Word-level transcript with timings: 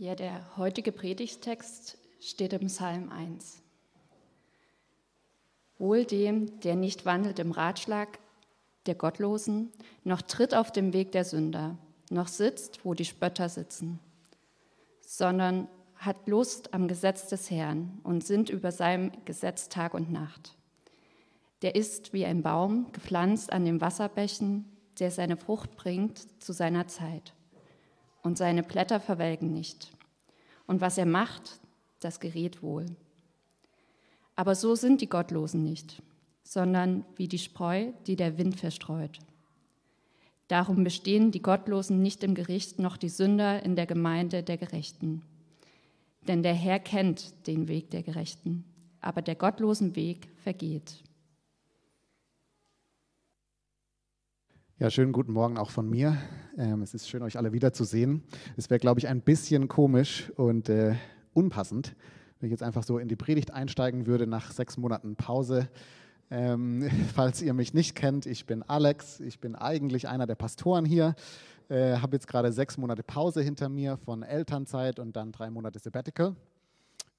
Ja, 0.00 0.14
der 0.14 0.56
heutige 0.56 0.92
Predigtext 0.92 1.98
steht 2.20 2.54
im 2.54 2.68
Psalm 2.68 3.10
1. 3.10 3.60
Wohl 5.76 6.06
dem, 6.06 6.58
der 6.60 6.74
nicht 6.74 7.04
wandelt 7.04 7.38
im 7.38 7.52
Ratschlag 7.52 8.18
der 8.86 8.94
Gottlosen, 8.94 9.70
noch 10.02 10.22
tritt 10.22 10.54
auf 10.54 10.72
dem 10.72 10.94
Weg 10.94 11.12
der 11.12 11.26
Sünder, 11.26 11.76
noch 12.08 12.28
sitzt, 12.28 12.82
wo 12.82 12.94
die 12.94 13.04
Spötter 13.04 13.50
sitzen, 13.50 14.00
sondern 15.02 15.68
hat 15.96 16.26
Lust 16.26 16.72
am 16.72 16.88
Gesetz 16.88 17.28
des 17.28 17.50
Herrn 17.50 18.00
und 18.02 18.24
sinnt 18.24 18.48
über 18.48 18.72
seinem 18.72 19.12
Gesetz 19.26 19.68
Tag 19.68 19.92
und 19.92 20.10
Nacht. 20.10 20.56
Der 21.60 21.74
ist 21.74 22.14
wie 22.14 22.24
ein 22.24 22.42
Baum, 22.42 22.90
gepflanzt 22.92 23.52
an 23.52 23.66
den 23.66 23.82
Wasserbächen, 23.82 24.64
der 24.98 25.10
seine 25.10 25.36
Frucht 25.36 25.76
bringt 25.76 26.42
zu 26.42 26.54
seiner 26.54 26.88
Zeit 26.88 27.34
und 28.22 28.38
seine 28.38 28.62
Blätter 28.62 29.00
verwelken 29.00 29.52
nicht. 29.52 29.92
Und 30.66 30.80
was 30.80 30.98
er 30.98 31.06
macht, 31.06 31.60
das 32.00 32.20
gerät 32.20 32.62
wohl. 32.62 32.86
Aber 34.36 34.54
so 34.54 34.74
sind 34.74 35.00
die 35.00 35.08
Gottlosen 35.08 35.62
nicht, 35.64 36.02
sondern 36.42 37.04
wie 37.16 37.28
die 37.28 37.38
Spreu, 37.38 37.92
die 38.06 38.16
der 38.16 38.38
Wind 38.38 38.58
verstreut. 38.58 39.18
Darum 40.48 40.82
bestehen 40.82 41.30
die 41.30 41.42
Gottlosen 41.42 42.02
nicht 42.02 42.24
im 42.24 42.34
Gericht, 42.34 42.78
noch 42.78 42.96
die 42.96 43.08
Sünder 43.08 43.62
in 43.62 43.76
der 43.76 43.86
Gemeinde 43.86 44.42
der 44.42 44.56
Gerechten. 44.56 45.22
Denn 46.26 46.42
der 46.42 46.54
Herr 46.54 46.80
kennt 46.80 47.46
den 47.46 47.68
Weg 47.68 47.90
der 47.90 48.02
Gerechten, 48.02 48.64
aber 49.00 49.22
der 49.22 49.36
gottlosen 49.36 49.94
Weg 49.94 50.28
vergeht. 50.42 51.04
Ja, 54.80 54.88
schönen 54.88 55.12
guten 55.12 55.34
Morgen 55.34 55.58
auch 55.58 55.68
von 55.68 55.90
mir. 55.90 56.16
Ähm, 56.56 56.80
es 56.80 56.94
ist 56.94 57.06
schön, 57.06 57.22
euch 57.22 57.36
alle 57.36 57.52
wiederzusehen. 57.52 58.22
Es 58.56 58.70
wäre, 58.70 58.80
glaube 58.80 58.98
ich, 58.98 59.08
ein 59.08 59.20
bisschen 59.20 59.68
komisch 59.68 60.32
und 60.36 60.70
äh, 60.70 60.94
unpassend, 61.34 61.94
wenn 62.38 62.46
ich 62.46 62.50
jetzt 62.50 62.62
einfach 62.62 62.82
so 62.82 62.96
in 62.96 63.06
die 63.06 63.14
Predigt 63.14 63.50
einsteigen 63.50 64.06
würde 64.06 64.26
nach 64.26 64.52
sechs 64.52 64.78
Monaten 64.78 65.16
Pause. 65.16 65.68
Ähm, 66.30 66.88
falls 67.14 67.42
ihr 67.42 67.52
mich 67.52 67.74
nicht 67.74 67.94
kennt, 67.94 68.24
ich 68.24 68.46
bin 68.46 68.62
Alex. 68.62 69.20
Ich 69.20 69.38
bin 69.38 69.54
eigentlich 69.54 70.08
einer 70.08 70.26
der 70.26 70.36
Pastoren 70.36 70.86
hier. 70.86 71.14
Äh, 71.68 71.98
Habe 71.98 72.16
jetzt 72.16 72.26
gerade 72.26 72.50
sechs 72.50 72.78
Monate 72.78 73.02
Pause 73.02 73.42
hinter 73.42 73.68
mir 73.68 73.98
von 73.98 74.22
Elternzeit 74.22 74.98
und 74.98 75.14
dann 75.14 75.30
drei 75.30 75.50
Monate 75.50 75.78
Sabbatical. 75.78 76.36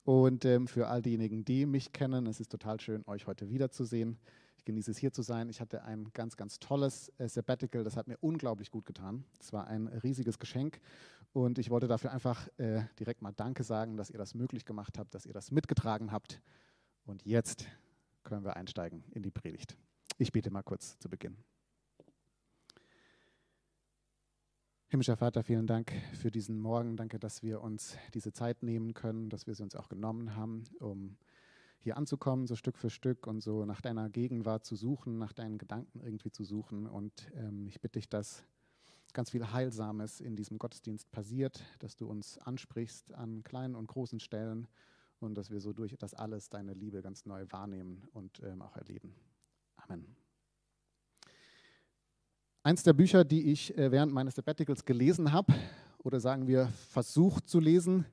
Und 0.04 0.46
ähm, 0.46 0.68
für 0.68 0.88
all 0.88 1.04
diejenigen, 1.04 1.46
die 1.46 1.68
mich 1.68 1.94
kennen, 1.94 2.26
es 2.26 2.40
ist 2.40 2.52
total 2.52 2.80
schön, 2.80 3.04
euch 3.06 3.28
heute 3.28 3.52
wiederzusehen. 3.52 4.18
Ich 4.62 4.66
genieße 4.66 4.92
es 4.92 5.00
hier 5.00 5.12
zu 5.12 5.24
sein. 5.24 5.50
Ich 5.50 5.60
hatte 5.60 5.86
ein 5.86 6.14
ganz, 6.14 6.38
ganz 6.38 6.60
tolles 6.60 7.12
äh, 7.18 7.28
Sabbatical. 7.28 7.84
Das 7.84 7.98
hat 7.98 8.08
mir 8.08 8.20
unglaublich 8.20 8.70
gut 8.70 8.86
getan. 8.86 9.26
Es 9.40 9.52
war 9.54 9.66
ein 9.66 9.88
riesiges 9.88 10.38
Geschenk. 10.38 10.80
Und 11.34 11.58
ich 11.58 11.72
wollte 11.72 11.88
dafür 11.88 12.12
einfach 12.12 12.48
äh, 12.60 12.84
direkt 13.00 13.24
mal 13.24 13.32
Danke 13.32 13.64
sagen, 13.64 13.98
dass 13.98 14.12
ihr 14.12 14.20
das 14.20 14.36
möglich 14.36 14.64
gemacht 14.64 15.00
habt, 15.00 15.16
dass 15.16 15.26
ihr 15.26 15.34
das 15.34 15.50
mitgetragen 15.50 16.12
habt. 16.12 16.44
Und 17.06 17.26
jetzt 17.26 17.66
können 18.22 18.44
wir 18.44 18.56
einsteigen 18.56 19.04
in 19.10 19.24
die 19.24 19.32
Predigt. 19.32 19.76
Ich 20.20 20.32
bete 20.32 20.52
mal 20.52 20.62
kurz 20.62 21.00
zu 21.00 21.10
Beginn. 21.10 21.38
Himmlischer 24.90 25.18
Vater, 25.18 25.42
vielen 25.42 25.66
Dank 25.66 25.92
für 26.14 26.30
diesen 26.30 26.60
Morgen. 26.60 26.98
Danke, 26.98 27.18
dass 27.18 27.42
wir 27.42 27.62
uns 27.62 27.98
diese 28.14 28.32
Zeit 28.32 28.62
nehmen 28.62 28.94
können, 28.94 29.32
dass 29.32 29.48
wir 29.48 29.56
sie 29.56 29.64
uns 29.64 29.76
auch 29.76 29.90
genommen 29.90 30.36
haben, 30.36 30.66
um 30.80 31.18
hier 31.84 31.98
anzukommen, 31.98 32.48
so 32.48 32.56
Stück 32.56 32.78
für 32.78 32.90
Stück 32.90 33.28
und 33.28 33.42
so 33.42 33.66
nach 33.66 33.82
deiner 33.82 34.10
Gegenwart 34.10 34.66
zu 34.66 34.76
suchen, 34.76 35.18
nach 35.18 35.34
deinen 35.34 35.58
Gedanken 35.58 36.00
irgendwie 36.00 36.32
zu 36.32 36.44
suchen. 36.44 36.88
Und 36.88 37.32
ähm, 37.36 37.68
ich 37.68 37.82
bitte 37.82 38.00
dich, 38.00 38.08
dass 38.08 38.44
ganz 39.14 39.32
viel 39.32 39.52
Heilsames 39.52 40.22
in 40.22 40.36
diesem 40.36 40.58
Gottesdienst 40.58 41.12
passiert, 41.12 41.64
dass 41.80 41.96
du 41.98 42.08
uns 42.08 42.38
ansprichst 42.38 43.14
an 43.14 43.44
kleinen 43.44 43.76
und 43.76 43.88
großen 43.88 44.20
Stellen 44.20 44.68
und 45.20 45.36
dass 45.36 45.50
wir 45.50 45.60
so 45.60 45.74
durch 45.74 45.96
das 45.98 46.14
alles 46.14 46.50
deine 46.50 46.74
Liebe 46.74 47.02
ganz 47.02 47.26
neu 47.26 47.46
wahrnehmen 47.50 48.08
und 48.14 48.42
ähm, 48.44 48.62
auch 48.62 48.76
erleben. 48.76 49.14
Amen. 49.76 50.16
Eins 52.64 52.84
der 52.84 52.94
Bücher, 52.94 53.24
die 53.24 53.52
ich 53.52 53.76
äh, 53.76 53.92
während 53.92 54.14
meines 54.14 54.36
Sabbaticals 54.36 54.86
gelesen 54.86 55.32
habe, 55.32 55.54
oder 56.04 56.20
sagen 56.20 56.48
wir 56.48 56.68
versucht 56.90 57.48
zu 57.48 57.60
lesen, 57.60 58.06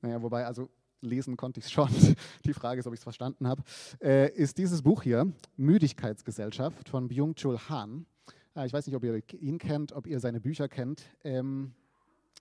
naja, 0.00 0.20
wobei 0.22 0.46
also 0.46 0.68
lesen 1.00 1.36
konnte 1.36 1.60
ich 1.60 1.66
es 1.66 1.72
schon. 1.72 1.88
Die 2.44 2.54
Frage 2.54 2.80
ist, 2.80 2.86
ob 2.86 2.94
ich 2.94 3.00
es 3.00 3.04
verstanden 3.04 3.46
habe. 3.46 3.62
Äh, 4.00 4.32
ist 4.34 4.58
dieses 4.58 4.82
Buch 4.82 5.02
hier, 5.02 5.32
Müdigkeitsgesellschaft 5.56 6.88
von 6.88 7.08
Byung-Chul 7.08 7.58
Han. 7.68 8.06
Äh, 8.54 8.66
ich 8.66 8.72
weiß 8.72 8.86
nicht, 8.86 8.96
ob 8.96 9.04
ihr 9.04 9.22
ihn 9.40 9.58
kennt, 9.58 9.92
ob 9.92 10.06
ihr 10.06 10.20
seine 10.20 10.40
Bücher 10.40 10.68
kennt. 10.68 11.02
Ähm, 11.24 11.72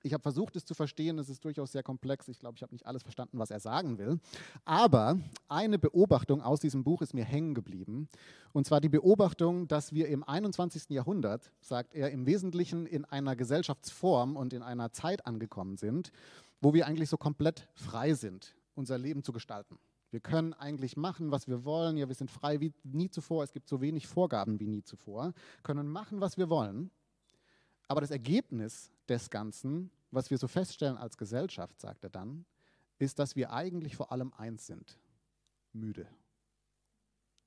ich 0.06 0.14
habe 0.14 0.22
versucht, 0.22 0.56
es 0.56 0.66
zu 0.66 0.76
verstehen. 0.76 1.18
Es 1.18 1.30
ist 1.30 1.44
durchaus 1.44 1.72
sehr 1.72 1.82
komplex. 1.82 2.28
Ich 2.28 2.38
glaube, 2.38 2.56
ich 2.58 2.62
habe 2.62 2.74
nicht 2.74 2.86
alles 2.86 3.02
verstanden, 3.02 3.40
was 3.40 3.50
er 3.50 3.60
sagen 3.60 3.98
will. 3.98 4.20
Aber 4.64 5.18
eine 5.50 5.80
Beobachtung 5.80 6.44
aus 6.44 6.60
diesem 6.60 6.84
Buch 6.84 7.02
ist 7.02 7.16
mir 7.16 7.26
hängen 7.26 7.56
geblieben. 7.56 8.08
Und 8.54 8.68
zwar 8.68 8.82
die 8.82 8.90
Beobachtung, 8.90 9.68
dass 9.68 9.94
wir 9.94 10.08
im 10.08 10.24
21. 10.24 10.92
Jahrhundert, 10.92 11.52
sagt 11.60 11.96
er, 11.96 12.12
im 12.12 12.28
Wesentlichen 12.28 12.86
in 12.86 13.04
einer 13.04 13.36
Gesellschaftsform 13.36 14.36
und 14.36 14.54
in 14.54 14.62
einer 14.62 14.92
Zeit 14.92 15.26
angekommen 15.26 15.76
sind, 15.76 16.12
wo 16.62 16.74
wir 16.74 16.88
eigentlich 16.88 17.10
so 17.10 17.18
komplett 17.18 17.68
frei 17.74 18.14
sind, 18.14 18.56
unser 18.74 18.98
Leben 18.98 19.24
zu 19.24 19.32
gestalten. 19.32 19.78
Wir 20.12 20.20
können 20.22 20.54
eigentlich 20.54 20.96
machen, 20.96 21.32
was 21.32 21.48
wir 21.48 21.66
wollen. 21.66 21.98
Ja, 21.98 22.08
wir 22.08 22.16
sind 22.16 22.32
frei 22.32 22.62
wie 22.62 22.74
nie 22.84 23.10
zuvor. 23.10 23.44
Es 23.44 23.52
gibt 23.52 23.68
so 23.68 23.82
wenig 23.82 24.08
Vorgaben 24.08 24.60
wie 24.60 24.68
nie 24.68 24.84
zuvor. 24.84 25.34
Können 25.62 25.88
machen, 25.88 26.22
was 26.22 26.38
wir 26.38 26.50
wollen. 26.50 26.90
Aber 27.88 28.02
das 28.02 28.12
Ergebnis 28.12 28.92
des 29.10 29.30
Ganzen, 29.30 29.92
was 30.12 30.30
wir 30.30 30.38
so 30.38 30.48
feststellen 30.48 30.98
als 30.98 31.18
Gesellschaft, 31.18 31.80
sagt 31.82 32.04
er 32.04 32.10
dann, 32.10 32.46
ist, 32.98 33.20
dass 33.20 33.36
wir 33.36 33.52
eigentlich 33.52 33.96
vor 33.96 34.12
allem 34.12 34.32
eins 34.34 34.68
sind: 34.68 34.98
müde. 35.74 36.08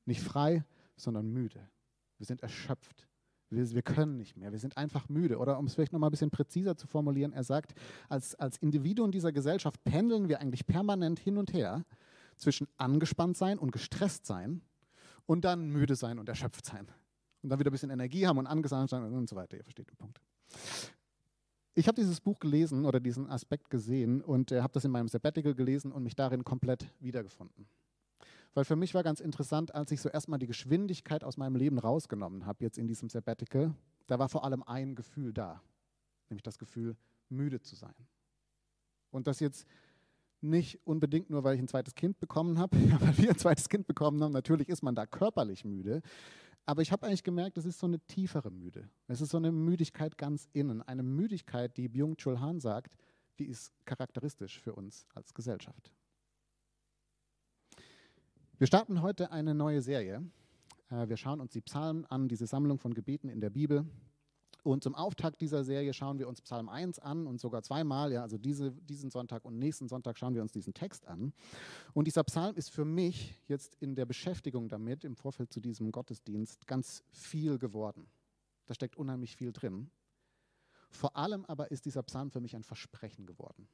Nicht 0.04 0.20
frei, 0.20 0.64
sondern 0.96 1.30
müde. 1.30 1.68
Wir 2.18 2.26
sind 2.26 2.42
erschöpft. 2.42 3.08
Wir, 3.50 3.70
wir, 3.70 3.82
können 3.82 4.16
nicht 4.16 4.36
mehr, 4.36 4.52
wir 4.52 4.58
sind 4.58 4.76
einfach 4.76 5.08
müde. 5.08 5.38
Oder 5.38 5.58
um 5.58 5.66
es 5.66 5.74
vielleicht 5.74 5.92
nochmal 5.92 6.08
ein 6.08 6.12
bisschen 6.12 6.30
präziser 6.30 6.76
zu 6.76 6.86
formulieren, 6.86 7.32
er 7.32 7.44
sagt, 7.44 7.74
als, 8.08 8.34
als 8.34 8.58
Individuen 8.58 9.10
dieser 9.10 9.32
Gesellschaft 9.32 9.82
pendeln 9.84 10.28
wir 10.28 10.40
eigentlich 10.40 10.66
permanent 10.66 11.18
hin 11.18 11.38
und 11.38 11.52
her 11.52 11.84
zwischen 12.36 12.68
angespannt 12.76 13.36
sein 13.36 13.58
und 13.58 13.72
gestresst 13.72 14.26
sein 14.26 14.62
und 15.26 15.44
dann 15.44 15.70
müde 15.70 15.96
sein 15.96 16.18
und 16.18 16.28
erschöpft 16.28 16.66
sein. 16.66 16.88
Und 17.42 17.50
dann 17.50 17.58
wieder 17.58 17.70
ein 17.70 17.72
bisschen 17.72 17.90
Energie 17.90 18.26
haben 18.26 18.38
und 18.38 18.46
angespannt 18.46 18.90
sein 18.90 19.02
und 19.02 19.28
so 19.28 19.36
weiter. 19.36 19.56
Ihr 19.56 19.64
versteht 19.64 19.88
den 19.90 19.96
Punkt. 19.96 20.20
Ich 21.74 21.86
habe 21.86 21.94
dieses 21.94 22.20
Buch 22.20 22.40
gelesen 22.40 22.84
oder 22.84 22.98
diesen 22.98 23.30
Aspekt 23.30 23.70
gesehen 23.70 24.20
und 24.20 24.50
äh, 24.50 24.62
habe 24.62 24.72
das 24.72 24.84
in 24.84 24.90
meinem 24.90 25.06
Sabbatical 25.06 25.54
gelesen 25.54 25.92
und 25.92 26.02
mich 26.02 26.16
darin 26.16 26.42
komplett 26.42 26.92
wiedergefunden. 26.98 27.68
Weil 28.54 28.64
für 28.64 28.76
mich 28.76 28.94
war 28.94 29.02
ganz 29.02 29.20
interessant, 29.20 29.74
als 29.74 29.92
ich 29.92 30.00
so 30.00 30.08
erstmal 30.08 30.38
die 30.38 30.46
Geschwindigkeit 30.46 31.22
aus 31.22 31.36
meinem 31.36 31.56
Leben 31.56 31.78
rausgenommen 31.78 32.46
habe, 32.46 32.64
jetzt 32.64 32.78
in 32.78 32.86
diesem 32.86 33.08
Sabbatical, 33.08 33.74
da 34.06 34.18
war 34.18 34.28
vor 34.28 34.44
allem 34.44 34.62
ein 34.62 34.94
Gefühl 34.94 35.32
da, 35.32 35.62
nämlich 36.28 36.42
das 36.42 36.58
Gefühl, 36.58 36.96
müde 37.28 37.60
zu 37.60 37.76
sein. 37.76 37.94
Und 39.10 39.26
das 39.26 39.40
jetzt 39.40 39.66
nicht 40.40 40.80
unbedingt 40.86 41.30
nur, 41.30 41.44
weil 41.44 41.56
ich 41.56 41.60
ein 41.60 41.68
zweites 41.68 41.94
Kind 41.94 42.18
bekommen 42.20 42.58
habe, 42.58 42.76
weil 43.00 43.18
wir 43.18 43.30
ein 43.30 43.38
zweites 43.38 43.68
Kind 43.68 43.86
bekommen 43.86 44.22
haben, 44.22 44.32
natürlich 44.32 44.68
ist 44.68 44.82
man 44.82 44.94
da 44.94 45.06
körperlich 45.06 45.64
müde, 45.64 46.02
aber 46.68 46.82
ich 46.82 46.92
habe 46.92 47.06
eigentlich 47.06 47.24
gemerkt, 47.24 47.56
es 47.56 47.64
ist 47.64 47.78
so 47.78 47.86
eine 47.86 47.98
tiefere 47.98 48.50
Müde. 48.50 48.90
Es 49.06 49.22
ist 49.22 49.30
so 49.30 49.38
eine 49.38 49.50
Müdigkeit 49.50 50.18
ganz 50.18 50.50
innen, 50.52 50.82
eine 50.82 51.02
Müdigkeit, 51.02 51.74
die 51.78 51.88
Byung-Chul 51.88 52.40
Han 52.40 52.60
sagt, 52.60 52.94
die 53.38 53.46
ist 53.46 53.72
charakteristisch 53.86 54.60
für 54.60 54.74
uns 54.74 55.06
als 55.14 55.32
Gesellschaft. 55.32 55.90
Wir 58.58 58.66
starten 58.66 59.02
heute 59.02 59.30
eine 59.30 59.54
neue 59.54 59.80
Serie. 59.80 60.20
Äh, 60.90 61.08
wir 61.08 61.16
schauen 61.16 61.40
uns 61.40 61.52
die 61.52 61.60
Psalmen 61.60 62.04
an, 62.06 62.26
diese 62.26 62.48
Sammlung 62.48 62.80
von 62.80 62.92
Gebeten 62.92 63.28
in 63.28 63.40
der 63.40 63.50
Bibel. 63.50 63.86
Und 64.64 64.82
zum 64.82 64.96
Auftakt 64.96 65.40
dieser 65.40 65.62
Serie 65.62 65.94
schauen 65.94 66.18
wir 66.18 66.26
uns 66.26 66.42
Psalm 66.42 66.68
1 66.68 66.98
an 66.98 67.28
und 67.28 67.40
sogar 67.40 67.62
zweimal, 67.62 68.12
ja, 68.12 68.22
also 68.22 68.36
diese, 68.36 68.72
diesen 68.72 69.12
Sonntag 69.12 69.44
und 69.44 69.60
nächsten 69.60 69.86
Sonntag 69.86 70.18
schauen 70.18 70.34
wir 70.34 70.42
uns 70.42 70.50
diesen 70.50 70.74
Text 70.74 71.06
an. 71.06 71.32
Und 71.94 72.08
dieser 72.08 72.24
Psalm 72.24 72.56
ist 72.56 72.72
für 72.72 72.84
mich 72.84 73.40
jetzt 73.46 73.76
in 73.76 73.94
der 73.94 74.06
Beschäftigung 74.06 74.68
damit, 74.68 75.04
im 75.04 75.14
Vorfeld 75.14 75.52
zu 75.52 75.60
diesem 75.60 75.92
Gottesdienst, 75.92 76.66
ganz 76.66 77.04
viel 77.12 77.60
geworden. 77.60 78.08
Da 78.66 78.74
steckt 78.74 78.96
unheimlich 78.96 79.36
viel 79.36 79.52
drin. 79.52 79.88
Vor 80.90 81.16
allem 81.16 81.44
aber 81.44 81.70
ist 81.70 81.84
dieser 81.84 82.02
Psalm 82.02 82.32
für 82.32 82.40
mich 82.40 82.56
ein 82.56 82.64
Versprechen 82.64 83.24
geworden 83.24 83.68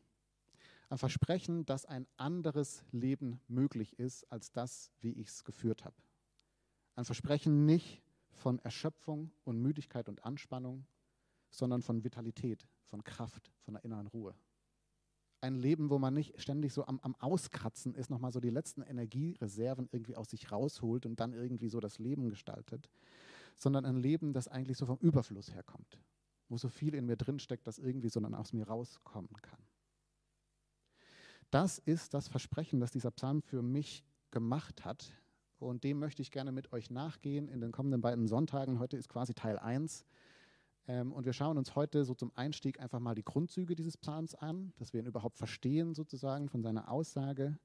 ein 0.88 0.98
Versprechen, 0.98 1.64
dass 1.64 1.86
ein 1.86 2.06
anderes 2.16 2.84
Leben 2.92 3.40
möglich 3.48 3.98
ist 3.98 4.30
als 4.30 4.52
das, 4.52 4.90
wie 5.00 5.12
ich 5.12 5.28
es 5.28 5.44
geführt 5.44 5.84
habe. 5.84 5.96
Ein 6.94 7.04
Versprechen 7.04 7.66
nicht 7.66 8.02
von 8.30 8.58
Erschöpfung 8.60 9.30
und 9.44 9.60
Müdigkeit 9.60 10.08
und 10.08 10.24
Anspannung, 10.24 10.86
sondern 11.50 11.82
von 11.82 12.04
Vitalität, 12.04 12.68
von 12.82 13.02
Kraft, 13.02 13.52
von 13.60 13.74
der 13.74 13.84
inneren 13.84 14.06
Ruhe. 14.08 14.34
Ein 15.40 15.56
Leben, 15.56 15.90
wo 15.90 15.98
man 15.98 16.14
nicht 16.14 16.40
ständig 16.40 16.72
so 16.72 16.86
am, 16.86 17.00
am 17.00 17.14
Auskratzen 17.16 17.94
ist, 17.94 18.10
nochmal 18.10 18.32
so 18.32 18.40
die 18.40 18.50
letzten 18.50 18.82
Energiereserven 18.82 19.88
irgendwie 19.92 20.16
aus 20.16 20.30
sich 20.30 20.50
rausholt 20.50 21.06
und 21.06 21.20
dann 21.20 21.32
irgendwie 21.32 21.68
so 21.68 21.80
das 21.80 21.98
Leben 21.98 22.30
gestaltet, 22.30 22.88
sondern 23.56 23.84
ein 23.84 23.96
Leben, 23.96 24.32
das 24.32 24.48
eigentlich 24.48 24.78
so 24.78 24.86
vom 24.86 24.98
Überfluss 24.98 25.54
herkommt, 25.54 26.00
wo 26.48 26.56
so 26.56 26.68
viel 26.68 26.94
in 26.94 27.06
mir 27.06 27.16
drinsteckt, 27.16 27.66
das 27.66 27.78
irgendwie 27.78 28.08
so 28.08 28.20
dann 28.20 28.34
aus 28.34 28.52
mir 28.52 28.66
rauskommen 28.66 29.34
kann. 29.42 29.60
Das 31.54 31.78
ist 31.78 32.14
das 32.14 32.26
Versprechen, 32.26 32.80
das 32.80 32.90
dieser 32.90 33.12
Psalm 33.12 33.40
für 33.40 33.62
mich 33.62 34.02
gemacht 34.32 34.84
hat. 34.84 35.12
Und 35.60 35.84
dem 35.84 36.00
möchte 36.00 36.20
ich 36.20 36.32
gerne 36.32 36.50
mit 36.50 36.72
euch 36.72 36.90
nachgehen 36.90 37.46
in 37.46 37.60
den 37.60 37.70
kommenden 37.70 38.00
beiden 38.00 38.26
Sonntagen. 38.26 38.80
Heute 38.80 38.96
ist 38.96 39.08
quasi 39.08 39.34
Teil 39.34 39.60
1. 39.60 40.04
Ähm, 40.88 41.12
und 41.12 41.26
wir 41.26 41.32
schauen 41.32 41.56
uns 41.56 41.76
heute 41.76 42.04
so 42.04 42.12
zum 42.16 42.32
Einstieg 42.34 42.80
einfach 42.80 42.98
mal 42.98 43.14
die 43.14 43.22
Grundzüge 43.22 43.76
dieses 43.76 43.96
Psalms 43.96 44.34
an, 44.34 44.72
dass 44.78 44.92
wir 44.92 44.98
ihn 44.98 45.06
überhaupt 45.06 45.38
verstehen 45.38 45.94
sozusagen 45.94 46.48
von 46.48 46.60
seiner 46.60 46.90
Aussage. 46.90 47.56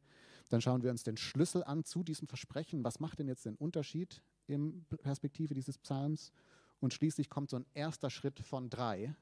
Dann 0.50 0.62
schauen 0.62 0.84
wir 0.84 0.92
uns 0.92 1.02
den 1.02 1.18
Schlüssel 1.18 1.64
an 1.64 1.84
zu 1.84 2.04
diesem 2.04 2.28
Versprechen. 2.28 2.84
Was 2.84 3.00
macht 3.00 3.18
denn 3.18 3.28
jetzt 3.28 3.48
den 3.48 3.56
Unterschied 3.56 4.22
in 4.46 4.86
Perspektive 5.02 5.56
dieses 5.56 5.80
Psalms? 5.80 6.32
Und 6.80 6.94
schließlich 6.94 7.28
kommt 7.28 7.50
so 7.50 7.56
ein 7.58 7.66
erster 7.74 8.12
Schritt 8.12 8.40
von 8.40 8.70
drei 8.70 9.16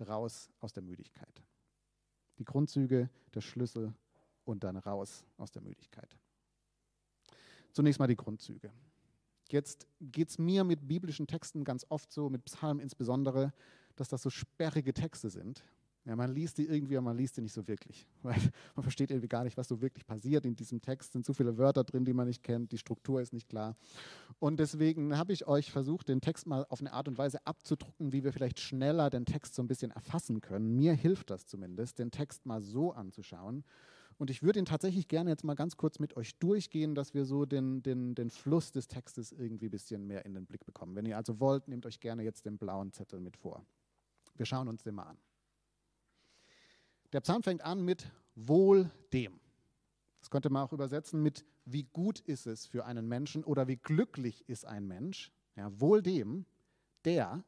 raus 0.00 0.50
aus 0.58 0.72
der 0.72 0.82
Müdigkeit. 0.82 1.44
Die 2.40 2.44
Grundzüge, 2.44 3.08
der 3.34 3.40
Schlüssel 3.42 3.94
und 4.44 4.64
dann 4.64 4.76
raus 4.76 5.24
aus 5.36 5.50
der 5.50 5.62
Müdigkeit. 5.62 6.16
Zunächst 7.72 8.00
mal 8.00 8.06
die 8.06 8.16
Grundzüge. 8.16 8.72
Jetzt 9.48 9.86
geht 10.00 10.28
es 10.28 10.38
mir 10.38 10.64
mit 10.64 10.86
biblischen 10.86 11.26
Texten 11.26 11.64
ganz 11.64 11.84
oft 11.88 12.12
so, 12.12 12.30
mit 12.30 12.44
Psalmen 12.44 12.80
insbesondere, 12.80 13.52
dass 13.96 14.08
das 14.08 14.22
so 14.22 14.30
sperrige 14.30 14.94
Texte 14.94 15.30
sind. 15.30 15.64
Ja, 16.06 16.16
man 16.16 16.32
liest 16.32 16.56
die 16.56 16.66
irgendwie, 16.66 16.96
aber 16.96 17.04
man 17.04 17.16
liest 17.16 17.36
die 17.36 17.42
nicht 17.42 17.52
so 17.52 17.66
wirklich. 17.68 18.06
Weil 18.22 18.38
man 18.74 18.82
versteht 18.82 19.10
irgendwie 19.10 19.28
gar 19.28 19.44
nicht, 19.44 19.56
was 19.56 19.68
so 19.68 19.82
wirklich 19.82 20.06
passiert 20.06 20.46
in 20.46 20.54
diesem 20.54 20.80
Text. 20.80 21.08
Es 21.08 21.12
sind 21.12 21.26
zu 21.26 21.34
viele 21.34 21.58
Wörter 21.58 21.84
drin, 21.84 22.04
die 22.04 22.14
man 22.14 22.26
nicht 22.26 22.42
kennt. 22.42 22.72
Die 22.72 22.78
Struktur 22.78 23.20
ist 23.20 23.32
nicht 23.32 23.48
klar. 23.48 23.76
Und 24.38 24.58
deswegen 24.60 25.16
habe 25.16 25.32
ich 25.32 25.46
euch 25.46 25.70
versucht, 25.70 26.08
den 26.08 26.20
Text 26.20 26.46
mal 26.46 26.64
auf 26.70 26.80
eine 26.80 26.92
Art 26.92 27.08
und 27.08 27.18
Weise 27.18 27.44
abzudrucken, 27.46 28.12
wie 28.12 28.24
wir 28.24 28.32
vielleicht 28.32 28.60
schneller 28.60 29.10
den 29.10 29.26
Text 29.26 29.54
so 29.54 29.62
ein 29.62 29.68
bisschen 29.68 29.90
erfassen 29.90 30.40
können. 30.40 30.74
Mir 30.74 30.94
hilft 30.94 31.28
das 31.30 31.46
zumindest, 31.46 31.98
den 31.98 32.10
Text 32.10 32.46
mal 32.46 32.62
so 32.62 32.92
anzuschauen 32.92 33.64
und 34.20 34.28
ich 34.28 34.42
würde 34.42 34.58
ihn 34.58 34.66
tatsächlich 34.66 35.08
gerne 35.08 35.30
jetzt 35.30 35.44
mal 35.44 35.54
ganz 35.54 35.78
kurz 35.78 35.98
mit 35.98 36.14
euch 36.14 36.38
durchgehen, 36.38 36.94
dass 36.94 37.14
wir 37.14 37.24
so 37.24 37.46
den, 37.46 37.82
den, 37.82 38.14
den 38.14 38.28
Fluss 38.28 38.70
des 38.70 38.86
Textes 38.86 39.32
irgendwie 39.32 39.68
ein 39.68 39.70
bisschen 39.70 40.06
mehr 40.06 40.26
in 40.26 40.34
den 40.34 40.44
Blick 40.44 40.66
bekommen. 40.66 40.94
Wenn 40.94 41.06
ihr 41.06 41.16
also 41.16 41.40
wollt, 41.40 41.68
nehmt 41.68 41.86
euch 41.86 42.00
gerne 42.00 42.22
jetzt 42.22 42.44
den 42.44 42.58
blauen 42.58 42.92
Zettel 42.92 43.18
mit 43.18 43.38
vor. 43.38 43.64
Wir 44.36 44.44
schauen 44.44 44.68
uns 44.68 44.82
den 44.82 44.94
mal 44.94 45.04
an. 45.04 45.16
Der 47.14 47.22
Psalm 47.22 47.42
fängt 47.42 47.62
an 47.62 47.82
mit 47.82 48.12
Wohl 48.34 48.90
dem. 49.14 49.40
Das 50.20 50.28
könnte 50.28 50.50
man 50.50 50.66
auch 50.66 50.74
übersetzen 50.74 51.22
mit 51.22 51.46
Wie 51.64 51.84
gut 51.84 52.20
ist 52.20 52.46
es 52.46 52.66
für 52.66 52.84
einen 52.84 53.08
Menschen 53.08 53.42
oder 53.42 53.68
wie 53.68 53.76
glücklich 53.76 54.46
ist 54.50 54.66
ein 54.66 54.86
Mensch. 54.86 55.32
Ja, 55.56 55.80
wohl 55.80 56.02
dem, 56.02 56.44
der, 57.06 57.42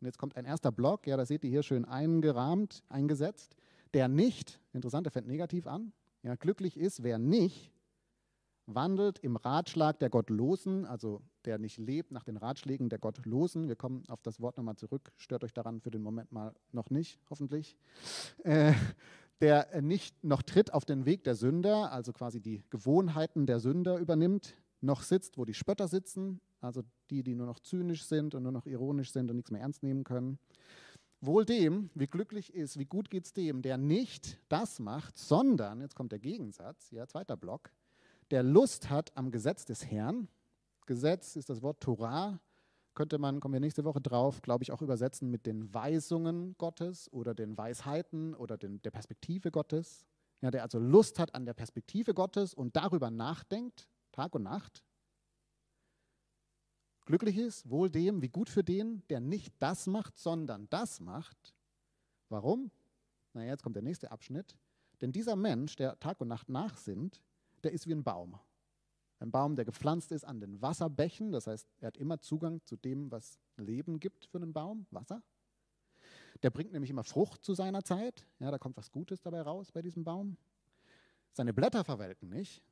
und 0.00 0.06
jetzt 0.06 0.18
kommt 0.18 0.36
ein 0.36 0.44
erster 0.44 0.70
Block, 0.70 1.08
ja, 1.08 1.16
da 1.16 1.26
seht 1.26 1.42
ihr 1.42 1.50
hier 1.50 1.64
schön 1.64 1.84
eingerahmt, 1.84 2.84
eingesetzt, 2.88 3.56
der 3.94 4.08
nicht, 4.08 4.60
interessant, 4.72 5.06
der 5.06 5.12
fängt 5.12 5.26
negativ 5.26 5.66
an, 5.66 5.92
ja, 6.22 6.34
glücklich 6.34 6.76
ist, 6.76 7.02
wer 7.02 7.18
nicht 7.18 7.72
wandelt 8.66 9.18
im 9.20 9.36
Ratschlag 9.36 9.98
der 9.98 10.10
Gottlosen, 10.10 10.84
also 10.84 11.22
der 11.44 11.58
nicht 11.58 11.78
lebt 11.78 12.12
nach 12.12 12.24
den 12.24 12.36
Ratschlägen 12.36 12.90
der 12.90 12.98
Gottlosen. 12.98 13.68
Wir 13.68 13.76
kommen 13.76 14.04
auf 14.08 14.20
das 14.22 14.40
Wort 14.40 14.58
nochmal 14.58 14.76
zurück, 14.76 15.12
stört 15.16 15.42
euch 15.42 15.54
daran 15.54 15.80
für 15.80 15.90
den 15.90 16.02
Moment 16.02 16.32
mal 16.32 16.54
noch 16.72 16.90
nicht, 16.90 17.18
hoffentlich. 17.30 17.76
Äh, 18.44 18.74
der 19.40 19.80
nicht 19.80 20.22
noch 20.24 20.42
tritt 20.42 20.74
auf 20.74 20.84
den 20.84 21.06
Weg 21.06 21.24
der 21.24 21.34
Sünder, 21.34 21.92
also 21.92 22.12
quasi 22.12 22.40
die 22.40 22.62
Gewohnheiten 22.70 23.46
der 23.46 23.60
Sünder 23.60 23.98
übernimmt, 23.98 24.54
noch 24.80 25.02
sitzt, 25.02 25.38
wo 25.38 25.44
die 25.44 25.54
Spötter 25.54 25.88
sitzen, 25.88 26.40
also 26.60 26.82
die, 27.10 27.22
die 27.22 27.34
nur 27.34 27.46
noch 27.46 27.60
zynisch 27.60 28.04
sind 28.04 28.34
und 28.34 28.42
nur 28.42 28.52
noch 28.52 28.66
ironisch 28.66 29.12
sind 29.12 29.30
und 29.30 29.36
nichts 29.36 29.50
mehr 29.50 29.60
ernst 29.60 29.82
nehmen 29.82 30.04
können. 30.04 30.38
Wohl 31.20 31.44
dem, 31.44 31.90
wie 31.94 32.06
glücklich 32.06 32.54
ist, 32.54 32.78
wie 32.78 32.84
gut 32.84 33.10
geht 33.10 33.24
es 33.24 33.32
dem, 33.32 33.60
der 33.62 33.76
nicht 33.76 34.38
das 34.48 34.78
macht, 34.78 35.18
sondern, 35.18 35.80
jetzt 35.80 35.96
kommt 35.96 36.12
der 36.12 36.20
Gegensatz, 36.20 36.90
ja, 36.92 37.08
zweiter 37.08 37.36
Block, 37.36 37.72
der 38.30 38.42
Lust 38.44 38.88
hat 38.88 39.16
am 39.16 39.32
Gesetz 39.32 39.64
des 39.64 39.84
Herrn. 39.90 40.28
Gesetz 40.86 41.34
ist 41.34 41.50
das 41.50 41.60
Wort 41.62 41.80
Torah, 41.80 42.40
könnte 42.94 43.18
man, 43.18 43.40
kommen 43.40 43.54
wir 43.54 43.60
nächste 43.60 43.84
Woche 43.84 44.00
drauf, 44.00 44.42
glaube 44.42 44.62
ich, 44.62 44.72
auch 44.72 44.82
übersetzen 44.82 45.30
mit 45.30 45.46
den 45.46 45.72
Weisungen 45.72 46.56
Gottes 46.58 47.12
oder 47.12 47.34
den 47.34 47.56
Weisheiten 47.56 48.34
oder 48.34 48.56
den, 48.56 48.80
der 48.82 48.90
Perspektive 48.90 49.50
Gottes. 49.50 50.04
Ja, 50.40 50.50
der 50.50 50.62
also 50.62 50.78
Lust 50.78 51.18
hat 51.18 51.34
an 51.34 51.46
der 51.46 51.54
Perspektive 51.54 52.14
Gottes 52.14 52.54
und 52.54 52.76
darüber 52.76 53.10
nachdenkt, 53.10 53.88
Tag 54.12 54.34
und 54.34 54.44
Nacht. 54.44 54.84
Glücklich 57.08 57.38
ist 57.38 57.70
wohl 57.70 57.88
dem, 57.88 58.20
wie 58.20 58.28
gut 58.28 58.50
für 58.50 58.62
den, 58.62 59.02
der 59.08 59.20
nicht 59.20 59.54
das 59.60 59.86
macht, 59.86 60.18
sondern 60.18 60.68
das 60.68 61.00
macht. 61.00 61.54
Warum? 62.28 62.70
Na, 63.32 63.46
jetzt 63.46 63.62
kommt 63.62 63.76
der 63.76 63.82
nächste 63.82 64.10
Abschnitt. 64.10 64.58
Denn 65.00 65.10
dieser 65.10 65.34
Mensch, 65.34 65.74
der 65.76 65.98
Tag 66.00 66.20
und 66.20 66.28
Nacht 66.28 66.50
nachsinnt, 66.50 67.22
der 67.64 67.72
ist 67.72 67.86
wie 67.86 67.94
ein 67.94 68.04
Baum. 68.04 68.38
Ein 69.20 69.30
Baum, 69.30 69.56
der 69.56 69.64
gepflanzt 69.64 70.12
ist 70.12 70.24
an 70.24 70.38
den 70.38 70.60
Wasserbächen, 70.60 71.32
das 71.32 71.46
heißt, 71.46 71.66
er 71.80 71.86
hat 71.86 71.96
immer 71.96 72.20
Zugang 72.20 72.60
zu 72.66 72.76
dem, 72.76 73.10
was 73.10 73.38
Leben 73.56 74.00
gibt 74.00 74.26
für 74.26 74.36
einen 74.36 74.52
Baum, 74.52 74.84
Wasser. 74.90 75.22
Der 76.42 76.50
bringt 76.50 76.72
nämlich 76.72 76.90
immer 76.90 77.04
Frucht 77.04 77.42
zu 77.42 77.54
seiner 77.54 77.84
Zeit, 77.84 78.26
ja, 78.38 78.50
da 78.50 78.58
kommt 78.58 78.76
was 78.76 78.92
Gutes 78.92 79.22
dabei 79.22 79.40
raus 79.40 79.72
bei 79.72 79.80
diesem 79.80 80.04
Baum. 80.04 80.36
Seine 81.32 81.54
Blätter 81.54 81.84
verwelken 81.84 82.28
nicht, 82.28 82.62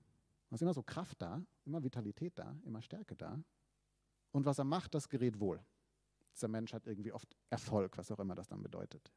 da 0.51 0.57
ist 0.57 0.61
immer 0.61 0.75
so 0.75 0.83
Kraft 0.83 1.23
da, 1.23 1.43
immer 1.65 1.83
Vitalität 1.83 2.39
da, 2.39 2.55
immer 2.67 2.83
Stärke 2.83 3.17
da. 3.17 3.43
Und 4.37 4.45
was 4.45 4.59
er 4.59 4.65
macht, 4.65 4.95
das 4.95 5.09
gerät 5.09 5.41
wohl. 5.41 5.65
Dieser 6.35 6.49
Mensch 6.49 6.75
hat 6.75 6.87
irgendwie 6.87 7.11
oft 7.11 7.35
Erfolg, 7.49 7.97
was 7.97 8.11
auch 8.11 8.19
immer 8.19 8.35
das 8.35 8.49
dann 8.49 8.63
bedeutet. 8.63 9.11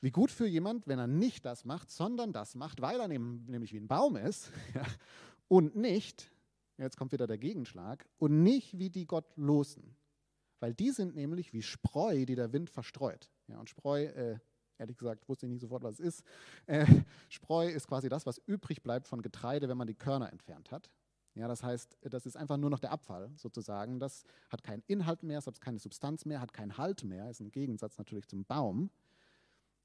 Wie 0.00 0.10
gut 0.10 0.32
für 0.32 0.48
jemand, 0.48 0.88
wenn 0.88 0.98
er 0.98 1.06
nicht 1.06 1.46
das 1.46 1.64
macht, 1.64 1.88
sondern 1.88 2.32
das 2.32 2.56
macht, 2.56 2.80
weil 2.80 2.98
er 2.98 3.06
nämlich 3.06 3.72
wie 3.72 3.78
ein 3.78 3.86
Baum 3.86 4.16
ist 4.16 4.50
und 5.46 5.76
nicht, 5.76 6.32
jetzt 6.78 6.96
kommt 6.96 7.12
wieder 7.12 7.28
der 7.28 7.38
Gegenschlag, 7.38 8.08
und 8.18 8.42
nicht 8.42 8.76
wie 8.76 8.90
die 8.90 9.06
Gottlosen. 9.06 9.94
Weil 10.58 10.74
die 10.74 10.90
sind 10.90 11.14
nämlich 11.14 11.52
wie 11.52 11.62
Spreu, 11.62 12.24
die 12.24 12.34
der 12.34 12.52
Wind 12.52 12.70
verstreut. 12.70 13.30
Ja, 13.46 13.60
und 13.60 13.70
Spreu, 13.70 14.02
äh, 14.02 14.40
ehrlich 14.78 14.96
gesagt, 14.96 15.28
wusste 15.28 15.46
ich 15.46 15.52
nicht 15.52 15.60
sofort, 15.60 15.84
was 15.84 16.00
es 16.00 16.18
ist. 16.18 16.24
Äh, 16.66 16.86
Spreu 17.28 17.68
ist 17.68 17.86
quasi 17.86 18.08
das, 18.08 18.26
was 18.26 18.38
übrig 18.46 18.82
bleibt 18.82 19.06
von 19.06 19.22
Getreide, 19.22 19.68
wenn 19.68 19.78
man 19.78 19.86
die 19.86 19.94
Körner 19.94 20.32
entfernt 20.32 20.72
hat. 20.72 20.90
Ja, 21.40 21.48
das 21.48 21.62
heißt, 21.62 21.96
das 22.02 22.26
ist 22.26 22.36
einfach 22.36 22.58
nur 22.58 22.68
noch 22.68 22.80
der 22.80 22.92
Abfall 22.92 23.32
sozusagen. 23.34 23.98
Das 23.98 24.24
hat 24.50 24.62
keinen 24.62 24.82
Inhalt 24.86 25.22
mehr, 25.22 25.38
es 25.38 25.46
hat 25.46 25.58
keine 25.58 25.78
Substanz 25.78 26.26
mehr, 26.26 26.38
hat 26.38 26.52
keinen 26.52 26.76
Halt 26.76 27.02
mehr, 27.02 27.30
ist 27.30 27.40
ein 27.40 27.50
Gegensatz 27.50 27.96
natürlich 27.96 28.28
zum 28.28 28.44
Baum. 28.44 28.90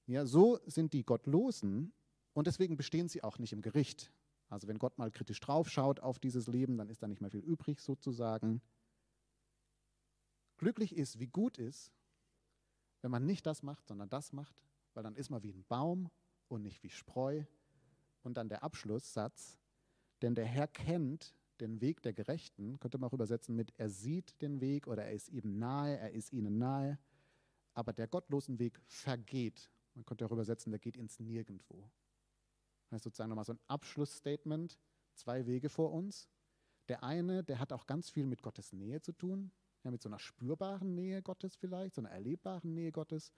Ja, 0.06 0.26
so 0.26 0.60
sind 0.66 0.92
die 0.92 1.06
Gottlosen 1.06 1.94
und 2.34 2.48
deswegen 2.48 2.76
bestehen 2.76 3.08
sie 3.08 3.24
auch 3.24 3.40
nicht 3.40 3.54
im 3.54 3.62
Gericht. 3.62 4.12
Also 4.50 4.68
wenn 4.68 4.80
Gott 4.80 4.98
mal 4.98 5.12
kritisch 5.12 5.40
draufschaut 5.40 6.02
auf 6.02 6.20
dieses 6.20 6.48
Leben, 6.48 6.78
dann 6.78 6.90
ist 6.90 7.02
da 7.02 7.08
nicht 7.08 7.22
mehr 7.22 7.32
viel 7.32 7.40
übrig 7.40 7.80
sozusagen. 7.80 8.62
Glücklich 10.58 10.94
ist, 10.94 11.22
wie 11.22 11.28
gut 11.28 11.58
ist, 11.58 11.94
wenn 13.00 13.12
man 13.12 13.26
nicht 13.26 13.46
das 13.46 13.64
macht, 13.64 13.88
sondern 13.88 14.10
das 14.10 14.34
macht, 14.34 14.58
weil 14.94 15.04
dann 15.04 15.16
ist 15.16 15.30
man 15.30 15.42
wie 15.42 15.54
ein 15.54 15.64
Baum 15.70 16.12
und 16.50 16.64
nicht 16.64 16.84
wie 16.84 16.90
Spreu. 16.90 17.46
Und 18.24 18.36
dann 18.36 18.50
der 18.50 18.62
Abschlusssatz, 18.62 19.58
denn 20.22 20.36
der 20.36 20.46
Herr 20.46 20.68
kennt 20.68 21.34
den 21.62 21.82
Weg 21.82 22.02
der 22.02 22.14
Gerechten, 22.14 22.80
könnte 22.80 22.98
man 22.98 23.10
auch 23.10 23.14
übersetzen 23.14 23.56
mit, 23.56 23.74
er 23.78 23.90
sieht 23.90 24.42
den 24.42 24.62
Weg 24.62 24.88
oder 24.88 25.06
er 25.06 25.14
ist 25.14 25.30
ihm 25.30 25.58
nahe, 25.58 25.98
er 25.98 26.12
ist 26.12 26.34
ihnen 26.34 26.58
nahe. 26.58 27.00
Aber 27.74 27.94
der 27.94 28.08
gottlosen 28.08 28.60
Weg 28.60 28.80
vergeht. 28.86 29.70
Man 29.94 30.06
könnte 30.06 30.26
auch 30.26 30.32
übersetzen, 30.32 30.72
der 30.72 30.80
geht 30.80 30.98
ins 30.98 31.20
Nirgendwo. 31.20 31.90
Das 32.84 32.94
heißt 32.94 33.04
sozusagen 33.06 33.30
nochmal 33.30 33.46
so 33.46 33.54
ein 33.54 33.60
Abschlussstatement, 33.68 34.78
zwei 35.14 35.46
Wege 35.46 35.70
vor 35.70 35.92
uns. 35.92 36.30
Der 36.88 37.04
eine, 37.04 37.44
der 37.44 37.60
hat 37.60 37.74
auch 37.74 37.86
ganz 37.86 38.10
viel 38.10 38.26
mit 38.26 38.42
Gottes 38.42 38.74
Nähe 38.74 39.02
zu 39.02 39.12
tun, 39.12 39.52
ja, 39.84 39.92
mit 39.92 40.02
so 40.02 40.10
einer 40.10 40.20
spürbaren 40.20 40.94
Nähe 40.94 41.22
Gottes 41.22 41.56
vielleicht, 41.56 41.96
so 41.96 42.02
einer 42.02 42.12
erlebbaren 42.12 42.74
Nähe 42.74 42.92
Gottes. 42.92 43.32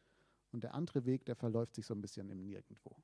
Und 0.52 0.64
der 0.64 0.74
andere 0.74 1.06
Weg, 1.06 1.26
der 1.26 1.36
verläuft 1.36 1.76
sich 1.76 1.86
so 1.86 1.94
ein 1.94 2.02
bisschen 2.02 2.30
im 2.30 2.44
Nirgendwo. 2.44 2.96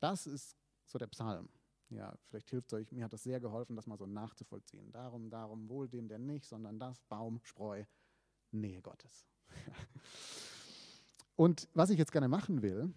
Das 0.00 0.26
ist 0.26 0.56
so 0.84 0.98
der 0.98 1.06
Psalm. 1.08 1.48
Ja, 1.90 2.16
vielleicht 2.28 2.50
hilft 2.50 2.72
es 2.72 2.72
euch, 2.74 2.92
mir 2.92 3.04
hat 3.04 3.12
das 3.12 3.22
sehr 3.22 3.38
geholfen, 3.38 3.76
das 3.76 3.86
mal 3.86 3.96
so 3.96 4.06
nachzuvollziehen. 4.06 4.90
Darum, 4.90 5.30
darum, 5.30 5.68
wohl 5.68 5.88
dem, 5.88 6.08
der 6.08 6.18
nicht, 6.18 6.44
sondern 6.44 6.78
das, 6.78 7.00
Baum, 7.04 7.40
Spreu, 7.44 7.84
Nähe 8.50 8.82
Gottes. 8.82 9.26
Und 11.36 11.68
was 11.74 11.90
ich 11.90 11.98
jetzt 11.98 12.12
gerne 12.12 12.28
machen 12.28 12.62
will, 12.62 12.92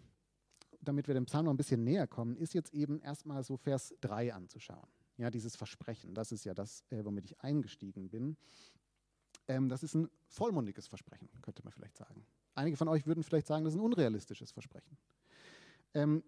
damit 0.81 1.07
wir 1.07 1.13
dem 1.13 1.25
Psalm 1.25 1.45
noch 1.45 1.53
ein 1.53 1.57
bisschen 1.57 1.83
näher 1.83 2.07
kommen, 2.07 2.37
ist 2.37 2.53
jetzt 2.53 2.73
eben 2.73 2.99
erstmal 3.01 3.43
so 3.43 3.57
Vers 3.57 3.93
3 4.01 4.33
anzuschauen. 4.33 4.87
Ja, 5.17 5.29
dieses 5.29 5.55
Versprechen, 5.55 6.15
das 6.15 6.31
ist 6.31 6.45
ja 6.45 6.53
das, 6.53 6.83
äh, 6.89 7.03
womit 7.03 7.25
ich 7.25 7.39
eingestiegen 7.41 8.09
bin. 8.09 8.37
Ähm, 9.47 9.67
das 9.67 9.83
ist 9.83 9.93
ein 9.93 10.09
vollmundiges 10.27 10.87
Versprechen, 10.87 11.29
könnte 11.41 11.63
man 11.63 11.73
vielleicht 11.73 11.97
sagen. 11.97 12.25
Einige 12.55 12.77
von 12.77 12.87
euch 12.87 13.05
würden 13.05 13.23
vielleicht 13.23 13.47
sagen, 13.47 13.65
das 13.65 13.73
ist 13.73 13.79
ein 13.79 13.83
unrealistisches 13.83 14.51
Versprechen. 14.51 14.97
Ähm, 15.93 16.23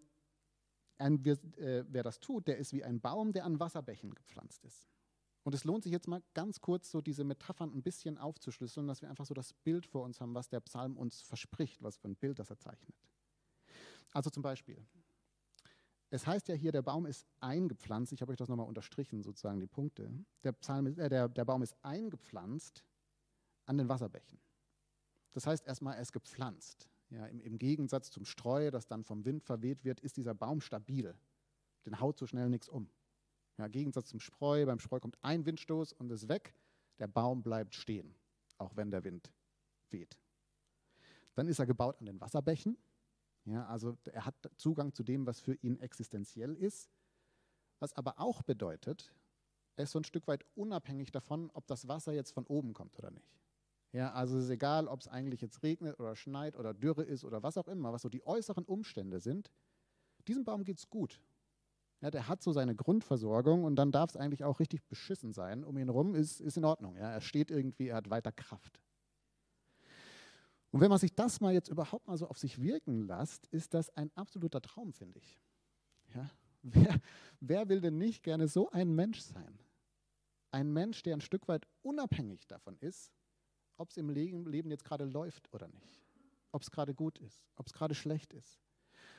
ein, 1.01 1.25
wer, 1.25 1.34
äh, 1.58 1.86
wer 1.88 2.03
das 2.03 2.20
tut, 2.20 2.48
der 2.48 2.58
ist 2.58 2.74
wie 2.74 2.84
ein 2.84 3.01
Baum, 3.01 3.34
der 3.34 3.46
an 3.46 3.60
Wasserbächen 3.60 4.13
gepflanzt 4.13 4.63
ist. 4.63 4.88
Und 5.43 5.55
es 5.55 5.63
lohnt 5.63 5.84
sich 5.84 5.91
jetzt 5.91 6.08
mal 6.08 6.22
ganz 6.34 6.62
kurz 6.62 6.91
so 6.91 7.01
diese 7.01 7.24
Metaphern 7.24 7.74
ein 7.74 7.81
bisschen 7.81 8.17
aufzuschlüsseln, 8.17 8.88
dass 8.88 9.01
wir 9.01 9.10
einfach 9.10 9.25
so 9.25 9.34
das 9.34 9.53
Bild 9.53 9.88
vor 9.88 10.03
uns 10.03 10.22
haben, 10.22 10.36
was 10.36 10.50
der 10.50 10.60
Psalm 10.60 10.98
uns 10.98 11.22
verspricht, 11.22 11.81
was 11.81 11.98
für 11.98 12.08
ein 12.08 12.15
Bild 12.15 12.38
das 12.38 12.50
er 12.50 12.60
zeichnet. 12.60 12.96
Also 14.13 14.29
zum 14.29 14.43
Beispiel, 14.43 14.86
es 16.12 16.27
heißt 16.27 16.48
ja 16.50 16.55
hier, 16.55 16.72
der 16.72 16.81
Baum 16.81 17.05
ist 17.05 17.25
eingepflanzt. 17.39 18.12
Ich 18.12 18.22
habe 18.22 18.31
euch 18.31 18.38
das 18.38 18.50
nochmal 18.50 18.67
unterstrichen, 18.67 19.24
sozusagen 19.24 19.60
die 19.60 19.67
Punkte. 19.67 20.13
Der, 20.43 20.51
Psalm 20.51 20.86
ist, 20.88 21.00
äh, 21.00 21.10
der, 21.10 21.29
der 21.29 21.46
Baum 21.46 21.63
ist 21.63 21.75
eingepflanzt 21.81 22.84
an 23.65 23.77
den 23.77 23.89
Wasserbächen. 23.89 24.39
Das 25.31 25.48
heißt 25.48 25.65
erstmal, 25.65 25.96
er 25.96 26.01
ist 26.01 26.12
gepflanzt. 26.12 26.89
Ja, 27.12 27.25
im, 27.27 27.41
Im 27.41 27.58
Gegensatz 27.58 28.10
zum 28.10 28.25
Streu, 28.25 28.72
das 28.72 28.88
dann 28.88 29.03
vom 29.03 29.25
Wind 29.25 29.44
verweht 29.44 29.84
wird, 29.84 30.00
ist 30.00 30.18
dieser 30.18 30.34
Baum 30.34 30.62
stabil. 30.62 31.13
Den 31.86 32.00
haut 32.00 32.18
so 32.18 32.25
schnell 32.25 32.50
nichts 32.50 32.70
um. 32.70 32.89
Ja, 33.58 33.65
Im 33.65 33.72
Gegensatz 33.72 34.08
zum 34.08 34.20
Spreu, 34.20 34.65
beim 34.65 34.80
Spreu 34.80 35.00
kommt 35.00 35.18
ein 35.22 35.46
Windstoß 35.46 35.94
und 35.94 36.10
ist 36.12 36.30
weg. 36.30 36.56
Der 37.00 37.08
Baum 37.08 37.44
bleibt 37.44 37.75
stehen, 37.75 38.15
auch 38.58 38.75
wenn 38.75 38.91
der 38.91 39.03
Wind 39.03 39.32
weht. 39.89 40.18
Dann 41.36 41.48
ist 41.48 41.60
er 41.60 41.65
gebaut 41.65 42.00
an 42.00 42.06
den 42.06 42.22
Wasserbächen. 42.22 42.77
Ja, 43.46 43.65
also 43.68 43.98
er 44.06 44.25
hat 44.25 44.36
Zugang 44.56 44.94
zu 44.94 45.03
dem, 45.03 45.25
was 45.25 45.39
für 45.39 45.56
ihn 45.56 45.80
existenziell 45.80 46.56
ist, 46.56 46.89
was 47.80 47.94
aber 47.94 48.20
auch 48.20 48.44
bedeutet, 48.44 49.13
er 49.75 49.86
ist 49.86 49.91
so 49.91 50.00
ein 50.00 50.03
Stück 50.03 50.27
weit 50.27 50.46
unabhängig 50.56 51.12
davon, 51.12 51.50
ob 51.53 51.65
das 51.65 51.88
Wasser 51.88 52.13
jetzt 52.13 52.32
von 52.32 52.46
oben 52.46 52.74
kommt 52.74 52.98
oder 53.00 53.10
nicht. 53.10 53.40
Ja, 53.93 54.13
also 54.13 54.38
es 54.38 54.45
ist 54.45 54.50
egal, 54.50 54.88
ob 54.88 55.01
es 55.01 55.07
eigentlich 55.07 55.41
jetzt 55.41 55.63
regnet 55.63 56.00
oder 56.00 56.15
schneit 56.15 56.55
oder 56.55 56.74
Dürre 56.74 57.03
ist 57.03 57.25
oder 57.25 57.43
was 57.43 57.57
auch 57.57 57.67
immer, 57.67 57.91
was 57.91 58.03
so 58.03 58.10
die 58.10 58.25
äußeren 58.25 58.63
Umstände 58.63 59.19
sind. 59.19 59.51
Diesem 60.27 60.45
Baum 60.45 60.63
geht 60.63 60.77
es 60.77 60.89
gut. 60.89 61.21
Ja, 62.00 62.10
der 62.10 62.27
hat 62.27 62.41
so 62.41 62.51
seine 62.51 62.75
Grundversorgung 62.75 63.63
und 63.63 63.75
dann 63.75 63.91
darf 63.91 64.12
es 64.12 64.17
eigentlich 64.17 64.43
auch 64.43 64.60
richtig 64.60 64.83
beschissen 64.88 65.33
sein. 65.33 65.63
Um 65.63 65.77
ihn 65.77 65.88
herum 65.88 66.15
ist, 66.15 66.39
ist 66.39 66.57
in 66.57 66.65
Ordnung. 66.65 66.95
Ja, 66.95 67.12
er 67.12 67.21
steht 67.21 67.51
irgendwie, 67.51 67.89
er 67.89 67.98
hat 67.98 68.10
weiter 68.10 68.31
Kraft. 68.31 68.81
Und 70.71 70.79
wenn 70.79 70.89
man 70.89 71.00
sich 71.00 71.13
das 71.13 71.41
mal 71.41 71.53
jetzt 71.53 71.67
überhaupt 71.67 72.07
mal 72.07 72.17
so 72.17 72.27
auf 72.27 72.39
sich 72.39 72.62
wirken 72.62 73.05
lässt, 73.05 73.45
ist 73.48 73.74
das 73.74 73.89
ein 73.98 74.10
absoluter 74.15 74.62
Traum, 74.62 74.93
finde 74.93 75.19
ich. 75.19 75.38
Ja? 76.15 76.29
Wer, 76.63 77.01
wer 77.39 77.69
will 77.69 77.81
denn 77.81 77.98
nicht 77.98 78.21
gerne 78.21 78.48
so 78.48 78.69
ein 78.69 78.93
Mensch 78.93 79.19
sein? 79.19 79.57
Ein 80.51 80.71
Mensch, 80.71 81.01
der 81.01 81.15
ein 81.15 81.21
Stück 81.21 81.48
weit 81.48 81.65
unabhängig 81.81 82.45
davon 82.45 82.77
ist, 82.77 83.12
ob 83.81 83.89
es 83.89 83.97
im 83.97 84.09
Leben 84.09 84.69
jetzt 84.69 84.85
gerade 84.85 85.05
läuft 85.05 85.53
oder 85.53 85.67
nicht. 85.67 86.01
Ob 86.51 86.61
es 86.61 86.71
gerade 86.71 86.93
gut 86.93 87.19
ist, 87.19 87.45
ob 87.55 87.67
es 87.67 87.73
gerade 87.73 87.95
schlecht 87.95 88.33
ist. 88.33 88.59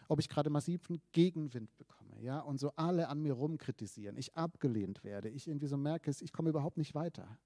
Ob 0.08 0.20
ich 0.20 0.28
gerade 0.28 0.50
massiven 0.50 1.00
Gegenwind 1.12 1.76
bekomme, 1.76 2.20
ja, 2.20 2.40
und 2.40 2.58
so 2.58 2.70
alle 2.76 3.08
an 3.08 3.20
mir 3.20 3.32
rum 3.32 3.58
kritisieren, 3.58 4.16
ich 4.16 4.34
abgelehnt 4.34 5.04
werde, 5.04 5.28
ich 5.28 5.48
irgendwie 5.48 5.66
so 5.66 5.76
merke, 5.76 6.10
ich 6.10 6.32
komme 6.32 6.50
überhaupt 6.50 6.76
nicht 6.76 6.94
weiter. 6.94 7.38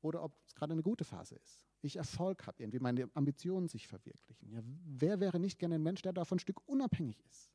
Oder 0.00 0.22
ob 0.22 0.32
es 0.46 0.54
gerade 0.54 0.72
eine 0.72 0.82
gute 0.82 1.04
Phase 1.04 1.34
ist 1.36 1.68
ich 1.82 1.96
Erfolg 1.96 2.46
habe, 2.46 2.62
irgendwie 2.62 2.80
meine 2.80 3.10
Ambitionen 3.14 3.68
sich 3.68 3.86
verwirklichen. 3.86 4.50
Ja, 4.50 4.60
wer 4.64 5.20
wäre 5.20 5.38
nicht 5.38 5.58
gerne 5.58 5.76
ein 5.76 5.82
Mensch, 5.82 6.02
der 6.02 6.12
davon 6.12 6.36
ein 6.36 6.40
Stück 6.40 6.66
unabhängig 6.66 7.22
ist? 7.26 7.52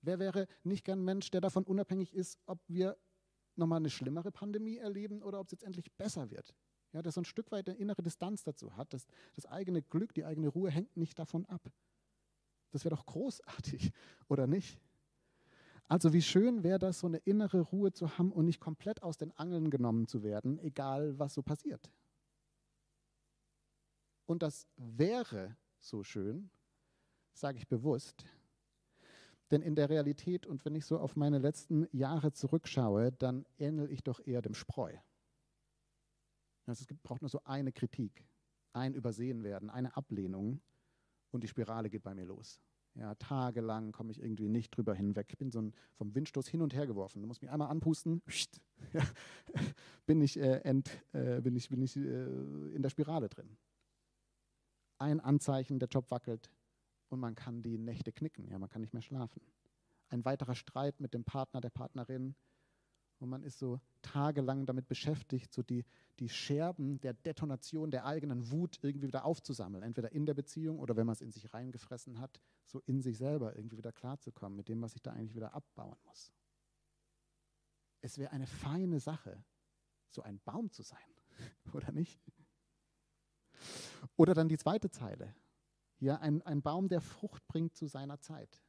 Wer 0.00 0.18
wäre 0.18 0.46
nicht 0.62 0.84
gern 0.84 1.00
ein 1.00 1.04
Mensch, 1.04 1.30
der 1.30 1.40
davon 1.40 1.64
unabhängig 1.64 2.14
ist, 2.14 2.38
ob 2.46 2.60
wir 2.68 2.96
nochmal 3.56 3.78
eine 3.78 3.90
schlimmere 3.90 4.30
Pandemie 4.30 4.76
erleben 4.76 5.22
oder 5.22 5.40
ob 5.40 5.48
es 5.48 5.52
jetzt 5.52 5.64
endlich 5.64 5.92
besser 5.92 6.30
wird? 6.30 6.54
Ja, 6.92 7.02
der 7.02 7.12
so 7.12 7.20
ein 7.20 7.26
Stück 7.26 7.50
weit 7.52 7.68
eine 7.68 7.78
innere 7.78 8.02
Distanz 8.02 8.42
dazu 8.44 8.76
hat. 8.76 8.92
Das, 8.94 9.06
das 9.34 9.46
eigene 9.46 9.82
Glück, 9.82 10.14
die 10.14 10.24
eigene 10.24 10.48
Ruhe 10.48 10.70
hängt 10.70 10.96
nicht 10.96 11.18
davon 11.18 11.44
ab. 11.46 11.70
Das 12.70 12.84
wäre 12.84 12.94
doch 12.94 13.06
großartig, 13.06 13.92
oder 14.28 14.46
nicht? 14.46 14.80
Also 15.88 16.12
wie 16.12 16.22
schön 16.22 16.62
wäre 16.62 16.78
das, 16.78 17.00
so 17.00 17.06
eine 17.06 17.18
innere 17.18 17.60
Ruhe 17.60 17.92
zu 17.92 18.18
haben 18.18 18.30
und 18.30 18.44
nicht 18.44 18.60
komplett 18.60 19.02
aus 19.02 19.16
den 19.16 19.32
Angeln 19.32 19.70
genommen 19.70 20.06
zu 20.06 20.22
werden, 20.22 20.58
egal 20.58 21.18
was 21.18 21.32
so 21.34 21.42
passiert. 21.42 21.90
Und 24.26 24.42
das 24.42 24.66
wäre 24.76 25.56
so 25.80 26.04
schön, 26.04 26.50
sage 27.32 27.56
ich 27.56 27.66
bewusst, 27.66 28.26
denn 29.50 29.62
in 29.62 29.74
der 29.74 29.88
Realität 29.88 30.46
und 30.46 30.66
wenn 30.66 30.74
ich 30.74 30.84
so 30.84 30.98
auf 30.98 31.16
meine 31.16 31.38
letzten 31.38 31.88
Jahre 31.92 32.32
zurückschaue, 32.32 33.12
dann 33.12 33.46
ähnel 33.56 33.90
ich 33.90 34.02
doch 34.02 34.20
eher 34.20 34.42
dem 34.42 34.52
Spreu. 34.52 34.94
Also 36.68 36.84
es 36.88 36.96
braucht 37.02 37.22
nur 37.22 37.28
so 37.28 37.40
eine 37.44 37.72
Kritik, 37.72 38.26
ein 38.72 38.94
Übersehen 38.94 39.42
werden, 39.42 39.70
eine 39.70 39.96
Ablehnung 39.96 40.60
und 41.30 41.42
die 41.42 41.48
Spirale 41.48 41.90
geht 41.90 42.02
bei 42.02 42.14
mir 42.14 42.26
los. 42.26 42.60
Ja, 42.94 43.14
tagelang 43.14 43.92
komme 43.92 44.10
ich 44.10 44.20
irgendwie 44.20 44.48
nicht 44.48 44.70
drüber 44.70 44.94
hinweg. 44.94 45.26
Ich 45.30 45.38
bin 45.38 45.50
so 45.50 45.60
ein, 45.60 45.74
vom 45.94 46.14
Windstoß 46.14 46.48
hin 46.48 46.62
und 46.62 46.74
her 46.74 46.86
geworfen. 46.86 47.22
Du 47.22 47.28
musst 47.28 47.42
mich 47.42 47.50
einmal 47.50 47.68
anpusten, 47.68 48.22
ja, 48.92 49.04
bin 50.06 50.20
ich, 50.20 50.36
äh, 50.38 50.60
ent, 50.62 50.90
äh, 51.12 51.40
bin 51.40 51.54
ich, 51.54 51.68
bin 51.68 51.80
ich 51.80 51.96
äh, 51.96 52.00
in 52.00 52.82
der 52.82 52.90
Spirale 52.90 53.28
drin 53.28 53.56
ein 54.98 55.20
Anzeichen, 55.20 55.78
der 55.78 55.88
Job 55.88 56.10
wackelt 56.10 56.50
und 57.08 57.20
man 57.20 57.34
kann 57.34 57.62
die 57.62 57.78
Nächte 57.78 58.12
knicken, 58.12 58.48
ja, 58.48 58.58
man 58.58 58.68
kann 58.68 58.80
nicht 58.80 58.92
mehr 58.92 59.02
schlafen. 59.02 59.40
Ein 60.08 60.24
weiterer 60.24 60.54
Streit 60.54 61.00
mit 61.00 61.14
dem 61.14 61.24
Partner, 61.24 61.60
der 61.60 61.70
Partnerin 61.70 62.34
und 63.20 63.28
man 63.28 63.42
ist 63.42 63.58
so 63.58 63.80
tagelang 64.02 64.66
damit 64.66 64.88
beschäftigt, 64.88 65.52
so 65.52 65.62
die, 65.62 65.84
die 66.18 66.28
Scherben 66.28 67.00
der 67.00 67.14
Detonation 67.14 67.90
der 67.90 68.06
eigenen 68.06 68.50
Wut 68.50 68.78
irgendwie 68.82 69.08
wieder 69.08 69.24
aufzusammeln, 69.24 69.82
entweder 69.82 70.12
in 70.12 70.26
der 70.26 70.34
Beziehung 70.34 70.78
oder 70.78 70.96
wenn 70.96 71.06
man 71.06 71.14
es 71.14 71.20
in 71.20 71.32
sich 71.32 71.52
reingefressen 71.52 72.18
hat, 72.20 72.40
so 72.64 72.80
in 72.86 73.00
sich 73.00 73.18
selber 73.18 73.56
irgendwie 73.56 73.78
wieder 73.78 73.92
klarzukommen 73.92 74.56
mit 74.56 74.68
dem, 74.68 74.80
was 74.82 74.94
ich 74.94 75.02
da 75.02 75.12
eigentlich 75.12 75.34
wieder 75.34 75.54
abbauen 75.54 75.98
muss. 76.04 76.32
Es 78.00 78.18
wäre 78.18 78.30
eine 78.30 78.46
feine 78.46 79.00
Sache, 79.00 79.42
so 80.08 80.22
ein 80.22 80.40
Baum 80.40 80.70
zu 80.70 80.82
sein, 80.82 80.98
oder 81.72 81.92
nicht? 81.92 82.20
Oder 84.16 84.34
dann 84.34 84.48
die 84.48 84.58
zweite 84.58 84.90
Zeile. 84.90 85.34
Ja, 85.98 86.16
ein, 86.20 86.42
ein 86.42 86.62
Baum, 86.62 86.88
der 86.88 87.00
Frucht 87.00 87.46
bringt 87.48 87.74
zu 87.74 87.86
seiner 87.86 88.20
Zeit. 88.20 88.62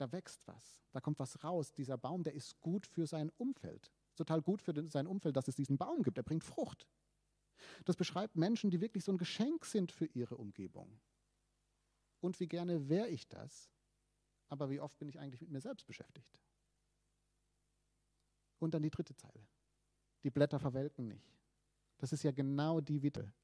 Da 0.00 0.10
wächst 0.12 0.40
was, 0.46 0.80
da 0.92 1.00
kommt 1.00 1.18
was 1.18 1.44
raus. 1.44 1.74
Dieser 1.74 1.98
Baum, 1.98 2.22
der 2.22 2.32
ist 2.32 2.58
gut 2.62 2.86
für 2.86 3.06
sein 3.06 3.28
Umfeld. 3.36 3.92
Total 4.16 4.40
gut 4.40 4.62
für 4.62 4.88
sein 4.88 5.06
Umfeld, 5.06 5.36
dass 5.36 5.46
es 5.46 5.56
diesen 5.56 5.76
Baum 5.76 6.02
gibt. 6.02 6.16
Der 6.16 6.22
bringt 6.22 6.42
Frucht. 6.42 6.88
Das 7.84 7.96
beschreibt 7.96 8.34
Menschen, 8.34 8.70
die 8.70 8.80
wirklich 8.80 9.04
so 9.04 9.12
ein 9.12 9.18
Geschenk 9.18 9.66
sind 9.66 9.92
für 9.92 10.06
ihre 10.06 10.38
Umgebung. 10.38 10.98
Und 12.20 12.40
wie 12.40 12.48
gerne 12.48 12.88
wäre 12.88 13.08
ich 13.08 13.28
das, 13.28 13.70
aber 14.48 14.70
wie 14.70 14.80
oft 14.80 14.98
bin 14.98 15.08
ich 15.10 15.18
eigentlich 15.18 15.42
mit 15.42 15.50
mir 15.50 15.60
selbst 15.60 15.86
beschäftigt? 15.86 16.40
Und 18.58 18.72
dann 18.72 18.82
die 18.82 18.90
dritte 18.90 19.14
Zeile. 19.14 19.46
Die 20.22 20.30
Blätter 20.30 20.58
verwelken 20.58 21.08
nicht. 21.08 21.30
Das 21.98 22.14
ist 22.14 22.22
ja 22.22 22.30
genau 22.30 22.80
die 22.80 23.02
Witte, 23.02 23.34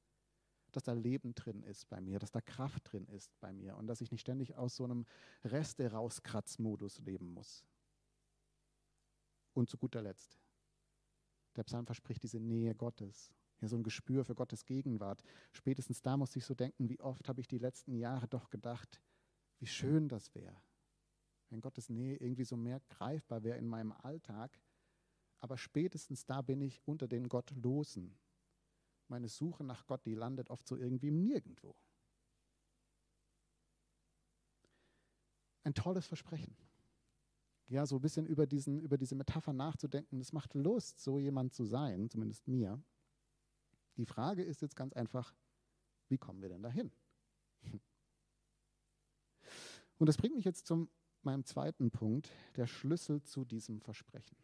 dass 0.71 0.83
da 0.83 0.93
Leben 0.93 1.33
drin 1.35 1.63
ist 1.63 1.89
bei 1.89 2.01
mir, 2.01 2.19
dass 2.19 2.31
da 2.31 2.41
Kraft 2.41 2.91
drin 2.91 3.07
ist 3.07 3.39
bei 3.39 3.53
mir 3.53 3.75
und 3.77 3.87
dass 3.87 4.01
ich 4.01 4.11
nicht 4.11 4.21
ständig 4.21 4.55
aus 4.55 4.75
so 4.75 4.83
einem 4.83 5.05
Reste 5.43 5.91
rauskratzmodus 5.91 6.99
leben 6.99 7.33
muss. 7.33 7.65
Und 9.53 9.69
zu 9.69 9.77
guter 9.77 10.01
Letzt, 10.01 10.37
der 11.55 11.63
Psalm 11.63 11.85
verspricht 11.85 12.21
diese 12.23 12.39
Nähe 12.39 12.75
Gottes, 12.75 13.33
ja, 13.59 13.67
so 13.67 13.75
ein 13.75 13.83
Gespür 13.83 14.23
für 14.23 14.35
Gottes 14.35 14.65
Gegenwart. 14.65 15.23
Spätestens 15.51 16.01
da 16.01 16.15
muss 16.15 16.35
ich 16.35 16.45
so 16.45 16.53
denken, 16.53 16.89
wie 16.89 16.99
oft 16.99 17.27
habe 17.27 17.41
ich 17.41 17.47
die 17.47 17.57
letzten 17.57 17.95
Jahre 17.95 18.27
doch 18.27 18.49
gedacht, 18.49 19.01
wie 19.57 19.65
schön 19.65 20.07
das 20.07 20.35
wäre, 20.35 20.61
wenn 21.49 21.61
Gottes 21.61 21.89
Nähe 21.89 22.17
irgendwie 22.17 22.43
so 22.43 22.55
mehr 22.55 22.79
greifbar 22.89 23.43
wäre 23.43 23.57
in 23.57 23.67
meinem 23.67 23.91
Alltag. 23.93 24.59
Aber 25.39 25.57
spätestens 25.57 26.25
da 26.25 26.41
bin 26.41 26.61
ich 26.61 26.81
unter 26.85 27.07
den 27.07 27.29
Gottlosen 27.29 28.15
meine 29.09 29.27
Suche 29.27 29.63
nach 29.63 29.85
Gott, 29.87 30.05
die 30.05 30.15
landet 30.15 30.49
oft 30.49 30.67
so 30.67 30.75
irgendwie 30.75 31.07
im 31.09 31.21
Nirgendwo. 31.21 31.75
Ein 35.63 35.73
tolles 35.73 36.05
Versprechen. 36.05 36.55
Ja, 37.67 37.85
so 37.85 37.97
ein 37.97 38.01
bisschen 38.01 38.25
über, 38.25 38.47
diesen, 38.47 38.79
über 38.79 38.97
diese 38.97 39.15
Metapher 39.15 39.51
nachzudenken, 39.51 40.19
das 40.19 40.31
macht 40.31 40.53
Lust, 40.53 40.99
so 41.01 41.19
jemand 41.19 41.53
zu 41.53 41.65
sein, 41.65 42.09
zumindest 42.09 42.47
mir. 42.47 42.81
Die 43.97 44.05
Frage 44.05 44.43
ist 44.43 44.61
jetzt 44.61 44.75
ganz 44.75 44.93
einfach, 44.93 45.35
wie 46.07 46.17
kommen 46.17 46.41
wir 46.41 46.49
denn 46.49 46.63
dahin? 46.63 46.91
Und 49.97 50.05
das 50.05 50.17
bringt 50.17 50.35
mich 50.35 50.45
jetzt 50.45 50.67
zu 50.67 50.87
meinem 51.23 51.43
zweiten 51.43 51.91
Punkt, 51.91 52.31
der 52.55 52.67
Schlüssel 52.67 53.21
zu 53.23 53.43
diesem 53.43 53.81
Versprechen. 53.81 54.37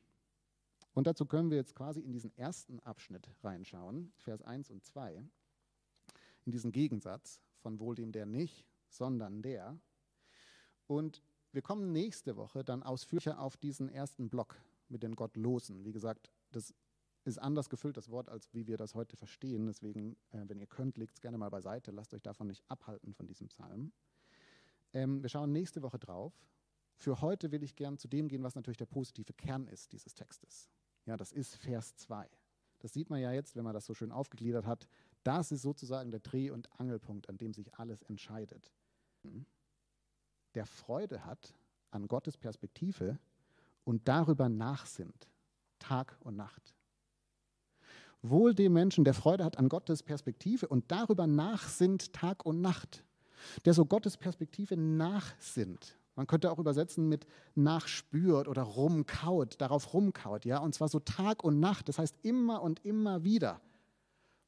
Und 0.93 1.07
dazu 1.07 1.25
können 1.25 1.49
wir 1.49 1.57
jetzt 1.57 1.75
quasi 1.75 2.01
in 2.01 2.11
diesen 2.11 2.35
ersten 2.37 2.79
Abschnitt 2.81 3.27
reinschauen, 3.41 4.13
Vers 4.17 4.41
1 4.43 4.69
und 4.69 4.83
2, 4.83 5.23
in 6.45 6.51
diesen 6.51 6.71
Gegensatz 6.71 7.41
von 7.57 7.79
wohl 7.79 7.95
dem 7.95 8.11
der 8.11 8.25
nicht, 8.25 8.65
sondern 8.89 9.41
der. 9.41 9.79
Und 10.87 11.23
wir 11.51 11.61
kommen 11.61 11.91
nächste 11.91 12.35
Woche 12.35 12.63
dann 12.63 12.83
ausführlicher 12.83 13.39
auf 13.39 13.57
diesen 13.57 13.89
ersten 13.89 14.29
Block 14.29 14.61
mit 14.89 15.03
den 15.03 15.15
Gottlosen. 15.15 15.83
Wie 15.83 15.91
gesagt, 15.91 16.31
das 16.51 16.73
ist 17.25 17.39
anders 17.39 17.69
gefüllt, 17.69 17.97
das 17.97 18.09
Wort, 18.09 18.29
als 18.29 18.53
wie 18.53 18.67
wir 18.67 18.77
das 18.77 18.95
heute 18.95 19.15
verstehen. 19.15 19.65
Deswegen, 19.65 20.17
äh, 20.31 20.43
wenn 20.47 20.59
ihr 20.59 20.67
könnt, 20.67 20.97
legt 20.97 21.15
es 21.15 21.21
gerne 21.21 21.37
mal 21.37 21.49
beiseite. 21.49 21.91
Lasst 21.91 22.13
euch 22.13 22.21
davon 22.21 22.47
nicht 22.47 22.63
abhalten 22.69 23.13
von 23.13 23.27
diesem 23.27 23.47
Psalm. 23.47 23.93
Ähm, 24.93 25.21
wir 25.23 25.29
schauen 25.29 25.51
nächste 25.51 25.81
Woche 25.81 25.99
drauf. 25.99 26.33
Für 26.97 27.21
heute 27.21 27.51
will 27.51 27.63
ich 27.63 27.75
gern 27.75 27.97
zu 27.97 28.07
dem 28.07 28.27
gehen, 28.27 28.43
was 28.43 28.55
natürlich 28.55 28.77
der 28.77 28.85
positive 28.85 29.33
Kern 29.33 29.67
ist 29.67 29.93
dieses 29.93 30.13
Textes. 30.13 30.69
Ja, 31.05 31.17
das 31.17 31.31
ist 31.31 31.55
Vers 31.55 31.95
2. 31.97 32.27
Das 32.79 32.93
sieht 32.93 33.09
man 33.09 33.19
ja 33.19 33.31
jetzt, 33.31 33.55
wenn 33.55 33.63
man 33.63 33.73
das 33.73 33.85
so 33.85 33.93
schön 33.93 34.11
aufgegliedert 34.11 34.65
hat. 34.65 34.87
Das 35.23 35.51
ist 35.51 35.61
sozusagen 35.61 36.11
der 36.11 36.19
Dreh- 36.19 36.51
und 36.51 36.69
Angelpunkt, 36.79 37.29
an 37.29 37.37
dem 37.37 37.53
sich 37.53 37.73
alles 37.75 38.01
entscheidet. 38.03 38.71
der 40.55 40.65
Freude 40.65 41.25
hat 41.25 41.53
an 41.91 42.07
Gottes 42.07 42.37
Perspektive 42.37 43.17
und 43.83 44.07
darüber 44.07 44.49
nachsinnt, 44.49 45.29
Tag 45.79 46.17
und 46.21 46.35
Nacht. 46.35 46.75
Wohl 48.21 48.53
dem 48.53 48.73
Menschen, 48.73 49.03
der 49.03 49.13
Freude 49.13 49.43
hat 49.43 49.57
an 49.57 49.67
Gottes 49.67 50.01
Perspektive 50.01 50.67
und 50.67 50.91
darüber 50.91 51.27
nachsinnt 51.27 52.13
Tag 52.13 52.45
und 52.45 52.61
Nacht, 52.61 53.03
der 53.65 53.73
so 53.73 53.85
Gottes 53.85 54.17
Perspektive 54.17 54.77
nachsinnt. 54.77 55.97
Man 56.15 56.27
könnte 56.27 56.51
auch 56.51 56.59
übersetzen 56.59 57.09
mit 57.09 57.25
nachspürt 57.55 58.47
oder 58.47 58.61
rumkaut, 58.61 59.59
darauf 59.59 59.93
rumkaut, 59.93 60.45
ja, 60.45 60.59
und 60.59 60.75
zwar 60.75 60.87
so 60.87 60.99
Tag 60.99 61.43
und 61.43 61.59
Nacht, 61.59 61.89
das 61.89 61.97
heißt 61.97 62.17
immer 62.21 62.61
und 62.61 62.85
immer 62.85 63.23
wieder. 63.23 63.61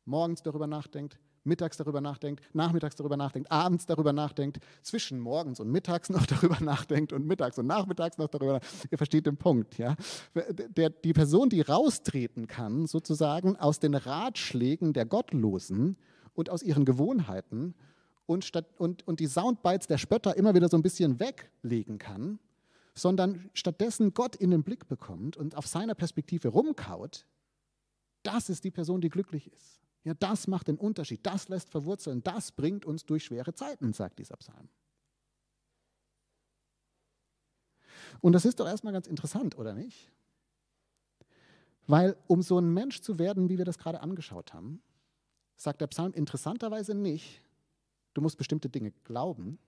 Morgens 0.05 0.43
darüber 0.43 0.67
nachdenkt, 0.67 1.17
mittags 1.43 1.77
darüber 1.77 2.01
nachdenkt, 2.01 2.43
nachmittags 2.53 2.95
darüber 2.95 3.17
nachdenkt, 3.17 3.51
abends 3.51 3.85
darüber 3.85 4.13
nachdenkt, 4.13 4.59
zwischen 4.83 5.19
morgens 5.19 5.59
und 5.59 5.71
mittags 5.71 6.09
noch 6.11 6.25
darüber 6.25 6.59
nachdenkt 6.59 7.13
und 7.13 7.25
mittags 7.25 7.57
und 7.57 7.67
nachmittags 7.67 8.17
noch 8.17 8.27
darüber 8.27 8.53
nachdenkt. 8.53 8.91
Ihr 8.91 8.97
versteht 8.97 9.25
den 9.25 9.37
Punkt, 9.37 9.77
ja? 9.77 9.95
Der, 10.35 10.89
die 10.89 11.13
Person, 11.13 11.49
die 11.49 11.61
raustreten 11.61 12.47
kann, 12.47 12.85
sozusagen 12.85 13.55
aus 13.55 13.79
den 13.79 13.95
Ratschlägen 13.95 14.93
der 14.93 15.05
Gottlosen 15.05 15.97
und 16.33 16.49
aus 16.49 16.61
ihren 16.61 16.85
Gewohnheiten 16.85 17.73
und, 18.25 18.45
statt, 18.45 18.65
und, 18.77 19.07
und 19.07 19.19
die 19.19 19.27
Soundbites 19.27 19.87
der 19.87 19.97
Spötter 19.97 20.35
immer 20.35 20.55
wieder 20.55 20.69
so 20.69 20.77
ein 20.77 20.83
bisschen 20.83 21.19
weglegen 21.19 21.97
kann, 21.97 22.39
sondern 22.93 23.49
stattdessen 23.53 24.13
Gott 24.13 24.35
in 24.35 24.51
den 24.51 24.63
Blick 24.63 24.87
bekommt 24.87 25.37
und 25.37 25.55
auf 25.55 25.67
seiner 25.67 25.95
Perspektive 25.95 26.49
rumkaut, 26.49 27.25
das 28.23 28.49
ist 28.49 28.63
die 28.63 28.71
Person, 28.71 29.01
die 29.01 29.09
glücklich 29.09 29.51
ist. 29.51 29.81
Ja, 30.03 30.13
das 30.13 30.47
macht 30.47 30.67
den 30.67 30.77
Unterschied, 30.77 31.25
das 31.25 31.49
lässt 31.49 31.69
verwurzeln, 31.69 32.23
das 32.23 32.51
bringt 32.51 32.85
uns 32.85 33.05
durch 33.05 33.25
schwere 33.25 33.53
Zeiten, 33.53 33.91
sagt 33.93 34.19
dieser 34.19 34.37
Psalm. 34.37 34.69
Und 38.21 38.33
das 38.33 38.45
ist 38.45 38.59
doch 38.59 38.67
erstmal 38.67 38.93
ganz 38.93 39.07
interessant, 39.07 39.57
oder 39.57 39.73
nicht? 39.73 40.11
Weil 41.87 42.15
um 42.27 42.41
so 42.41 42.57
ein 42.57 42.73
Mensch 42.73 43.01
zu 43.01 43.19
werden, 43.19 43.49
wie 43.49 43.57
wir 43.57 43.65
das 43.65 43.77
gerade 43.77 44.01
angeschaut 44.01 44.53
haben, 44.53 44.81
sagt 45.55 45.81
der 45.81 45.87
Psalm 45.87 46.13
interessanterweise 46.13 46.95
nicht, 46.95 47.41
du 48.15 48.21
musst 48.21 48.37
bestimmte 48.37 48.69
Dinge 48.69 48.91
glauben. 49.03 49.59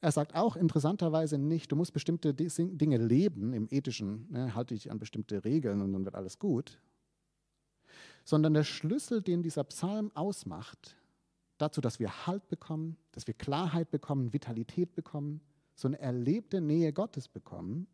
Er 0.00 0.10
sagt 0.12 0.34
auch 0.34 0.56
interessanterweise 0.56 1.38
nicht, 1.38 1.70
du 1.70 1.76
musst 1.76 1.92
bestimmte 1.92 2.34
Dinge 2.34 2.98
leben 2.98 3.52
im 3.52 3.68
ethischen, 3.70 4.26
ne, 4.30 4.54
halte 4.54 4.74
dich 4.74 4.90
an 4.90 4.98
bestimmte 4.98 5.44
Regeln 5.44 5.80
und 5.80 5.92
dann 5.92 6.04
wird 6.04 6.16
alles 6.16 6.38
gut, 6.38 6.80
sondern 8.24 8.54
der 8.54 8.64
Schlüssel, 8.64 9.22
den 9.22 9.42
dieser 9.42 9.64
Psalm 9.64 10.10
ausmacht, 10.14 10.96
dazu, 11.58 11.80
dass 11.80 12.00
wir 12.00 12.26
Halt 12.26 12.48
bekommen, 12.48 12.96
dass 13.12 13.26
wir 13.26 13.34
Klarheit 13.34 13.90
bekommen, 13.90 14.32
Vitalität 14.32 14.94
bekommen, 14.94 15.40
so 15.74 15.88
eine 15.88 15.98
erlebte 15.98 16.60
Nähe 16.60 16.92
Gottes 16.92 17.28
bekommen, 17.28 17.86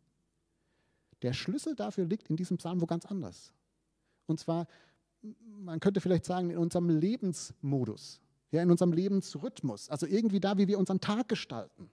der 1.21 1.33
Schlüssel 1.33 1.75
dafür 1.75 2.05
liegt 2.05 2.29
in 2.29 2.35
diesem 2.35 2.57
Psalm 2.57 2.81
wo 2.81 2.85
ganz 2.85 3.05
anders. 3.05 3.53
Und 4.25 4.39
zwar, 4.39 4.67
man 5.21 5.79
könnte 5.79 6.01
vielleicht 6.01 6.25
sagen, 6.25 6.49
in 6.49 6.57
unserem 6.57 6.89
Lebensmodus, 6.89 8.19
ja, 8.51 8.61
in 8.61 8.69
unserem 8.69 8.91
Lebensrhythmus, 8.91 9.89
also 9.89 10.05
irgendwie 10.05 10.39
da, 10.39 10.57
wie 10.57 10.67
wir 10.67 10.77
unseren 10.77 10.99
Tag 10.99 11.29
gestalten. 11.29 11.89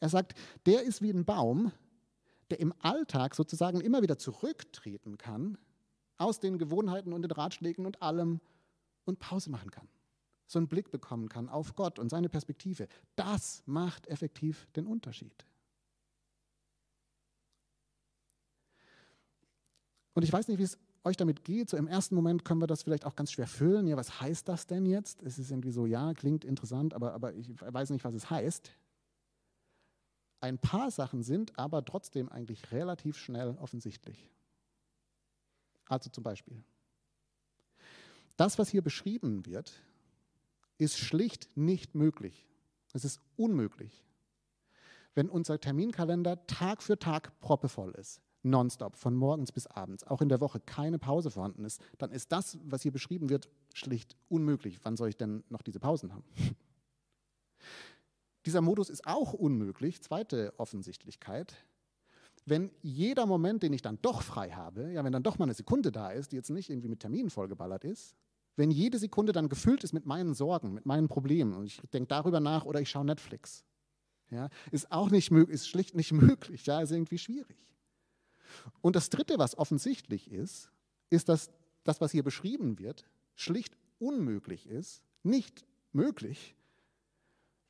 Er 0.00 0.08
sagt, 0.08 0.34
der 0.64 0.82
ist 0.82 1.02
wie 1.02 1.10
ein 1.10 1.24
Baum, 1.24 1.72
der 2.50 2.60
im 2.60 2.72
Alltag 2.80 3.34
sozusagen 3.34 3.80
immer 3.80 4.00
wieder 4.00 4.16
zurücktreten 4.16 5.18
kann 5.18 5.58
aus 6.16 6.40
den 6.40 6.58
Gewohnheiten 6.58 7.12
und 7.12 7.22
den 7.22 7.30
Ratschlägen 7.30 7.84
und 7.84 8.00
allem 8.00 8.40
und 9.04 9.18
Pause 9.18 9.50
machen 9.50 9.70
kann. 9.70 9.88
So 10.46 10.58
einen 10.58 10.68
Blick 10.68 10.90
bekommen 10.90 11.28
kann 11.28 11.48
auf 11.48 11.74
Gott 11.74 11.98
und 11.98 12.08
seine 12.08 12.28
Perspektive. 12.28 12.88
Das 13.16 13.62
macht 13.66 14.06
effektiv 14.06 14.66
den 14.76 14.86
Unterschied. 14.86 15.44
Und 20.14 20.22
ich 20.22 20.32
weiß 20.32 20.48
nicht, 20.48 20.58
wie 20.58 20.64
es 20.64 20.78
euch 21.04 21.16
damit 21.16 21.44
geht. 21.44 21.70
So 21.70 21.76
im 21.76 21.86
ersten 21.86 22.14
Moment 22.14 22.44
können 22.44 22.60
wir 22.60 22.66
das 22.66 22.82
vielleicht 22.82 23.04
auch 23.04 23.16
ganz 23.16 23.32
schwer 23.32 23.46
füllen. 23.46 23.86
Ja, 23.86 23.96
was 23.96 24.20
heißt 24.20 24.48
das 24.48 24.66
denn 24.66 24.86
jetzt? 24.86 25.22
Es 25.22 25.38
ist 25.38 25.50
irgendwie 25.50 25.70
so, 25.70 25.86
ja, 25.86 26.12
klingt 26.14 26.44
interessant, 26.44 26.94
aber, 26.94 27.12
aber 27.14 27.34
ich 27.34 27.48
weiß 27.60 27.90
nicht, 27.90 28.04
was 28.04 28.14
es 28.14 28.30
heißt. 28.30 28.70
Ein 30.40 30.58
paar 30.58 30.90
Sachen 30.90 31.22
sind 31.22 31.58
aber 31.58 31.84
trotzdem 31.84 32.28
eigentlich 32.28 32.70
relativ 32.70 33.16
schnell 33.16 33.56
offensichtlich. 33.60 34.28
Also 35.86 36.10
zum 36.10 36.22
Beispiel, 36.22 36.62
das, 38.36 38.58
was 38.58 38.68
hier 38.68 38.82
beschrieben 38.82 39.46
wird, 39.46 39.72
ist 40.76 40.98
schlicht 40.98 41.56
nicht 41.56 41.94
möglich. 41.94 42.46
Es 42.92 43.04
ist 43.04 43.20
unmöglich. 43.36 44.04
Wenn 45.14 45.28
unser 45.28 45.60
Terminkalender 45.60 46.46
Tag 46.46 46.82
für 46.82 46.98
Tag 46.98 47.38
proppevoll 47.40 47.92
ist, 47.92 48.20
nonstop, 48.42 48.96
von 48.96 49.14
morgens 49.14 49.52
bis 49.52 49.66
abends, 49.66 50.04
auch 50.04 50.20
in 50.20 50.28
der 50.28 50.40
Woche 50.40 50.60
keine 50.60 50.98
Pause 50.98 51.30
vorhanden 51.30 51.64
ist, 51.64 51.82
dann 51.98 52.10
ist 52.10 52.32
das, 52.32 52.58
was 52.64 52.82
hier 52.82 52.92
beschrieben 52.92 53.28
wird, 53.28 53.48
schlicht 53.74 54.16
unmöglich. 54.28 54.78
Wann 54.82 54.96
soll 54.96 55.08
ich 55.08 55.16
denn 55.16 55.44
noch 55.48 55.62
diese 55.62 55.80
Pausen 55.80 56.12
haben? 56.12 56.24
Dieser 58.46 58.60
Modus 58.60 58.88
ist 58.88 59.06
auch 59.06 59.32
unmöglich, 59.32 60.00
zweite 60.00 60.54
Offensichtlichkeit, 60.58 61.56
wenn 62.46 62.70
jeder 62.80 63.26
Moment, 63.26 63.62
den 63.62 63.72
ich 63.72 63.82
dann 63.82 63.98
doch 64.00 64.22
frei 64.22 64.50
habe, 64.50 64.92
ja, 64.92 65.04
wenn 65.04 65.12
dann 65.12 65.22
doch 65.22 65.38
mal 65.38 65.44
eine 65.44 65.54
Sekunde 65.54 65.92
da 65.92 66.10
ist, 66.10 66.32
die 66.32 66.36
jetzt 66.36 66.50
nicht 66.50 66.70
irgendwie 66.70 66.88
mit 66.88 67.00
Terminen 67.00 67.30
vollgeballert 67.30 67.84
ist, 67.84 68.16
wenn 68.56 68.70
jede 68.70 68.98
Sekunde 68.98 69.32
dann 69.32 69.48
gefüllt 69.48 69.84
ist 69.84 69.92
mit 69.92 70.06
meinen 70.06 70.34
Sorgen, 70.34 70.72
mit 70.74 70.86
meinen 70.86 71.08
Problemen 71.08 71.52
und 71.52 71.66
ich 71.66 71.80
denke 71.92 72.08
darüber 72.08 72.40
nach 72.40 72.64
oder 72.64 72.80
ich 72.80 72.90
schaue 72.90 73.04
Netflix, 73.04 73.64
ja, 74.30 74.48
ist 74.70 74.90
auch 74.90 75.10
nicht 75.10 75.30
möglich, 75.30 75.54
ist 75.54 75.68
schlicht 75.68 75.94
nicht 75.94 76.12
möglich, 76.12 76.66
ja, 76.66 76.80
ist 76.80 76.90
irgendwie 76.90 77.18
schwierig. 77.18 77.56
Und 78.80 78.96
das 78.96 79.10
Dritte, 79.10 79.38
was 79.38 79.56
offensichtlich 79.56 80.30
ist, 80.30 80.70
ist, 81.10 81.28
dass 81.28 81.50
das, 81.84 82.00
was 82.00 82.12
hier 82.12 82.22
beschrieben 82.22 82.78
wird, 82.78 83.06
schlicht 83.34 83.76
unmöglich 83.98 84.66
ist, 84.66 85.02
nicht 85.22 85.64
möglich, 85.92 86.54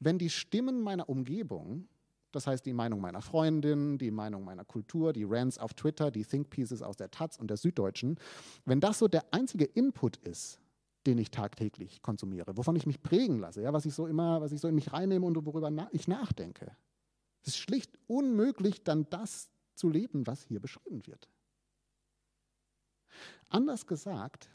wenn 0.01 0.19
die 0.19 0.31
Stimmen 0.31 0.81
meiner 0.81 1.09
Umgebung 1.09 1.89
das 2.33 2.47
heißt, 2.47 2.67
die 2.67 2.73
Meinung 2.73 3.01
meiner 3.01 3.23
Freundin, 3.23 3.99
die 3.99 4.11
Meinung 4.11 4.45
meiner 4.45 4.65
Kultur, 4.65 5.13
die 5.13 5.25
Rants 5.25 5.59
auf 5.59 5.75
Twitter, 5.75 6.11
die 6.11 6.25
Think 6.25 6.51
Pieces 6.51 6.83
aus 6.83 6.97
der 6.97 7.11
Taz 7.11 7.39
und 7.39 7.49
der 7.49 7.57
Süddeutschen, 7.57 8.19
wenn 8.65 8.81
das 8.81 8.99
so 8.99 9.09
der 9.09 9.25
einzige 9.33 9.65
Input 9.65 10.19
ist, 10.19 10.61
den 11.07 11.17
ich 11.19 11.31
tagtäglich 11.31 12.03
konsumiere, 12.03 12.57
wovon 12.57 12.77
ich 12.77 12.87
mich 12.87 13.03
prägen 13.03 13.39
lasse, 13.39 13.63
ja, 13.63 13.73
was 13.73 13.87
ich 13.87 13.95
so 13.95 14.07
immer, 14.07 14.41
was 14.41 14.53
ich 14.53 14.61
so 14.61 14.69
in 14.69 14.75
mich 14.75 14.93
reinnehme 14.93 15.25
und 15.25 15.37
worüber 15.47 15.71
na 15.71 15.89
ich 15.93 16.07
nachdenke. 16.07 16.77
Es 17.43 17.49
ist 17.49 17.59
schlicht 17.59 17.99
unmöglich, 18.07 18.85
dann 18.85 19.09
das 19.09 19.49
zu 19.79 19.89
leben, 19.89 20.27
was 20.27 20.43
hier 20.43 20.61
beschrieben 20.61 21.07
wird. 21.07 21.29
Anders 23.49 23.87
gesagt, 23.87 24.51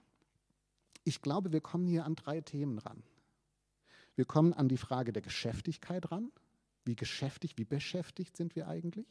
ich 1.04 1.22
glaube, 1.22 1.52
wir 1.52 1.62
kommen 1.62 1.88
hier 1.88 2.06
an 2.06 2.16
drei 2.16 2.42
Themen 2.42 2.78
ran. 2.78 3.04
Wir 4.16 4.26
kommen 4.26 4.54
an 4.54 4.68
die 4.68 4.78
Frage 4.78 5.12
der 5.12 5.22
Geschäftigkeit 5.22 6.12
ran, 6.12 6.32
wie 6.86 6.96
geschäftig, 6.96 7.58
wie 7.58 7.66
beschäftigt 7.66 8.38
sind 8.38 8.56
wir 8.56 8.68
eigentlich? 8.68 9.08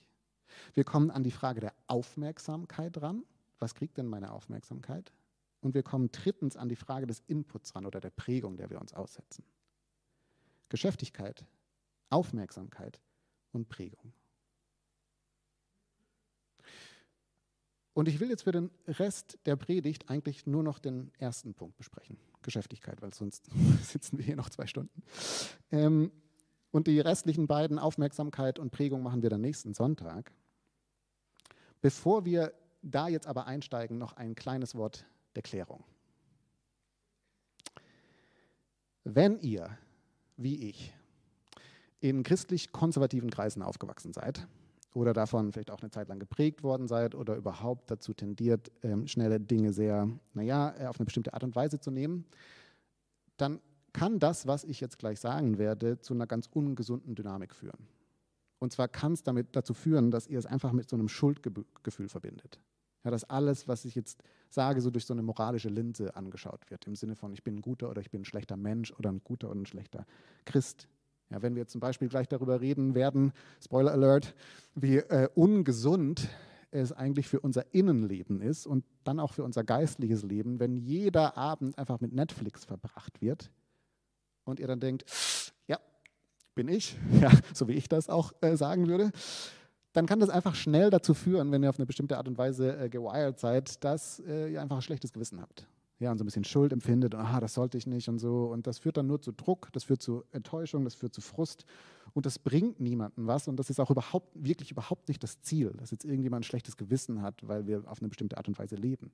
Wir 0.75 0.85
kommen 0.85 1.11
an 1.11 1.25
die 1.25 1.31
Frage 1.31 1.61
der 1.61 1.75
Aufmerksamkeit 1.87 3.01
ran. 3.01 3.25
Was 3.59 3.75
kriegt 3.75 3.97
denn 3.97 4.07
meine 4.07 4.33
Aufmerksamkeit? 4.33 5.13
Und 5.61 5.75
wir 5.75 5.83
kommen 5.83 6.11
drittens 6.13 6.57
an 6.57 6.69
die 6.69 6.77
Frage 6.77 7.07
des 7.07 7.21
Inputs 7.29 7.75
ran 7.75 7.87
oder 7.87 8.01
der 8.01 8.11
Prägung, 8.11 8.57
der 8.57 8.69
wir 8.71 8.81
uns 8.81 8.93
aussetzen. 8.93 9.45
Geschäftigkeit, 10.69 11.47
Aufmerksamkeit 12.11 13.01
und 13.53 13.69
Prägung. 13.69 14.13
Und 17.95 18.09
ich 18.09 18.21
will 18.21 18.31
jetzt 18.31 18.45
für 18.45 18.53
den 18.53 18.71
Rest 18.87 19.39
der 19.45 19.57
Predigt 19.57 20.09
eigentlich 20.09 20.47
nur 20.47 20.63
noch 20.63 20.79
den 20.79 21.13
ersten 21.19 21.55
Punkt 21.55 21.77
besprechen, 21.77 22.17
Geschäftigkeit, 22.41 23.03
weil 23.03 23.13
sonst 23.13 23.47
sitzen 23.83 24.19
wir 24.19 24.25
hier 24.25 24.37
noch 24.37 24.51
zwei 24.51 24.67
Stunden. 24.67 25.03
Ähm, 25.71 26.11
und 26.71 26.87
die 26.87 27.01
restlichen 27.01 27.47
beiden, 27.47 27.79
Aufmerksamkeit 27.79 28.59
und 28.59 28.71
Prägung, 28.71 29.03
machen 29.03 29.23
wir 29.23 29.29
dann 29.29 29.43
nächsten 29.43 29.75
Sonntag. 29.75 30.33
Bevor 31.83 32.25
wir 32.25 32.55
da 32.81 33.09
jetzt 33.09 33.27
aber 33.27 33.47
einsteigen, 33.47 33.99
noch 33.99 34.15
ein 34.15 34.35
kleines 34.35 34.75
Wort 34.75 35.05
der 35.35 35.43
Klärung. 35.43 35.85
Wenn 39.05 39.39
ihr, 39.41 39.77
wie 40.37 40.71
ich, 40.71 40.95
in 42.01 42.23
christlich-konservativen 42.23 43.31
Kreisen 43.31 43.63
aufgewachsen 43.63 44.13
seid 44.13 44.47
oder 44.95 45.13
davon 45.13 45.53
vielleicht 45.53 45.71
auch 45.71 45.81
eine 45.81 45.91
Zeit 45.91 46.09
lang 46.09 46.19
geprägt 46.19 46.63
worden 46.63 46.87
seid 46.87 47.15
oder 47.15 47.37
überhaupt 47.37 47.91
dazu 47.91 48.13
tendiert, 48.13 48.71
ähm, 48.83 49.07
schnelle 49.07 49.41
Dinge 49.41 49.73
sehr, 49.73 50.09
naja, 50.35 50.75
äh, 50.79 50.87
auf 50.87 50.99
eine 50.99 51.07
bestimmte 51.07 51.35
Art 51.35 51.45
und 51.45 51.57
Weise 51.57 51.81
zu 51.81 51.91
nehmen, 51.91 52.25
dann 53.37 53.61
kann 53.93 54.19
das, 54.19 54.47
was 54.47 54.65
ich 54.65 54.81
jetzt 54.81 54.99
gleich 54.99 55.21
sagen 55.21 55.59
werde, 55.59 56.01
zu 56.01 56.15
einer 56.15 56.27
ganz 56.27 56.47
ungesunden 56.47 57.15
Dynamik 57.15 57.55
führen. 57.55 57.89
Und 58.59 58.73
zwar 58.73 58.89
kann 58.89 59.13
es 59.13 59.23
damit 59.23 59.57
dazu 59.57 59.75
führen, 59.75 60.11
dass 60.11 60.27
ihr 60.29 60.39
es 60.39 60.47
einfach 60.47 60.73
mit 60.73 60.89
so 60.89 60.97
einem 60.97 61.09
Schuldgefühl 61.09 62.09
verbindet. 62.09 62.61
Ja, 63.05 63.11
dass 63.11 63.25
alles, 63.25 63.67
was 63.67 63.85
ich 63.85 63.97
jetzt 63.97 64.23
sage, 64.49 64.81
so 64.81 64.91
durch 64.91 65.05
so 65.05 65.13
eine 65.13 65.23
moralische 65.23 65.69
Linse 65.69 66.15
angeschaut 66.15 66.71
wird, 66.71 66.87
im 66.87 66.95
Sinne 66.95 67.17
von, 67.17 67.33
ich 67.33 67.43
bin 67.43 67.57
ein 67.57 67.61
guter 67.61 67.91
oder 67.91 68.01
ich 68.01 68.11
bin 68.11 68.23
ein 68.23 68.25
schlechter 68.25 68.57
Mensch 68.57 68.93
oder 68.93 69.11
ein 69.11 69.21
guter 69.25 69.51
oder 69.51 69.61
ein 69.61 69.67
schlechter 69.67 70.07
Christ. 70.45 70.87
Ja, 71.33 71.41
wenn 71.41 71.57
wir 71.57 71.67
zum 71.67 71.81
Beispiel 71.81 72.09
gleich 72.09 72.29
darüber 72.29 72.61
reden 72.61 72.95
werden, 72.95 73.33
Spoiler 73.59 73.93
Alert, 73.93 74.35
wie 74.75 74.99
äh, 74.99 75.29
ungesund 75.35 76.29
es 76.71 76.93
eigentlich 76.93 77.27
für 77.27 77.41
unser 77.41 77.75
Innenleben 77.75 78.43
ist 78.43 78.67
und 78.67 78.85
dann 79.05 79.19
auch 79.19 79.33
für 79.33 79.43
unser 79.43 79.65
geistliches 79.65 80.23
Leben, 80.25 80.61
wenn 80.61 80.77
jeder 80.77 81.39
Abend 81.39 81.79
einfach 81.79 82.01
mit 82.01 82.13
Netflix 82.13 82.67
verbracht 82.67 83.23
wird 83.23 83.51
und 84.45 84.61
ihr 84.61 84.67
dann 84.67 84.81
denkt, 84.81 85.05
ja, 85.69 85.79
bin 86.55 86.69
ich, 86.69 86.99
ja, 87.21 87.31
so 87.55 87.67
wie 87.67 87.75
ich 87.75 87.89
das 87.89 88.11
auch 88.11 88.33
äh, 88.43 88.57
sagen 88.57 88.89
würde, 88.89 89.11
dann 89.95 90.05
kann 90.05 90.21
das 90.21 90.29
einfach 90.29 90.55
schnell 90.55 90.91
dazu 90.91 91.15
führen, 91.15 91.51
wenn 91.51 91.63
ihr 91.63 91.71
auf 91.71 91.79
eine 91.79 91.87
bestimmte 91.87 92.19
Art 92.19 92.29
und 92.29 92.37
Weise 92.37 92.77
äh, 92.77 92.89
gewired 92.91 93.39
seid, 93.39 93.83
dass 93.85 94.21
äh, 94.21 94.53
ihr 94.53 94.61
einfach 94.61 94.77
ein 94.77 94.83
schlechtes 94.83 95.15
Gewissen 95.15 95.41
habt. 95.41 95.67
Ja, 96.03 96.11
und 96.11 96.19
so 96.19 96.25
ein 96.25 96.27
bisschen 96.27 96.43
Schuld 96.43 96.73
empfindet, 96.73 97.15
aha, 97.15 97.39
das 97.39 97.55
sollte 97.55 97.79
ich 97.79 97.87
nicht 97.87 98.09
und 98.09 98.19
so. 98.19 98.47
Und 98.47 98.67
das 98.67 98.81
führt 98.81 98.97
dann 98.97 99.07
nur 99.07 99.23
zu 99.23 99.31
Druck, 99.31 99.69
das 99.73 99.85
führt 99.85 100.03
zu 100.03 100.25
Enttäuschung, 100.33 100.83
das 100.83 100.97
führt 100.97 101.15
zu 101.15 101.21
Frust. 101.21 101.65
Und 102.13 102.27
das 102.27 102.41
bringt 102.41 102.81
niemandem 102.81 103.29
was. 103.29 103.47
Und 103.47 103.57
das 103.57 103.71
ist 103.71 103.79
auch 103.79 103.89
überhaupt, 103.89 104.27
wirklich 104.35 104.73
überhaupt 104.73 105.07
nicht 105.07 105.23
das 105.23 105.43
Ziel, 105.43 105.71
dass 105.77 105.93
jetzt 105.93 106.05
irgendjemand 106.05 106.41
ein 106.41 106.45
schlechtes 106.45 106.77
Gewissen 106.77 107.23
hat, 107.23 107.47
weil 107.47 107.69
wir 107.69 107.85
auf 107.89 108.01
eine 108.01 108.09
bestimmte 108.09 108.37
Art 108.37 108.49
und 108.49 108.59
Weise 108.59 108.75
leben. 108.75 109.13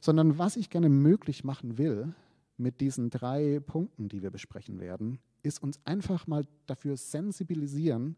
Sondern 0.00 0.38
was 0.38 0.56
ich 0.56 0.70
gerne 0.70 0.88
möglich 0.88 1.44
machen 1.44 1.76
will, 1.76 2.14
mit 2.56 2.80
diesen 2.80 3.10
drei 3.10 3.60
Punkten, 3.60 4.08
die 4.08 4.22
wir 4.22 4.30
besprechen 4.30 4.80
werden, 4.80 5.18
ist 5.42 5.62
uns 5.62 5.78
einfach 5.84 6.26
mal 6.26 6.46
dafür 6.64 6.96
sensibilisieren, 6.96 8.16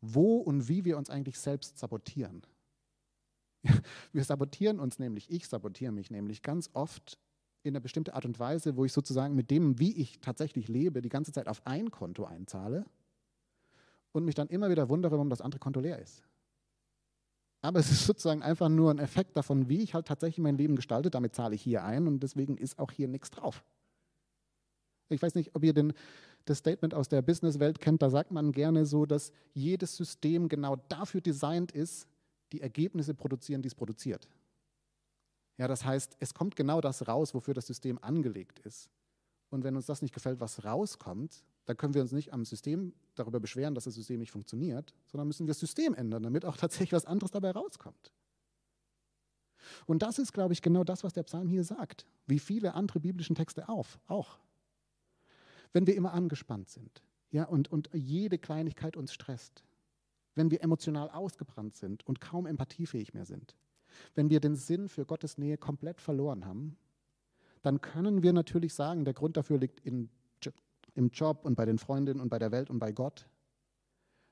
wo 0.00 0.38
und 0.38 0.66
wie 0.70 0.86
wir 0.86 0.96
uns 0.96 1.10
eigentlich 1.10 1.38
selbst 1.38 1.76
sabotieren. 1.78 2.40
Wir 4.12 4.24
sabotieren 4.24 4.80
uns 4.80 4.98
nämlich, 4.98 5.30
ich 5.30 5.48
sabotiere 5.48 5.92
mich 5.92 6.10
nämlich 6.10 6.42
ganz 6.42 6.70
oft 6.72 7.18
in 7.62 7.72
eine 7.72 7.80
bestimmte 7.80 8.14
Art 8.14 8.26
und 8.26 8.38
Weise, 8.38 8.76
wo 8.76 8.84
ich 8.84 8.92
sozusagen 8.92 9.34
mit 9.34 9.50
dem, 9.50 9.78
wie 9.78 9.96
ich 9.96 10.20
tatsächlich 10.20 10.68
lebe, 10.68 11.00
die 11.00 11.08
ganze 11.08 11.32
Zeit 11.32 11.48
auf 11.48 11.66
ein 11.66 11.90
Konto 11.90 12.24
einzahle 12.24 12.84
und 14.12 14.24
mich 14.24 14.34
dann 14.34 14.48
immer 14.48 14.70
wieder 14.70 14.88
wundere, 14.88 15.12
warum 15.12 15.30
das 15.30 15.40
andere 15.40 15.58
Konto 15.58 15.80
leer 15.80 15.98
ist. 15.98 16.22
Aber 17.62 17.80
es 17.80 17.90
ist 17.90 18.04
sozusagen 18.04 18.42
einfach 18.42 18.68
nur 18.68 18.90
ein 18.90 18.98
Effekt 18.98 19.38
davon, 19.38 19.70
wie 19.70 19.82
ich 19.82 19.94
halt 19.94 20.06
tatsächlich 20.06 20.42
mein 20.42 20.58
Leben 20.58 20.76
gestalte. 20.76 21.10
Damit 21.10 21.34
zahle 21.34 21.54
ich 21.54 21.62
hier 21.62 21.82
ein 21.82 22.06
und 22.06 22.22
deswegen 22.22 22.58
ist 22.58 22.78
auch 22.78 22.90
hier 22.90 23.08
nichts 23.08 23.30
drauf. 23.30 23.64
Ich 25.08 25.22
weiß 25.22 25.34
nicht, 25.34 25.54
ob 25.54 25.64
ihr 25.64 25.72
den, 25.72 25.94
das 26.44 26.58
Statement 26.58 26.92
aus 26.92 27.08
der 27.08 27.22
Businesswelt 27.22 27.80
kennt. 27.80 28.02
Da 28.02 28.10
sagt 28.10 28.32
man 28.32 28.52
gerne 28.52 28.84
so, 28.84 29.06
dass 29.06 29.32
jedes 29.54 29.96
System 29.96 30.48
genau 30.50 30.76
dafür 30.90 31.22
designt 31.22 31.72
ist, 31.72 32.06
die 32.54 32.60
Ergebnisse 32.60 33.14
produzieren, 33.14 33.62
die 33.62 33.66
es 33.66 33.74
produziert. 33.74 34.28
Ja, 35.58 35.66
das 35.66 35.84
heißt, 35.84 36.16
es 36.20 36.34
kommt 36.34 36.54
genau 36.54 36.80
das 36.80 37.06
raus, 37.08 37.34
wofür 37.34 37.52
das 37.52 37.66
System 37.66 37.98
angelegt 38.00 38.60
ist. 38.60 38.90
Und 39.50 39.64
wenn 39.64 39.76
uns 39.76 39.86
das 39.86 40.02
nicht 40.02 40.14
gefällt, 40.14 40.40
was 40.40 40.64
rauskommt, 40.64 41.44
dann 41.64 41.76
können 41.76 41.94
wir 41.94 42.02
uns 42.02 42.12
nicht 42.12 42.32
am 42.32 42.44
System 42.44 42.92
darüber 43.16 43.40
beschweren, 43.40 43.74
dass 43.74 43.84
das 43.84 43.94
System 43.94 44.20
nicht 44.20 44.30
funktioniert, 44.30 44.94
sondern 45.06 45.26
müssen 45.26 45.46
wir 45.46 45.50
das 45.50 45.58
System 45.60 45.94
ändern, 45.94 46.22
damit 46.22 46.44
auch 46.44 46.56
tatsächlich 46.56 46.92
was 46.92 47.06
anderes 47.06 47.32
dabei 47.32 47.50
rauskommt. 47.50 48.12
Und 49.86 50.02
das 50.02 50.18
ist, 50.18 50.32
glaube 50.32 50.52
ich, 50.52 50.62
genau 50.62 50.84
das, 50.84 51.02
was 51.04 51.12
der 51.12 51.22
Psalm 51.24 51.48
hier 51.48 51.64
sagt, 51.64 52.06
wie 52.26 52.38
viele 52.38 52.74
andere 52.74 53.00
biblischen 53.00 53.34
Texte 53.34 53.68
auf, 53.68 53.98
auch. 54.06 54.38
Wenn 55.72 55.86
wir 55.86 55.96
immer 55.96 56.12
angespannt 56.12 56.68
sind 56.68 57.02
ja, 57.30 57.44
und, 57.44 57.72
und 57.72 57.90
jede 57.92 58.38
Kleinigkeit 58.38 58.96
uns 58.96 59.12
stresst, 59.12 59.64
wenn 60.34 60.50
wir 60.50 60.62
emotional 60.62 61.10
ausgebrannt 61.10 61.74
sind 61.74 62.06
und 62.06 62.20
kaum 62.20 62.46
empathiefähig 62.46 63.14
mehr 63.14 63.24
sind, 63.24 63.54
wenn 64.14 64.30
wir 64.30 64.40
den 64.40 64.56
Sinn 64.56 64.88
für 64.88 65.06
Gottes 65.06 65.38
Nähe 65.38 65.56
komplett 65.56 66.00
verloren 66.00 66.44
haben, 66.44 66.76
dann 67.62 67.80
können 67.80 68.22
wir 68.22 68.32
natürlich 68.32 68.74
sagen, 68.74 69.04
der 69.04 69.14
Grund 69.14 69.36
dafür 69.36 69.58
liegt 69.58 69.80
in 69.80 70.10
im 70.94 71.10
Job 71.10 71.44
und 71.44 71.56
bei 71.56 71.64
den 71.64 71.78
Freundinnen 71.78 72.20
und 72.20 72.28
bei 72.28 72.38
der 72.38 72.52
Welt 72.52 72.70
und 72.70 72.78
bei 72.78 72.92
Gott. 72.92 73.28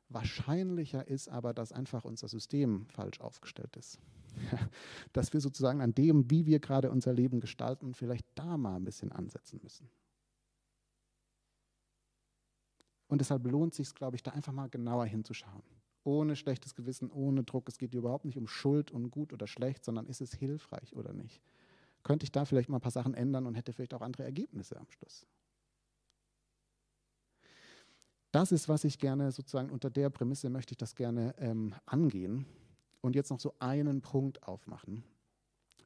Wahrscheinlicher 0.09 1.07
ist 1.09 1.29
aber, 1.29 1.55
dass 1.55 1.73
einfach 1.73 2.05
unser 2.05 2.29
System 2.29 2.87
falsch 2.89 3.21
aufgestellt 3.21 3.77
ist. 3.77 3.99
dass 5.13 5.33
wir 5.33 5.41
sozusagen 5.41 5.81
an 5.81 5.95
dem, 5.95 6.31
wie 6.31 6.47
wir 6.47 6.61
gerade 6.61 6.91
unser 6.91 7.13
Leben 7.13 7.41
gestalten, 7.41 7.95
vielleicht 7.95 8.27
da 8.35 8.57
mal 8.57 8.77
ein 8.77 8.85
bisschen 8.85 9.13
ansetzen 9.13 9.61
müssen. 9.63 9.89
Und 13.09 13.21
deshalb 13.21 13.47
lohnt 13.47 13.73
es 13.73 13.77
sich, 13.77 13.95
glaube 13.95 14.17
ich, 14.17 14.23
da 14.23 14.31
einfach 14.31 14.53
mal 14.53 14.69
genauer 14.69 15.05
hinzuschauen. 15.05 15.63
Ohne 16.05 16.37
schlechtes 16.37 16.75
Gewissen, 16.75 17.11
ohne 17.11 17.45
Druck. 17.45 17.69
Es 17.69 17.79
geht 17.79 17.95
überhaupt 17.95 18.25
nicht 18.25 18.37
um 18.37 18.49
Schuld 18.49 18.91
und 18.91 19.11
gut 19.11 19.33
oder 19.33 19.47
schlecht, 19.47 19.85
sondern 19.85 20.07
ist 20.07 20.21
es 20.21 20.35
hilfreich 20.35 20.95
oder 20.97 21.13
nicht? 21.13 21.41
Könnte 22.03 22.25
ich 22.25 22.33
da 22.33 22.45
vielleicht 22.45 22.69
mal 22.69 22.79
ein 22.79 22.83
paar 22.83 22.91
Sachen 22.91 23.15
ändern 23.15 23.47
und 23.47 23.55
hätte 23.55 23.73
vielleicht 23.73 23.95
auch 23.95 24.01
andere 24.01 24.25
Ergebnisse 24.25 24.79
am 24.79 24.91
Schluss? 24.91 25.27
Das 28.33 28.51
ist, 28.51 28.69
was 28.69 28.85
ich 28.85 28.99
gerne 28.99 29.31
sozusagen 29.31 29.71
unter 29.71 29.91
der 29.91 30.09
Prämisse 30.09 30.49
möchte 30.49 30.73
ich 30.73 30.79
das 30.79 30.95
gerne 30.95 31.35
ähm, 31.39 31.75
angehen 31.85 32.47
und 33.03 33.15
jetzt 33.15 33.31
noch 33.31 33.41
so 33.41 33.55
einen 33.59 34.01
Punkt 34.01 34.43
aufmachen. 34.43 35.05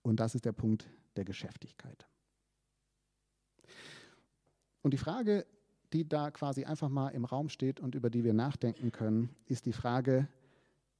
Und 0.02 0.20
das 0.20 0.36
ist 0.36 0.44
der 0.44 0.52
Punkt 0.52 0.88
der 1.16 1.24
Geschäftigkeit. 1.24 2.06
Und 4.82 4.92
die 4.92 4.98
Frage, 4.98 5.44
die 5.96 6.08
da 6.08 6.30
quasi 6.30 6.64
einfach 6.64 6.88
mal 6.88 7.08
im 7.08 7.24
Raum 7.24 7.48
steht 7.48 7.80
und 7.80 7.94
über 7.94 8.10
die 8.10 8.24
wir 8.24 8.34
nachdenken 8.34 8.92
können, 8.92 9.34
ist 9.46 9.66
die 9.66 9.72
Frage, 9.72 10.28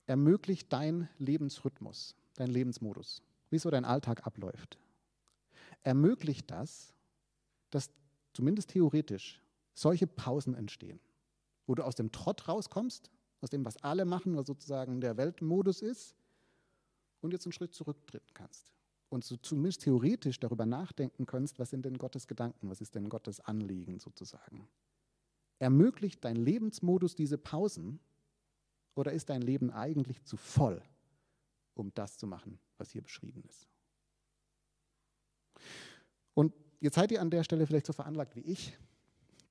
ermöglicht 0.06 0.72
dein 0.72 1.08
Lebensrhythmus, 1.18 2.14
dein 2.34 2.48
Lebensmodus, 2.48 3.22
wie 3.50 3.58
so 3.58 3.70
dein 3.70 3.84
Alltag 3.84 4.26
abläuft, 4.26 4.78
ermöglicht 5.82 6.50
das, 6.50 6.92
dass 7.70 7.90
zumindest 8.32 8.70
theoretisch 8.70 9.42
solche 9.74 10.06
Pausen 10.06 10.54
entstehen 10.54 11.00
wo 11.66 11.74
du 11.74 11.84
aus 11.84 11.94
dem 11.94 12.12
Trott 12.12 12.48
rauskommst, 12.48 13.10
aus 13.40 13.50
dem, 13.50 13.64
was 13.64 13.82
alle 13.82 14.04
machen, 14.04 14.36
was 14.36 14.46
sozusagen 14.46 15.00
der 15.00 15.16
Weltmodus 15.16 15.82
ist, 15.82 16.14
und 17.20 17.32
jetzt 17.32 17.46
einen 17.46 17.52
Schritt 17.52 17.74
zurücktreten 17.74 18.32
kannst. 18.34 18.72
Und 19.08 19.24
so 19.24 19.36
zumindest 19.36 19.82
theoretisch 19.82 20.38
darüber 20.38 20.66
nachdenken 20.66 21.26
kannst, 21.26 21.58
was 21.58 21.70
sind 21.70 21.84
denn 21.84 21.98
Gottes 21.98 22.26
Gedanken, 22.26 22.68
was 22.68 22.80
ist 22.80 22.94
denn 22.94 23.08
Gottes 23.08 23.40
Anliegen 23.40 23.98
sozusagen. 23.98 24.68
Ermöglicht 25.58 26.24
dein 26.24 26.36
Lebensmodus 26.36 27.14
diese 27.14 27.38
Pausen 27.38 28.00
oder 28.94 29.12
ist 29.12 29.30
dein 29.30 29.42
Leben 29.42 29.70
eigentlich 29.70 30.22
zu 30.24 30.36
voll, 30.36 30.82
um 31.74 31.92
das 31.94 32.18
zu 32.18 32.26
machen, 32.26 32.58
was 32.78 32.90
hier 32.90 33.02
beschrieben 33.02 33.42
ist? 33.48 33.68
Und 36.34 36.52
jetzt 36.80 36.96
seid 36.96 37.10
ihr 37.12 37.20
an 37.20 37.30
der 37.30 37.44
Stelle 37.44 37.66
vielleicht 37.66 37.86
so 37.86 37.92
veranlagt 37.92 38.36
wie 38.36 38.40
ich, 38.40 38.76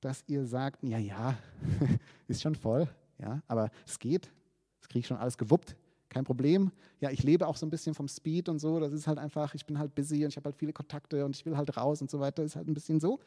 dass 0.00 0.22
ihr 0.28 0.46
sagt, 0.46 0.82
ja, 0.82 0.98
ja, 0.98 1.36
ist 2.28 2.42
schon 2.42 2.54
voll, 2.54 2.88
ja, 3.18 3.42
aber 3.48 3.70
es 3.84 3.98
geht, 3.98 4.30
das 4.78 4.88
kriege 4.88 5.00
ich 5.00 5.06
schon 5.06 5.16
alles 5.16 5.36
gewuppt, 5.36 5.76
kein 6.08 6.24
Problem. 6.24 6.70
Ja, 7.00 7.10
ich 7.10 7.22
lebe 7.22 7.46
auch 7.46 7.56
so 7.56 7.66
ein 7.66 7.70
bisschen 7.70 7.94
vom 7.94 8.08
Speed 8.08 8.48
und 8.48 8.58
so, 8.58 8.78
das 8.78 8.92
ist 8.92 9.06
halt 9.06 9.18
einfach, 9.18 9.54
ich 9.54 9.66
bin 9.66 9.78
halt 9.78 9.94
busy 9.94 10.24
und 10.24 10.28
ich 10.28 10.36
habe 10.36 10.44
halt 10.44 10.56
viele 10.56 10.72
Kontakte 10.72 11.24
und 11.24 11.34
ich 11.34 11.44
will 11.44 11.56
halt 11.56 11.76
raus 11.76 12.00
und 12.00 12.10
so 12.10 12.20
weiter, 12.20 12.42
ist 12.42 12.56
halt 12.56 12.68
ein 12.68 12.74
bisschen 12.74 13.00
so. 13.00 13.20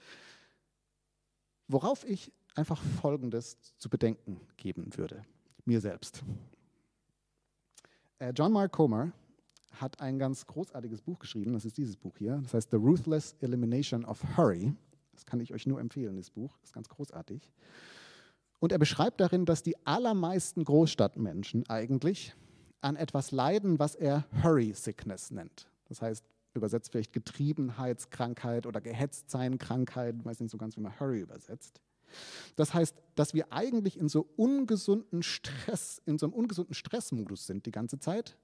Worauf 1.67 2.03
ich 2.07 2.31
einfach 2.55 2.81
Folgendes 3.01 3.57
zu 3.77 3.89
bedenken 3.89 4.39
geben 4.57 4.95
würde, 4.95 5.23
mir 5.65 5.81
selbst. 5.81 6.23
Äh, 8.19 8.33
John 8.35 8.51
Mark 8.51 8.71
Comer 8.71 9.12
hat 9.73 9.99
ein 10.01 10.19
ganz 10.19 10.45
großartiges 10.45 11.01
Buch 11.01 11.19
geschrieben, 11.19 11.53
das 11.53 11.65
ist 11.65 11.77
dieses 11.77 11.95
Buch 11.95 12.17
hier, 12.17 12.39
das 12.43 12.53
heißt 12.53 12.71
The 12.71 12.77
Ruthless 12.77 13.35
Elimination 13.41 14.03
of 14.05 14.21
Hurry. 14.35 14.73
Das 15.13 15.25
kann 15.25 15.39
ich 15.39 15.53
euch 15.53 15.67
nur 15.67 15.79
empfehlen, 15.79 16.15
das 16.15 16.29
Buch. 16.29 16.57
Ist 16.63 16.73
ganz 16.73 16.88
großartig. 16.88 17.51
Und 18.59 18.71
er 18.71 18.79
beschreibt 18.79 19.19
darin, 19.19 19.45
dass 19.45 19.63
die 19.63 19.75
allermeisten 19.85 20.63
Großstadtmenschen 20.63 21.69
eigentlich 21.69 22.35
an 22.81 22.95
etwas 22.95 23.31
leiden, 23.31 23.79
was 23.79 23.95
er 23.95 24.25
Hurry 24.43 24.73
Sickness 24.73 25.31
nennt. 25.31 25.67
Das 25.85 26.01
heißt, 26.01 26.23
übersetzt 26.53 26.91
vielleicht 26.91 27.13
Getriebenheitskrankheit 27.13 28.65
oder 28.65 28.81
Gehetztsein-Krankheit, 28.81 30.23
weiß 30.23 30.39
nicht 30.39 30.51
so 30.51 30.57
ganz, 30.57 30.77
wie 30.77 30.81
man 30.81 30.97
Hurry 30.99 31.19
übersetzt. 31.19 31.81
Das 32.55 32.73
heißt, 32.73 32.95
dass 33.15 33.33
wir 33.33 33.51
eigentlich 33.51 33.97
in 33.97 34.09
so 34.09 34.27
ungesunden 34.35 35.23
Stress, 35.23 36.01
in 36.05 36.17
so 36.17 36.25
einem 36.25 36.33
ungesunden 36.33 36.73
Stressmodus 36.73 37.47
sind 37.47 37.65
die 37.65 37.71
ganze 37.71 37.99
Zeit, 37.99 38.37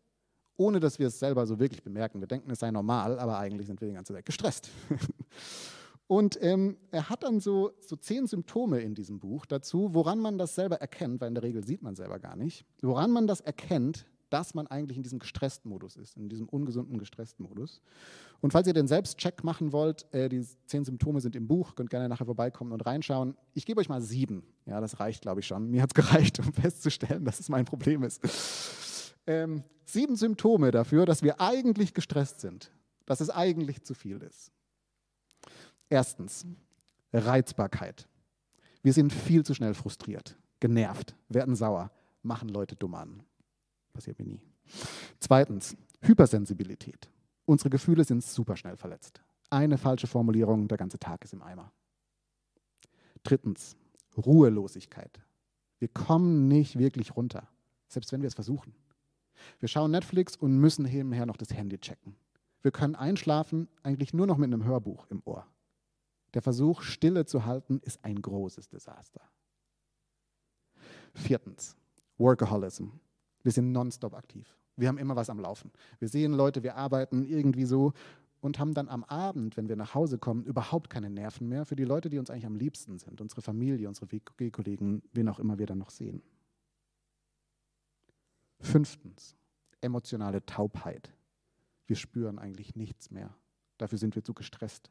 ohne 0.58 0.80
dass 0.80 1.00
wir 1.00 1.08
es 1.08 1.20
selber 1.20 1.46
so 1.46 1.60
wirklich 1.60 1.84
bemerken. 1.84 2.20
Wir 2.20 2.28
denken, 2.28 2.50
es 2.52 2.60
sei 2.60 2.72
normal, 2.72 3.20
aber 3.20 3.38
eigentlich 3.38 3.68
sind 3.68 3.82
wir 3.82 3.88
die 3.88 3.94
ganze 3.94 4.14
Zeit 4.14 4.26
gestresst. 4.26 4.70
Und 6.08 6.38
ähm, 6.42 6.78
er 6.92 7.10
hat 7.10 7.24
dann 7.24 7.40
so, 7.40 7.72
so 7.80 7.96
zehn 7.96 8.28
Symptome 8.28 8.80
in 8.82 8.94
diesem 8.94 9.20
Buch 9.20 9.46
dazu, 9.46 9.94
woran 9.94 10.20
man 10.20 10.38
das 10.38 10.54
selber 10.54 10.76
erkennt, 10.76 11.20
weil 11.20 11.30
in 11.30 11.34
der 11.34 11.44
Regel 11.44 11.66
sieht 11.66 11.82
man 11.82 11.96
selber 11.96 12.20
gar 12.20 12.36
nicht, 12.36 12.64
woran 12.82 13.10
man 13.10 13.26
das 13.26 13.42
erkennt, 13.42 14.06
dass 14.30 14.54
man 14.54 14.68
eigentlich 14.68 14.98
in 14.98 15.04
diesem 15.04 15.20
gestressten 15.20 15.70
Modus 15.70 15.96
ist, 15.96 16.18
in 16.18 16.30
diesem 16.30 16.48
ungesunden 16.50 16.98
gestressten 16.98 17.46
Modus. 17.46 17.82
Und 18.42 18.52
falls 18.52 18.68
ihr 18.68 18.74
den 18.74 18.88
Selbstcheck 18.88 19.44
machen 19.44 19.72
wollt, 19.72 20.12
äh, 20.14 20.30
die 20.30 20.46
zehn 20.66 20.84
Symptome 20.84 21.22
sind 21.22 21.36
im 21.36 21.48
Buch, 21.48 21.76
könnt 21.76 21.90
gerne 21.90 22.10
nachher 22.10 22.26
vorbeikommen 22.26 22.72
und 22.72 22.86
reinschauen. 22.86 23.36
Ich 23.54 23.66
gebe 23.66 23.80
euch 23.80 23.90
mal 23.90 24.02
sieben. 24.02 24.44
Ja, 24.66 24.82
das 24.82 25.00
reicht, 25.00 25.22
glaube 25.22 25.40
ich, 25.42 25.48
schon. 25.48 25.70
Mir 25.70 25.82
hat 25.82 25.92
es 25.92 25.94
gereicht, 25.94 26.40
um 26.46 26.52
festzustellen, 26.54 27.26
dass 27.26 27.40
es 27.40 27.50
mein 27.50 27.66
Problem 27.66 28.04
ist. 28.04 29.14
Ähm, 29.28 29.64
sieben 29.86 30.16
Symptome 30.16 30.72
dafür, 30.72 31.06
dass 31.06 31.24
wir 31.24 31.40
eigentlich 31.40 31.94
gestresst 31.94 32.42
sind, 32.42 32.72
dass 33.06 33.22
es 33.22 33.30
eigentlich 33.30 33.84
zu 33.84 33.94
viel 33.94 34.22
ist. 34.22 34.52
Erstens, 35.90 36.46
Reizbarkeit. 37.14 38.08
Wir 38.82 38.94
sind 38.94 39.14
viel 39.14 39.44
zu 39.44 39.54
schnell 39.54 39.74
frustriert, 39.74 40.38
genervt, 40.60 41.16
werden 41.30 41.56
sauer, 41.56 41.92
machen 42.22 42.50
Leute 42.50 42.76
dumm 42.76 42.96
an. 42.96 43.24
Passiert 43.96 44.20
mir 44.20 44.26
nie. 44.26 44.42
Zweitens, 45.22 45.78
Hypersensibilität. 46.02 47.10
Unsere 47.46 47.70
Gefühle 47.70 48.04
sind 48.04 48.22
super 48.22 48.58
schnell 48.58 48.76
verletzt. 48.76 49.22
Eine 49.50 49.78
falsche 49.78 50.06
Formulierung, 50.06 50.68
der 50.68 50.78
ganze 50.78 51.00
Tag 51.00 51.24
ist 51.24 51.32
im 51.32 51.42
Eimer. 51.42 51.72
Drittens, 53.24 53.78
Ruhelosigkeit. 54.18 55.22
Wir 55.80 55.88
kommen 55.88 56.50
nicht 56.50 56.78
wirklich 56.78 57.16
runter, 57.16 57.48
selbst 57.88 58.12
wenn 58.12 58.22
wir 58.22 58.28
es 58.28 58.34
versuchen. 58.34 58.76
Wir 59.60 59.70
schauen 59.70 59.92
Netflix 59.92 60.36
und 60.36 60.58
müssen 60.58 60.84
nebenher 60.84 61.26
noch 61.26 61.38
das 61.38 61.54
Handy 61.54 61.78
checken. 61.78 62.18
Wir 62.62 62.72
können 62.72 62.96
einschlafen, 62.96 63.70
eigentlich 63.82 64.14
nur 64.14 64.28
noch 64.28 64.38
mit 64.38 64.52
einem 64.52 64.66
Hörbuch 64.66 65.08
im 65.10 65.22
Ohr. 65.24 65.48
Der 66.34 66.42
Versuch, 66.42 66.82
Stille 66.82 67.26
zu 67.26 67.46
halten, 67.46 67.80
ist 67.84 68.04
ein 68.04 68.22
großes 68.22 68.68
Desaster. 68.68 69.22
Viertens, 71.14 71.78
Workaholism. 72.18 72.90
Wir 73.46 73.52
sind 73.52 73.72
nonstop 73.72 74.16
aktiv. 74.16 74.58
Wir 74.76 74.88
haben 74.88 74.98
immer 74.98 75.16
was 75.16 75.30
am 75.30 75.40
Laufen. 75.40 75.72
Wir 76.00 76.10
sehen 76.10 76.34
Leute, 76.34 76.64
wir 76.64 76.76
arbeiten 76.76 77.24
irgendwie 77.24 77.66
so 77.66 77.94
und 78.42 78.58
haben 78.58 78.74
dann 78.74 78.90
am 78.90 79.04
Abend, 79.04 79.56
wenn 79.56 79.70
wir 79.70 79.76
nach 79.76 79.94
Hause 79.94 80.18
kommen, 80.18 80.44
überhaupt 80.46 80.90
keine 80.90 81.12
Nerven 81.12 81.48
mehr 81.48 81.64
für 81.64 81.76
die 81.76 81.84
Leute, 81.84 82.10
die 82.10 82.18
uns 82.18 82.32
eigentlich 82.32 82.48
am 82.48 82.56
liebsten 82.56 82.98
sind, 82.98 83.22
unsere 83.22 83.44
Familie, 83.44 83.88
unsere 83.88 84.12
WG-Kollegen, 84.12 85.04
wen 85.14 85.30
auch 85.30 85.38
immer 85.38 85.60
wir 85.60 85.68
dann 85.68 85.78
noch 85.78 85.92
sehen. 85.92 86.24
Fünftens, 88.62 89.36
emotionale 89.80 90.44
Taubheit. 90.48 91.14
Wir 91.86 91.98
spüren 91.98 92.40
eigentlich 92.40 92.76
nichts 92.76 93.12
mehr. 93.12 93.38
Dafür 93.78 94.00
sind 94.00 94.16
wir 94.16 94.24
zu 94.24 94.34
gestresst. 94.34 94.90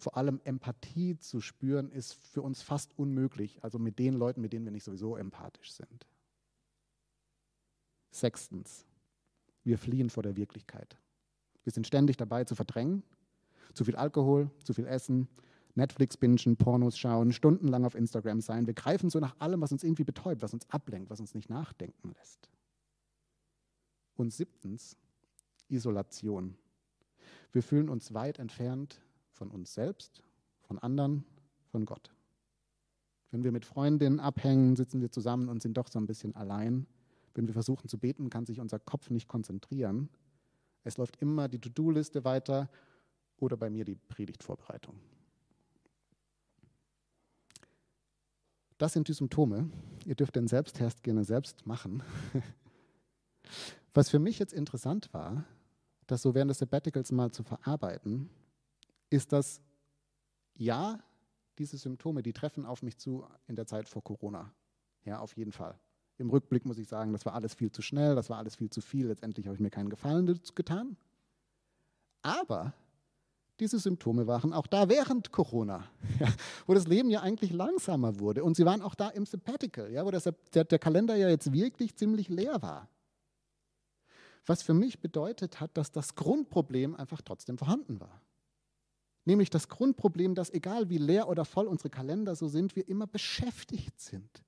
Vor 0.00 0.16
allem 0.16 0.40
Empathie 0.42 1.16
zu 1.16 1.40
spüren 1.40 1.92
ist 1.92 2.14
für 2.14 2.42
uns 2.42 2.60
fast 2.60 2.98
unmöglich, 2.98 3.62
also 3.62 3.78
mit 3.78 4.00
den 4.00 4.14
Leuten, 4.14 4.40
mit 4.40 4.52
denen 4.52 4.64
wir 4.64 4.72
nicht 4.72 4.82
sowieso 4.82 5.16
empathisch 5.16 5.70
sind. 5.70 6.08
Sechstens, 8.10 8.86
wir 9.64 9.78
fliehen 9.78 10.10
vor 10.10 10.22
der 10.22 10.36
Wirklichkeit. 10.36 10.96
Wir 11.64 11.72
sind 11.72 11.86
ständig 11.86 12.16
dabei 12.16 12.44
zu 12.44 12.54
verdrängen. 12.54 13.02
Zu 13.74 13.84
viel 13.84 13.96
Alkohol, 13.96 14.50
zu 14.64 14.72
viel 14.72 14.86
Essen, 14.86 15.28
Netflix 15.74 16.16
bingen, 16.16 16.56
Pornos 16.56 16.98
schauen, 16.98 17.32
stundenlang 17.32 17.84
auf 17.84 17.94
Instagram 17.94 18.40
sein. 18.40 18.66
Wir 18.66 18.74
greifen 18.74 19.10
so 19.10 19.20
nach 19.20 19.38
allem, 19.38 19.60
was 19.60 19.70
uns 19.70 19.84
irgendwie 19.84 20.04
betäubt, 20.04 20.42
was 20.42 20.52
uns 20.52 20.68
ablenkt, 20.70 21.10
was 21.10 21.20
uns 21.20 21.34
nicht 21.34 21.50
nachdenken 21.50 22.12
lässt. 22.18 22.48
Und 24.16 24.32
siebtens, 24.32 24.96
Isolation. 25.68 26.56
Wir 27.52 27.62
fühlen 27.62 27.88
uns 27.88 28.14
weit 28.14 28.38
entfernt 28.38 29.00
von 29.32 29.50
uns 29.50 29.74
selbst, 29.74 30.22
von 30.62 30.78
anderen, 30.78 31.24
von 31.70 31.84
Gott. 31.84 32.10
Wenn 33.30 33.44
wir 33.44 33.52
mit 33.52 33.64
Freundinnen 33.64 34.20
abhängen, 34.20 34.74
sitzen 34.74 35.00
wir 35.00 35.12
zusammen 35.12 35.48
und 35.48 35.62
sind 35.62 35.76
doch 35.76 35.88
so 35.88 35.98
ein 35.98 36.06
bisschen 36.06 36.34
allein. 36.34 36.86
Wenn 37.38 37.46
wir 37.46 37.54
versuchen 37.54 37.88
zu 37.88 37.98
beten, 37.98 38.30
kann 38.30 38.46
sich 38.46 38.58
unser 38.58 38.80
Kopf 38.80 39.10
nicht 39.10 39.28
konzentrieren. 39.28 40.08
Es 40.82 40.96
läuft 40.96 41.22
immer 41.22 41.46
die 41.46 41.60
To-Do-Liste 41.60 42.24
weiter 42.24 42.68
oder 43.36 43.56
bei 43.56 43.70
mir 43.70 43.84
die 43.84 43.94
Predigtvorbereitung. 43.94 44.98
Das 48.76 48.92
sind 48.92 49.06
die 49.06 49.12
Symptome. 49.12 49.70
Ihr 50.04 50.16
dürft 50.16 50.34
den 50.34 50.48
Selbsttest 50.48 51.04
gerne 51.04 51.22
selbst 51.22 51.64
machen. 51.64 52.02
Was 53.94 54.10
für 54.10 54.18
mich 54.18 54.40
jetzt 54.40 54.52
interessant 54.52 55.14
war, 55.14 55.44
das 56.08 56.22
so 56.22 56.34
während 56.34 56.50
des 56.50 56.58
Sabbaticals 56.58 57.12
mal 57.12 57.30
zu 57.30 57.44
verarbeiten, 57.44 58.30
ist, 59.10 59.32
dass 59.32 59.60
ja, 60.56 60.98
diese 61.56 61.78
Symptome, 61.78 62.24
die 62.24 62.32
treffen 62.32 62.66
auf 62.66 62.82
mich 62.82 62.98
zu 62.98 63.24
in 63.46 63.54
der 63.54 63.66
Zeit 63.68 63.88
vor 63.88 64.02
Corona. 64.02 64.52
Ja, 65.04 65.20
auf 65.20 65.36
jeden 65.36 65.52
Fall. 65.52 65.78
Im 66.18 66.30
Rückblick 66.30 66.66
muss 66.66 66.78
ich 66.78 66.88
sagen, 66.88 67.12
das 67.12 67.24
war 67.24 67.34
alles 67.34 67.54
viel 67.54 67.70
zu 67.70 67.80
schnell, 67.80 68.16
das 68.16 68.28
war 68.28 68.38
alles 68.38 68.56
viel 68.56 68.70
zu 68.70 68.80
viel. 68.80 69.06
Letztendlich 69.06 69.46
habe 69.46 69.54
ich 69.54 69.60
mir 69.60 69.70
keinen 69.70 69.88
Gefallen 69.88 70.26
getan. 70.54 70.96
Aber 72.22 72.74
diese 73.60 73.78
Symptome 73.78 74.26
waren 74.26 74.52
auch 74.52 74.66
da 74.66 74.88
während 74.88 75.30
Corona, 75.32 75.84
ja, 76.20 76.28
wo 76.66 76.74
das 76.74 76.86
Leben 76.86 77.10
ja 77.10 77.22
eigentlich 77.22 77.52
langsamer 77.52 78.18
wurde. 78.18 78.42
Und 78.42 78.56
sie 78.56 78.64
waren 78.64 78.82
auch 78.82 78.96
da 78.96 79.08
im 79.08 79.26
Sabbatical, 79.26 79.90
ja, 79.92 80.04
wo 80.04 80.10
das, 80.10 80.28
der, 80.54 80.64
der 80.64 80.78
Kalender 80.78 81.14
ja 81.14 81.28
jetzt 81.28 81.52
wirklich 81.52 81.94
ziemlich 81.94 82.28
leer 82.28 82.62
war. 82.62 82.88
Was 84.44 84.62
für 84.62 84.74
mich 84.74 85.00
bedeutet 85.00 85.60
hat, 85.60 85.76
dass 85.76 85.92
das 85.92 86.14
Grundproblem 86.14 86.96
einfach 86.96 87.20
trotzdem 87.20 87.58
vorhanden 87.58 88.00
war. 88.00 88.22
Nämlich 89.24 89.50
das 89.50 89.68
Grundproblem, 89.68 90.34
dass 90.34 90.50
egal 90.50 90.88
wie 90.88 90.98
leer 90.98 91.28
oder 91.28 91.44
voll 91.44 91.66
unsere 91.66 91.90
Kalender 91.90 92.34
so 92.34 92.48
sind, 92.48 92.74
wir 92.76 92.88
immer 92.88 93.06
beschäftigt 93.06 94.00
sind. 94.00 94.42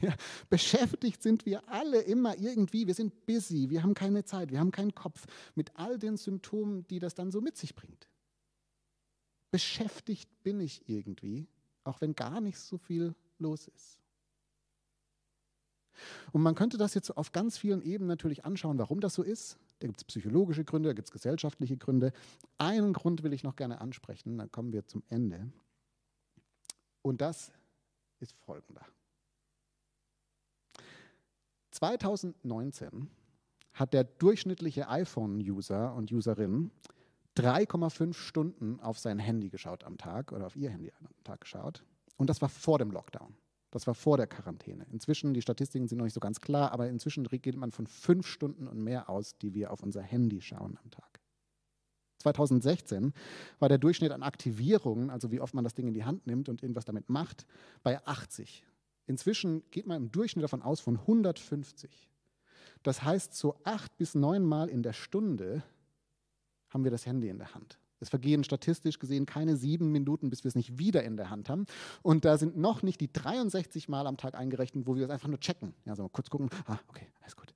Ja, 0.00 0.14
beschäftigt 0.50 1.22
sind 1.22 1.46
wir 1.46 1.68
alle 1.68 2.00
immer 2.00 2.36
irgendwie. 2.36 2.86
Wir 2.86 2.94
sind 2.94 3.24
busy, 3.26 3.70
wir 3.70 3.82
haben 3.82 3.94
keine 3.94 4.24
Zeit, 4.24 4.50
wir 4.50 4.58
haben 4.58 4.72
keinen 4.72 4.94
Kopf 4.94 5.26
mit 5.54 5.76
all 5.76 5.98
den 5.98 6.16
Symptomen, 6.16 6.86
die 6.88 6.98
das 6.98 7.14
dann 7.14 7.30
so 7.30 7.40
mit 7.40 7.56
sich 7.56 7.74
bringt. 7.74 8.08
Beschäftigt 9.52 10.28
bin 10.42 10.60
ich 10.60 10.88
irgendwie, 10.88 11.46
auch 11.84 12.00
wenn 12.00 12.14
gar 12.14 12.40
nicht 12.40 12.58
so 12.58 12.78
viel 12.78 13.14
los 13.38 13.68
ist. 13.68 14.02
Und 16.32 16.42
man 16.42 16.54
könnte 16.54 16.78
das 16.78 16.94
jetzt 16.94 17.10
auf 17.16 17.32
ganz 17.32 17.58
vielen 17.58 17.82
Ebenen 17.82 18.08
natürlich 18.08 18.44
anschauen, 18.44 18.78
warum 18.78 19.00
das 19.00 19.14
so 19.14 19.22
ist. 19.22 19.58
Da 19.78 19.86
gibt 19.86 20.00
es 20.00 20.04
psychologische 20.04 20.64
Gründe, 20.64 20.88
da 20.88 20.94
gibt 20.94 21.08
es 21.08 21.12
gesellschaftliche 21.12 21.76
Gründe. 21.76 22.12
Einen 22.58 22.92
Grund 22.92 23.22
will 23.22 23.32
ich 23.32 23.42
noch 23.42 23.56
gerne 23.56 23.80
ansprechen, 23.80 24.38
dann 24.38 24.50
kommen 24.50 24.72
wir 24.72 24.86
zum 24.86 25.02
Ende. 25.08 25.52
Und 27.02 27.20
das 27.20 27.52
ist 28.20 28.34
folgender. 28.38 28.86
2019 31.82 33.10
hat 33.72 33.92
der 33.92 34.04
durchschnittliche 34.04 34.88
iPhone-User 34.88 35.92
und 35.94 36.12
Userin 36.12 36.70
3,5 37.36 38.14
Stunden 38.14 38.78
auf 38.78 39.00
sein 39.00 39.18
Handy 39.18 39.48
geschaut 39.48 39.82
am 39.82 39.98
Tag 39.98 40.30
oder 40.30 40.46
auf 40.46 40.54
ihr 40.54 40.70
Handy 40.70 40.92
am 41.00 41.08
Tag 41.24 41.40
geschaut. 41.40 41.82
Und 42.18 42.30
das 42.30 42.40
war 42.40 42.48
vor 42.48 42.78
dem 42.78 42.92
Lockdown. 42.92 43.34
Das 43.72 43.88
war 43.88 43.96
vor 43.96 44.16
der 44.16 44.28
Quarantäne. 44.28 44.86
Inzwischen, 44.92 45.34
die 45.34 45.42
Statistiken 45.42 45.88
sind 45.88 45.98
noch 45.98 46.04
nicht 46.04 46.14
so 46.14 46.20
ganz 46.20 46.40
klar, 46.40 46.70
aber 46.70 46.88
inzwischen 46.88 47.24
geht 47.24 47.56
man 47.56 47.72
von 47.72 47.88
fünf 47.88 48.28
Stunden 48.28 48.68
und 48.68 48.78
mehr 48.78 49.10
aus, 49.10 49.36
die 49.38 49.52
wir 49.52 49.72
auf 49.72 49.82
unser 49.82 50.02
Handy 50.02 50.40
schauen 50.40 50.78
am 50.84 50.90
Tag. 50.92 51.18
2016 52.18 53.12
war 53.58 53.68
der 53.68 53.78
Durchschnitt 53.78 54.12
an 54.12 54.22
Aktivierungen, 54.22 55.10
also 55.10 55.32
wie 55.32 55.40
oft 55.40 55.54
man 55.54 55.64
das 55.64 55.74
Ding 55.74 55.88
in 55.88 55.94
die 55.94 56.04
Hand 56.04 56.28
nimmt 56.28 56.48
und 56.48 56.62
irgendwas 56.62 56.84
damit 56.84 57.08
macht, 57.08 57.44
bei 57.82 58.00
80. 58.06 58.64
Inzwischen 59.06 59.62
geht 59.70 59.86
man 59.86 60.04
im 60.04 60.12
Durchschnitt 60.12 60.44
davon 60.44 60.62
aus 60.62 60.80
von 60.80 60.96
150. 60.96 62.08
Das 62.82 63.02
heißt, 63.02 63.34
so 63.34 63.56
acht 63.64 63.96
bis 63.98 64.14
neun 64.14 64.44
Mal 64.44 64.68
in 64.68 64.82
der 64.82 64.92
Stunde 64.92 65.62
haben 66.70 66.84
wir 66.84 66.90
das 66.90 67.06
Handy 67.06 67.28
in 67.28 67.38
der 67.38 67.54
Hand. 67.54 67.78
Es 68.00 68.08
vergehen 68.08 68.42
statistisch 68.42 68.98
gesehen 68.98 69.26
keine 69.26 69.56
sieben 69.56 69.92
Minuten, 69.92 70.28
bis 70.28 70.42
wir 70.42 70.48
es 70.48 70.56
nicht 70.56 70.76
wieder 70.76 71.04
in 71.04 71.16
der 71.16 71.30
Hand 71.30 71.48
haben. 71.48 71.66
Und 72.02 72.24
da 72.24 72.36
sind 72.36 72.56
noch 72.56 72.82
nicht 72.82 73.00
die 73.00 73.12
63 73.12 73.88
Mal 73.88 74.08
am 74.08 74.16
Tag 74.16 74.34
eingerechnet, 74.34 74.88
wo 74.88 74.96
wir 74.96 75.04
es 75.04 75.10
einfach 75.10 75.28
nur 75.28 75.38
checken. 75.38 75.72
Ja, 75.84 75.94
so 75.94 76.08
kurz 76.08 76.28
gucken, 76.28 76.50
ah, 76.66 76.80
okay, 76.88 77.06
alles 77.20 77.36
gut. 77.36 77.54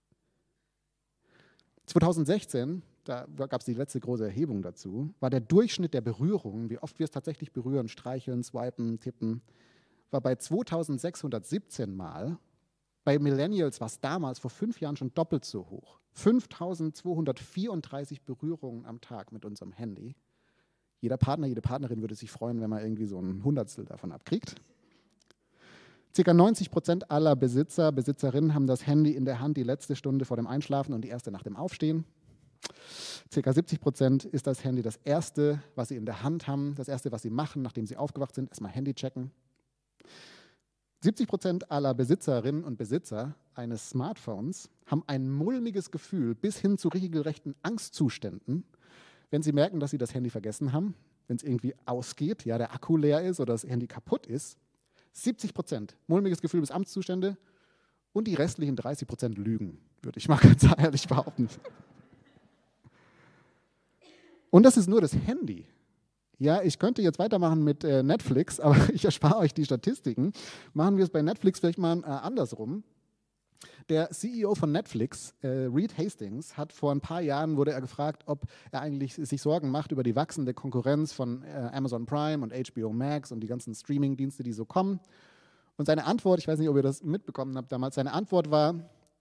2016, 1.87 2.83
da 3.03 3.27
gab 3.27 3.61
es 3.61 3.65
die 3.65 3.75
letzte 3.75 3.99
große 3.99 4.25
Erhebung 4.25 4.63
dazu, 4.63 5.13
war 5.19 5.31
der 5.31 5.41
Durchschnitt 5.41 5.95
der 5.95 6.01
Berührungen, 6.01 6.71
wie 6.71 6.79
oft 6.79 6.99
wir 7.01 7.05
es 7.05 7.11
tatsächlich 7.11 7.53
berühren, 7.53 7.89
streicheln, 7.89 8.45
swipen, 8.45 9.01
tippen, 9.01 9.43
war 10.11 10.21
bei 10.21 10.35
2617 10.35 11.95
Mal. 11.95 12.39
Bei 13.05 13.19
Millennials 13.19 13.81
war 13.81 13.87
es 13.87 14.01
damals 14.01 14.39
vor 14.39 14.51
fünf 14.51 14.81
Jahren 14.81 14.97
schon 14.97 15.15
doppelt 15.15 15.45
so 15.45 15.69
hoch. 15.69 16.01
5234 16.15 18.23
Berührungen 18.23 18.87
am 18.87 19.01
Tag 19.01 19.33
mit 19.33 19.45
unserem 19.45 19.73
Handy. 19.73 20.17
Jeder 21.01 21.19
Partner, 21.19 21.47
jede 21.47 21.61
Partnerin 21.61 22.01
würde 22.01 22.15
sich 22.15 22.31
freuen, 22.31 22.61
wenn 22.61 22.71
man 22.71 22.83
irgendwie 22.83 23.07
so 23.07 23.21
ein 23.21 23.45
Hundertstel 23.45 23.85
davon 23.85 24.13
abkriegt. 24.13 24.55
Circa 26.15 26.33
90 26.33 26.71
Prozent 26.71 27.11
aller 27.11 27.37
Besitzer, 27.37 27.93
Besitzerinnen 27.93 28.55
haben 28.55 28.67
das 28.67 28.87
Handy 28.87 29.13
in 29.13 29.27
der 29.27 29.39
Hand 29.39 29.59
die 29.59 29.63
letzte 29.63 29.95
Stunde 29.95 30.25
vor 30.25 30.39
dem 30.39 30.47
Einschlafen 30.47 30.95
und 30.95 31.03
die 31.03 31.09
erste 31.09 31.31
nach 31.31 31.43
dem 31.43 31.57
Aufstehen. 31.57 32.07
Circa 33.31 33.53
70 33.53 33.81
Prozent 33.81 34.25
ist 34.25 34.47
das 34.47 34.65
Handy 34.65 34.81
das 34.81 34.97
erste, 35.05 35.63
was 35.75 35.89
sie 35.89 35.97
in 35.97 36.07
der 36.07 36.23
Hand 36.23 36.47
haben, 36.47 36.75
das 36.77 36.89
erste, 36.89 37.13
was 37.13 37.23
sie 37.23 37.31
machen, 37.31 37.61
nachdem 37.61 37.87
sie 37.87 37.99
aufgewacht 37.99 38.35
sind, 38.35 38.49
erstmal 38.49 38.73
Handy 38.73 38.95
checken. 38.95 39.31
70 41.07 41.29
Prozent 41.29 41.71
aller 41.71 41.95
Besitzerinnen 41.95 42.65
und 42.65 42.79
Besitzer 42.79 43.37
eines 43.55 43.91
Smartphones 43.91 44.69
haben 44.87 45.05
ein 45.07 45.31
mulmiges 45.31 45.93
Gefühl 45.93 46.35
bis 46.35 46.59
hin 46.59 46.79
zu 46.79 46.89
regelrechten 46.89 47.55
Angstzuständen, 47.63 48.65
wenn 49.31 49.41
sie 49.41 49.53
merken, 49.53 49.79
dass 49.79 49.93
sie 49.93 49.99
das 49.99 50.15
Handy 50.15 50.31
vergessen 50.31 50.73
haben, 50.73 50.97
wenn 51.29 51.37
es 51.37 51.45
irgendwie 51.45 51.77
ausgeht, 51.85 52.45
ja, 52.45 52.59
der 52.59 52.75
Akku 52.75 52.97
leer 52.97 53.23
ist 53.23 53.39
oder 53.39 53.55
das 53.55 53.63
Handy 53.63 53.87
kaputt 53.87 54.27
ist. 54.27 54.59
70 55.13 55.55
Prozent 55.55 55.97
mulmiges 56.09 56.41
Gefühl 56.41 56.61
bis 56.61 56.73
Amtszustände 56.73 57.37
und 58.13 58.27
die 58.27 58.35
restlichen 58.35 58.75
30 58.75 59.07
Prozent 59.07 59.39
Lügen, 59.39 59.79
würde 60.03 60.19
ich 60.19 60.27
mal 60.27 60.39
ganz 60.43 60.67
ehrlich 60.77 61.07
behaupten. 61.07 61.49
Und 64.51 64.65
das 64.65 64.77
ist 64.77 64.89
nur 64.89 65.01
das 65.01 65.15
Handy. 65.15 65.67
Ja, 66.39 66.61
ich 66.63 66.79
könnte 66.79 67.01
jetzt 67.01 67.19
weitermachen 67.19 67.65
mit 67.65 67.83
äh, 67.83 68.03
Netflix, 68.03 68.61
aber 68.61 68.77
ich 68.93 69.05
erspare 69.05 69.39
euch 69.39 69.55
die 69.55 69.65
Statistiken. 69.65 70.33
Machen 70.75 70.97
wir 70.97 71.05
es 71.05 71.11
bei 71.11 71.23
Netflix 71.23 71.61
vielleicht 71.61 71.79
mal 71.79 72.01
äh, 72.01 72.07
andersrum. 72.07 72.85
Der 73.89 74.11
CEO 74.11 74.55
von 74.55 74.71
Netflix, 74.71 75.35
äh, 75.43 75.49
Reed 75.49 75.97
Hastings, 75.97 76.59
hat 76.59 76.73
vor 76.73 76.93
ein 76.93 77.01
paar 77.01 77.21
Jahren 77.21 77.57
wurde 77.57 77.73
er 77.73 77.81
gefragt, 77.81 78.25
ob 78.27 78.45
er 78.71 78.81
eigentlich 78.81 79.15
sich 79.15 79.41
Sorgen 79.41 79.71
macht 79.71 79.93
über 79.93 80.03
die 80.03 80.15
wachsende 80.15 80.53
Konkurrenz 80.53 81.13
von 81.13 81.43
äh, 81.45 81.71
Amazon 81.73 82.05
Prime 82.05 82.43
und 82.43 82.53
HBO 82.53 82.93
Max 82.93 83.33
und 83.33 83.41
die 83.41 83.47
ganzen 83.47 83.75
Streaming-Dienste, 83.75 84.43
die 84.43 84.53
so 84.53 84.65
kommen. 84.65 85.01
Und 85.77 85.87
seine 85.87 86.05
Antwort, 86.05 86.41
ich 86.41 86.49
weiß 86.49 86.59
nicht, 86.59 86.69
ob 86.69 86.77
ihr 86.77 86.83
das 86.83 87.03
mitbekommen 87.03 87.57
habt 87.57 87.71
damals, 87.73 87.95
seine 87.95 88.13
Antwort 88.13 88.51
war, 88.51 88.75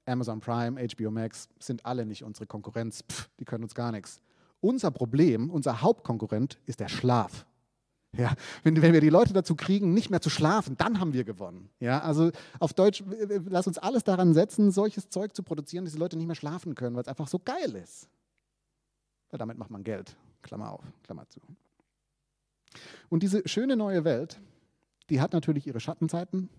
Amazon 0.06 0.40
Prime, 0.40 0.80
HBO 0.96 1.12
Max 1.12 1.48
sind 1.60 1.86
alle 1.86 2.06
nicht 2.06 2.24
unsere 2.24 2.46
Konkurrenz, 2.46 3.04
Pff, 3.10 3.30
die 3.40 3.46
können 3.46 3.64
uns 3.64 3.76
gar 3.76 3.92
nichts. 3.92 4.22
Unser 4.66 4.90
Problem, 4.90 5.52
unser 5.52 5.84
Hauptkonkurrent 5.84 6.58
ist 6.66 6.80
der 6.80 6.88
Schlaf. 6.88 7.46
Ja, 8.18 8.34
wenn, 8.64 8.82
wenn 8.82 8.94
wir 8.94 9.02
die 9.02 9.12
Leute 9.12 9.32
dazu 9.32 9.54
kriegen, 9.56 9.94
nicht 9.94 10.10
mehr 10.10 10.22
zu 10.22 10.32
schlafen, 10.32 10.76
dann 10.76 11.00
haben 11.00 11.14
wir 11.14 11.24
gewonnen. 11.24 11.70
Ja, 11.80 12.00
also 12.00 12.32
auf 12.60 12.74
Deutsch, 12.74 13.04
lass 13.48 13.68
uns 13.68 13.78
alles 13.78 14.04
daran 14.04 14.34
setzen, 14.34 14.72
solches 14.72 15.10
Zeug 15.10 15.36
zu 15.36 15.44
produzieren, 15.44 15.86
dass 15.86 15.94
die 15.94 16.00
Leute 16.00 16.18
nicht 16.18 16.26
mehr 16.26 16.36
schlafen 16.36 16.74
können, 16.74 16.96
weil 16.96 17.04
es 17.04 17.08
einfach 17.08 17.28
so 17.28 17.38
geil 17.38 17.76
ist. 17.76 18.10
Weil 19.30 19.38
damit 19.38 19.60
macht 19.60 19.70
man 19.70 19.84
Geld. 19.84 20.18
Klammer 20.42 20.72
auf, 20.72 20.84
Klammer 21.04 21.30
zu. 21.30 21.42
Und 23.10 23.22
diese 23.22 23.48
schöne 23.48 23.76
neue 23.76 24.04
Welt, 24.04 24.42
die 25.12 25.22
hat 25.22 25.34
natürlich 25.34 25.68
ihre 25.68 25.80
Schattenzeiten. 25.80 26.50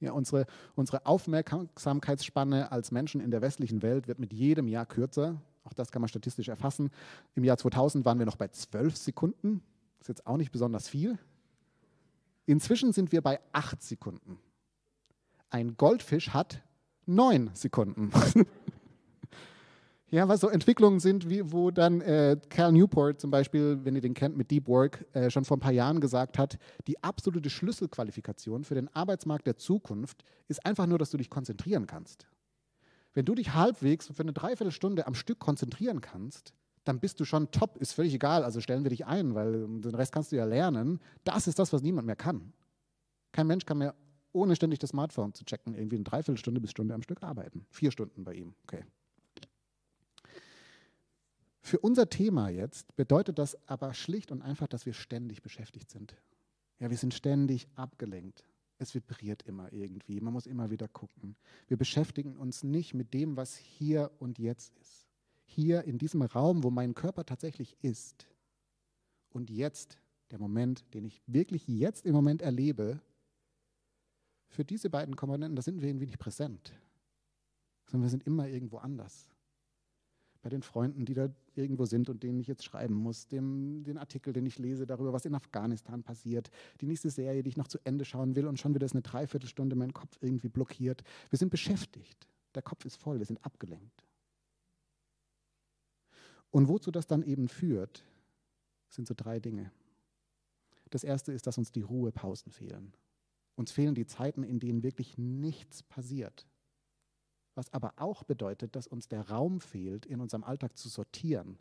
Ja, 0.00 0.10
unsere, 0.10 0.46
unsere 0.74 1.06
Aufmerksamkeitsspanne 1.06 2.72
als 2.72 2.90
Menschen 2.90 3.20
in 3.20 3.30
der 3.30 3.40
westlichen 3.40 3.82
Welt 3.82 4.08
wird 4.08 4.18
mit 4.18 4.32
jedem 4.32 4.66
Jahr 4.66 4.84
kürzer. 4.84 5.40
Auch 5.64 5.72
das 5.72 5.90
kann 5.90 6.02
man 6.02 6.08
statistisch 6.08 6.48
erfassen. 6.48 6.90
Im 7.34 7.44
Jahr 7.44 7.56
2000 7.56 8.04
waren 8.04 8.18
wir 8.18 8.26
noch 8.26 8.36
bei 8.36 8.48
12 8.48 8.96
Sekunden. 8.96 9.62
Das 9.98 10.04
ist 10.04 10.08
jetzt 10.08 10.26
auch 10.26 10.36
nicht 10.36 10.52
besonders 10.52 10.88
viel. 10.88 11.18
Inzwischen 12.46 12.92
sind 12.92 13.12
wir 13.12 13.22
bei 13.22 13.40
8 13.52 13.82
Sekunden. 13.82 14.38
Ein 15.50 15.76
Goldfisch 15.76 16.30
hat 16.30 16.62
9 17.06 17.50
Sekunden. 17.54 18.10
ja, 20.10 20.26
was 20.26 20.40
so 20.40 20.48
Entwicklungen 20.48 20.98
sind, 20.98 21.28
wie, 21.28 21.52
wo 21.52 21.70
dann 21.70 22.00
äh, 22.00 22.36
Cal 22.48 22.72
Newport 22.72 23.20
zum 23.20 23.30
Beispiel, 23.30 23.78
wenn 23.84 23.94
ihr 23.94 24.00
den 24.00 24.14
kennt 24.14 24.36
mit 24.36 24.50
Deep 24.50 24.66
Work, 24.66 25.06
äh, 25.12 25.30
schon 25.30 25.44
vor 25.44 25.56
ein 25.56 25.60
paar 25.60 25.72
Jahren 25.72 26.00
gesagt 26.00 26.38
hat, 26.38 26.58
die 26.88 27.02
absolute 27.04 27.50
Schlüsselqualifikation 27.50 28.64
für 28.64 28.74
den 28.74 28.88
Arbeitsmarkt 28.88 29.46
der 29.46 29.56
Zukunft 29.56 30.24
ist 30.48 30.66
einfach 30.66 30.86
nur, 30.86 30.98
dass 30.98 31.10
du 31.10 31.18
dich 31.18 31.30
konzentrieren 31.30 31.86
kannst. 31.86 32.26
Wenn 33.14 33.24
du 33.24 33.34
dich 33.34 33.54
halbwegs 33.54 34.06
für 34.06 34.22
eine 34.22 34.32
Dreiviertelstunde 34.32 35.06
am 35.06 35.14
Stück 35.14 35.38
konzentrieren 35.38 36.00
kannst, 36.00 36.54
dann 36.84 36.98
bist 36.98 37.20
du 37.20 37.24
schon 37.24 37.50
top, 37.50 37.76
ist 37.76 37.92
völlig 37.92 38.14
egal, 38.14 38.42
also 38.42 38.60
stellen 38.60 38.84
wir 38.84 38.90
dich 38.90 39.06
ein, 39.06 39.34
weil 39.34 39.52
den 39.52 39.94
Rest 39.94 40.12
kannst 40.12 40.32
du 40.32 40.36
ja 40.36 40.44
lernen. 40.44 40.98
Das 41.24 41.46
ist 41.46 41.58
das, 41.58 41.72
was 41.72 41.82
niemand 41.82 42.06
mehr 42.06 42.16
kann. 42.16 42.52
Kein 43.30 43.46
Mensch 43.46 43.64
kann 43.64 43.78
mehr, 43.78 43.94
ohne 44.32 44.56
ständig 44.56 44.78
das 44.78 44.90
Smartphone 44.90 45.34
zu 45.34 45.44
checken, 45.44 45.74
irgendwie 45.74 45.96
eine 45.96 46.04
Dreiviertelstunde 46.04 46.60
bis 46.60 46.70
Stunde 46.70 46.94
am 46.94 47.02
Stück 47.02 47.22
arbeiten. 47.22 47.66
Vier 47.70 47.90
Stunden 47.92 48.24
bei 48.24 48.34
ihm, 48.34 48.54
okay. 48.64 48.84
Für 51.60 51.78
unser 51.78 52.10
Thema 52.10 52.48
jetzt 52.48 52.96
bedeutet 52.96 53.38
das 53.38 53.56
aber 53.68 53.94
schlicht 53.94 54.32
und 54.32 54.42
einfach, 54.42 54.66
dass 54.66 54.84
wir 54.84 54.92
ständig 54.92 55.42
beschäftigt 55.42 55.90
sind. 55.90 56.16
Ja, 56.80 56.90
wir 56.90 56.96
sind 56.96 57.14
ständig 57.14 57.68
abgelenkt. 57.76 58.44
Es 58.82 58.94
vibriert 58.94 59.42
immer 59.44 59.72
irgendwie. 59.72 60.20
Man 60.20 60.32
muss 60.32 60.46
immer 60.46 60.70
wieder 60.70 60.88
gucken. 60.88 61.36
Wir 61.68 61.76
beschäftigen 61.76 62.36
uns 62.36 62.64
nicht 62.64 62.94
mit 62.94 63.14
dem, 63.14 63.36
was 63.36 63.56
hier 63.56 64.10
und 64.18 64.38
jetzt 64.38 64.76
ist. 64.80 65.08
Hier 65.44 65.84
in 65.84 65.98
diesem 65.98 66.22
Raum, 66.22 66.64
wo 66.64 66.70
mein 66.70 66.94
Körper 66.94 67.24
tatsächlich 67.24 67.76
ist. 67.82 68.26
Und 69.30 69.50
jetzt, 69.50 69.98
der 70.30 70.38
Moment, 70.38 70.84
den 70.94 71.04
ich 71.04 71.22
wirklich 71.26 71.66
jetzt 71.68 72.04
im 72.04 72.12
Moment 72.12 72.42
erlebe, 72.42 73.00
für 74.48 74.64
diese 74.64 74.90
beiden 74.90 75.16
Komponenten, 75.16 75.56
da 75.56 75.62
sind 75.62 75.80
wir 75.80 75.88
irgendwie 75.88 76.06
nicht 76.06 76.18
präsent. 76.18 76.72
Sondern 77.86 78.02
wir 78.02 78.10
sind 78.10 78.26
immer 78.26 78.48
irgendwo 78.48 78.78
anders 78.78 79.31
bei 80.42 80.50
den 80.50 80.62
Freunden, 80.62 81.04
die 81.04 81.14
da 81.14 81.28
irgendwo 81.54 81.86
sind 81.86 82.10
und 82.10 82.22
denen 82.22 82.40
ich 82.40 82.48
jetzt 82.48 82.64
schreiben 82.64 82.94
muss, 82.94 83.28
dem, 83.28 83.84
den 83.84 83.96
Artikel, 83.96 84.32
den 84.32 84.44
ich 84.44 84.58
lese 84.58 84.86
darüber, 84.86 85.12
was 85.12 85.24
in 85.24 85.34
Afghanistan 85.34 86.02
passiert, 86.02 86.50
die 86.80 86.86
nächste 86.86 87.10
Serie, 87.10 87.44
die 87.44 87.50
ich 87.50 87.56
noch 87.56 87.68
zu 87.68 87.78
Ende 87.84 88.04
schauen 88.04 88.34
will 88.34 88.46
und 88.46 88.58
schon 88.58 88.74
wieder 88.74 88.84
ist 88.84 88.92
eine 88.92 89.02
Dreiviertelstunde 89.02 89.76
mein 89.76 89.92
Kopf 89.92 90.18
irgendwie 90.20 90.48
blockiert. 90.48 91.04
Wir 91.30 91.38
sind 91.38 91.50
beschäftigt. 91.50 92.28
Der 92.54 92.62
Kopf 92.62 92.84
ist 92.84 92.96
voll, 92.96 93.18
wir 93.18 93.24
sind 93.24 93.42
abgelenkt. 93.44 94.04
Und 96.50 96.68
wozu 96.68 96.90
das 96.90 97.06
dann 97.06 97.22
eben 97.22 97.48
führt, 97.48 98.04
sind 98.90 99.06
so 99.06 99.14
drei 99.16 99.40
Dinge. 99.40 99.70
Das 100.90 101.04
erste 101.04 101.32
ist, 101.32 101.46
dass 101.46 101.56
uns 101.56 101.72
die 101.72 101.80
Ruhepausen 101.80 102.52
fehlen. 102.52 102.92
Uns 103.54 103.72
fehlen 103.72 103.94
die 103.94 104.06
Zeiten, 104.06 104.42
in 104.42 104.58
denen 104.58 104.82
wirklich 104.82 105.16
nichts 105.16 105.82
passiert 105.82 106.46
was 107.54 107.72
aber 107.72 107.94
auch 107.96 108.24
bedeutet, 108.24 108.76
dass 108.76 108.86
uns 108.86 109.08
der 109.08 109.28
Raum 109.28 109.60
fehlt, 109.60 110.06
in 110.06 110.20
unserem 110.20 110.44
Alltag 110.44 110.76
zu 110.76 110.88
sortieren, 110.88 111.58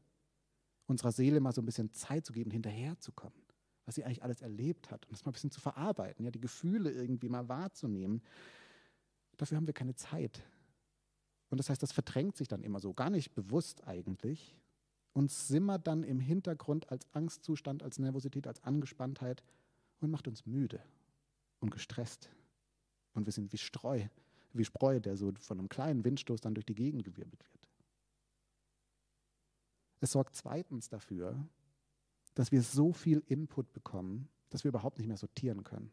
unserer 0.88 1.12
Seele 1.12 1.40
mal 1.40 1.54
so 1.54 1.62
ein 1.62 1.66
bisschen 1.66 1.92
Zeit 1.94 2.26
zu 2.26 2.34
geben, 2.34 2.52
hinterherzukommen, 2.52 3.42
was 3.86 3.96
sie 3.96 4.04
eigentlich 4.04 4.24
alles 4.24 4.42
erlebt 4.42 4.92
hat 4.92 5.06
und 5.06 5.14
das 5.14 5.26
mal 5.26 5.32
ein 5.32 5.34
bisschen 5.34 5.52
zu 5.52 5.62
verarbeiten, 5.62 6.26
ja, 6.26 6.32
die 6.32 6.42
Gefühle 6.42 6.92
irgendwie 6.92 7.30
mal 7.30 7.48
wahrzunehmen. 7.50 8.22
Dafür 9.38 9.58
haben 9.58 9.68
wir 9.68 9.74
keine 9.74 9.96
Zeit. 9.96 10.44
Und 11.50 11.60
das 11.60 11.70
heißt, 11.70 11.84
das 11.84 11.92
verdrängt 11.92 12.38
sich 12.38 12.48
dann 12.48 12.64
immer 12.64 12.80
so, 12.80 12.94
gar 12.94 13.10
nicht 13.10 13.34
bewusst 13.34 13.86
eigentlich 13.86 14.56
und 15.14 15.32
simmert 15.32 15.88
dann 15.88 16.04
im 16.04 16.20
Hintergrund 16.20 16.90
als 16.90 17.06
Angstzustand, 17.14 17.84
als 17.84 18.00
Nervosität, 18.00 18.48
als 18.48 18.64
Angespanntheit 18.64 19.44
und 20.00 20.12
macht 20.12 20.28
uns 20.28 20.46
müde 20.46 20.82
und 21.60 21.72
gestresst. 21.72 22.30
Und 23.14 23.26
wir 23.26 23.34
sind 23.34 23.52
wie 23.52 23.58
Streu, 23.58 24.06
wie 24.58 24.66
Spreu, 24.66 25.00
der 25.00 25.18
so 25.18 25.32
von 25.40 25.60
einem 25.60 25.70
kleinen 25.70 26.04
Windstoß 26.04 26.42
dann 26.42 26.54
durch 26.54 26.66
die 26.66 26.76
Gegend 26.76 27.04
gewirbelt 27.04 27.44
wird. 27.52 27.70
Es 30.00 30.12
sorgt 30.12 30.36
zweitens 30.36 30.90
dafür, 30.90 31.48
dass 32.34 32.52
wir 32.52 32.62
so 32.62 32.92
viel 32.92 33.24
Input 33.28 33.72
bekommen, 33.74 34.30
dass 34.50 34.64
wir 34.64 34.70
überhaupt 34.70 34.98
nicht 34.98 35.08
mehr 35.08 35.18
sortieren 35.18 35.64
können. 35.64 35.92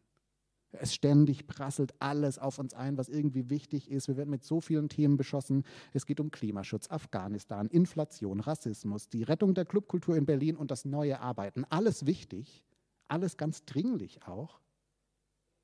Es 0.73 0.94
ständig 0.94 1.47
prasselt 1.47 1.94
alles 1.99 2.38
auf 2.38 2.59
uns 2.59 2.75
ein, 2.75 2.99
was 2.99 3.09
irgendwie 3.09 3.49
wichtig 3.49 3.90
ist. 3.90 4.09
Wir 4.09 4.18
werden 4.18 4.31
mit 4.31 4.44
so 4.44 4.61
vielen 4.61 4.88
Themen 4.88 5.16
beschossen. 5.16 5.64
Es 5.94 6.05
geht 6.05 6.21
um 6.21 6.31
Klimaschutz, 6.31 6.90
Afghanistan, 6.90 7.68
Inflation, 7.68 8.40
Rassismus, 8.40 9.09
die 9.09 9.23
Rettung 9.23 9.55
der 9.55 9.64
Clubkultur 9.64 10.16
in 10.16 10.27
Berlin 10.27 10.57
und 10.57 10.71
das 10.71 10.85
neue 10.85 11.21
Arbeiten. 11.21 11.64
Alles 11.71 12.05
wichtig, 12.05 12.64
alles 13.09 13.38
ganz 13.38 13.64
dringlich 13.64 14.27
auch. 14.27 14.61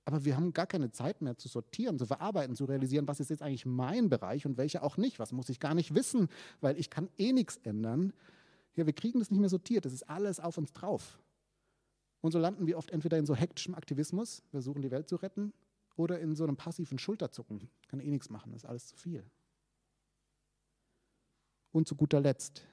Aber 0.04 0.24
wir 0.24 0.36
haben 0.36 0.52
gar 0.52 0.66
keine 0.66 0.90
Zeit 0.90 1.22
mehr 1.22 1.36
zu 1.36 1.48
sortieren, 1.48 1.98
zu 1.98 2.06
verarbeiten, 2.06 2.54
zu 2.56 2.66
realisieren, 2.66 3.08
was 3.08 3.20
ist 3.20 3.30
jetzt 3.30 3.42
eigentlich 3.42 3.64
mein 3.64 4.10
Bereich 4.10 4.44
und 4.44 4.58
welcher 4.58 4.82
auch 4.82 4.96
nicht. 4.96 5.18
Was 5.18 5.32
muss 5.32 5.48
ich 5.48 5.60
gar 5.60 5.74
nicht 5.74 5.94
wissen, 5.94 6.28
weil 6.60 6.78
ich 6.78 6.90
kann 6.90 7.08
eh 7.16 7.32
nichts 7.32 7.58
ändern. 7.62 8.12
Ja, 8.76 8.86
wir 8.86 8.92
kriegen 8.92 9.18
das 9.18 9.30
nicht 9.30 9.40
mehr 9.40 9.48
sortiert. 9.48 9.84
Das 9.84 9.92
ist 9.92 10.02
alles 10.02 10.40
auf 10.40 10.58
uns 10.58 10.72
drauf. 10.72 11.18
Und 12.20 12.32
so 12.32 12.38
landen 12.38 12.66
wir 12.66 12.78
oft 12.78 12.90
entweder 12.90 13.18
in 13.18 13.26
so 13.26 13.34
hektischem 13.34 13.74
Aktivismus, 13.74 14.42
wir 14.50 14.52
versuchen 14.52 14.82
die 14.82 14.90
Welt 14.90 15.08
zu 15.08 15.16
retten, 15.16 15.52
oder 15.96 16.18
in 16.20 16.34
so 16.34 16.44
einem 16.44 16.56
passiven 16.56 16.98
Schulterzucken. 16.98 17.68
Kann 17.88 18.00
eh 18.00 18.10
nichts 18.10 18.30
machen, 18.30 18.52
das 18.52 18.62
ist 18.62 18.68
alles 18.68 18.86
zu 18.86 18.96
viel. 18.96 19.24
Und 21.70 21.86
zu 21.86 21.96
guter 21.96 22.20
Letzt, 22.20 22.66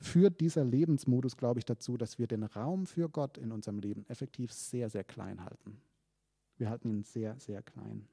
führt 0.00 0.40
dieser 0.40 0.64
Lebensmodus, 0.64 1.36
glaube 1.36 1.58
ich, 1.58 1.64
dazu, 1.64 1.96
dass 1.96 2.18
wir 2.18 2.26
den 2.26 2.44
Raum 2.44 2.86
für 2.86 3.08
Gott 3.08 3.36
in 3.36 3.52
unserem 3.52 3.78
Leben 3.78 4.06
effektiv 4.08 4.52
sehr, 4.52 4.88
sehr 4.90 5.04
klein 5.04 5.44
halten. 5.44 5.80
Wir 6.56 6.70
halten 6.70 6.88
ihn 6.88 7.02
sehr, 7.02 7.38
sehr 7.38 7.62
klein. 7.62 8.06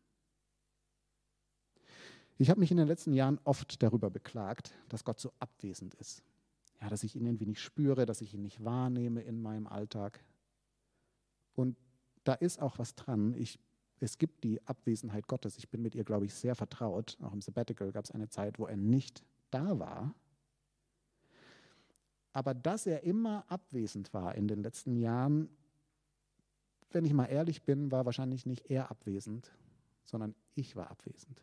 Ich 2.38 2.50
habe 2.50 2.60
mich 2.60 2.72
in 2.72 2.78
den 2.78 2.88
letzten 2.88 3.14
Jahren 3.14 3.40
oft 3.44 3.82
darüber 3.82 4.10
beklagt, 4.10 4.74
dass 4.90 5.04
Gott 5.06 5.20
so 5.20 5.32
abwesend 5.40 5.94
ist. 5.96 6.24
Ja, 6.82 6.90
dass 6.90 7.04
ich 7.04 7.16
ihn 7.16 7.26
irgendwie 7.26 7.46
nicht 7.46 7.62
spüre, 7.62 8.06
dass 8.06 8.22
ich 8.22 8.34
ihn 8.34 8.42
nicht 8.42 8.64
wahrnehme 8.64 9.22
in 9.22 9.42
meinem 9.42 9.68
Alltag. 9.68 10.24
Und 11.54 11.78
da 12.26 12.34
ist 12.34 12.62
auch 12.62 12.78
was 12.78 12.96
dran. 12.96 13.34
Ich, 13.36 13.60
es 14.00 14.18
gibt 14.18 14.44
die 14.44 14.62
Abwesenheit 14.68 15.28
Gottes. 15.28 15.58
Ich 15.58 15.70
bin 15.70 15.82
mit 15.82 15.96
ihr, 15.96 16.04
glaube 16.04 16.26
ich, 16.26 16.34
sehr 16.34 16.56
vertraut. 16.56 17.18
Auch 17.22 17.32
im 17.32 17.42
Sabbatical 17.42 17.92
gab 17.92 18.04
es 18.04 18.12
eine 18.12 18.28
Zeit, 18.28 18.60
wo 18.60 18.66
er 18.66 18.76
nicht 18.76 19.24
da 19.52 19.80
war. 19.80 20.14
Aber 22.36 22.54
dass 22.54 22.86
er 22.86 23.04
immer 23.04 23.46
abwesend 23.48 24.14
war 24.14 24.36
in 24.36 24.50
den 24.50 24.62
letzten 24.62 24.98
Jahren, 24.98 25.48
wenn 26.92 27.06
ich 27.06 27.14
mal 27.14 27.28
ehrlich 27.28 27.64
bin, 27.64 27.94
war 27.94 28.06
wahrscheinlich 28.06 28.46
nicht 28.46 28.70
er 28.70 28.92
abwesend, 28.92 29.54
sondern 30.04 30.36
ich 30.54 30.76
war 30.76 30.92
abwesend. 30.92 31.42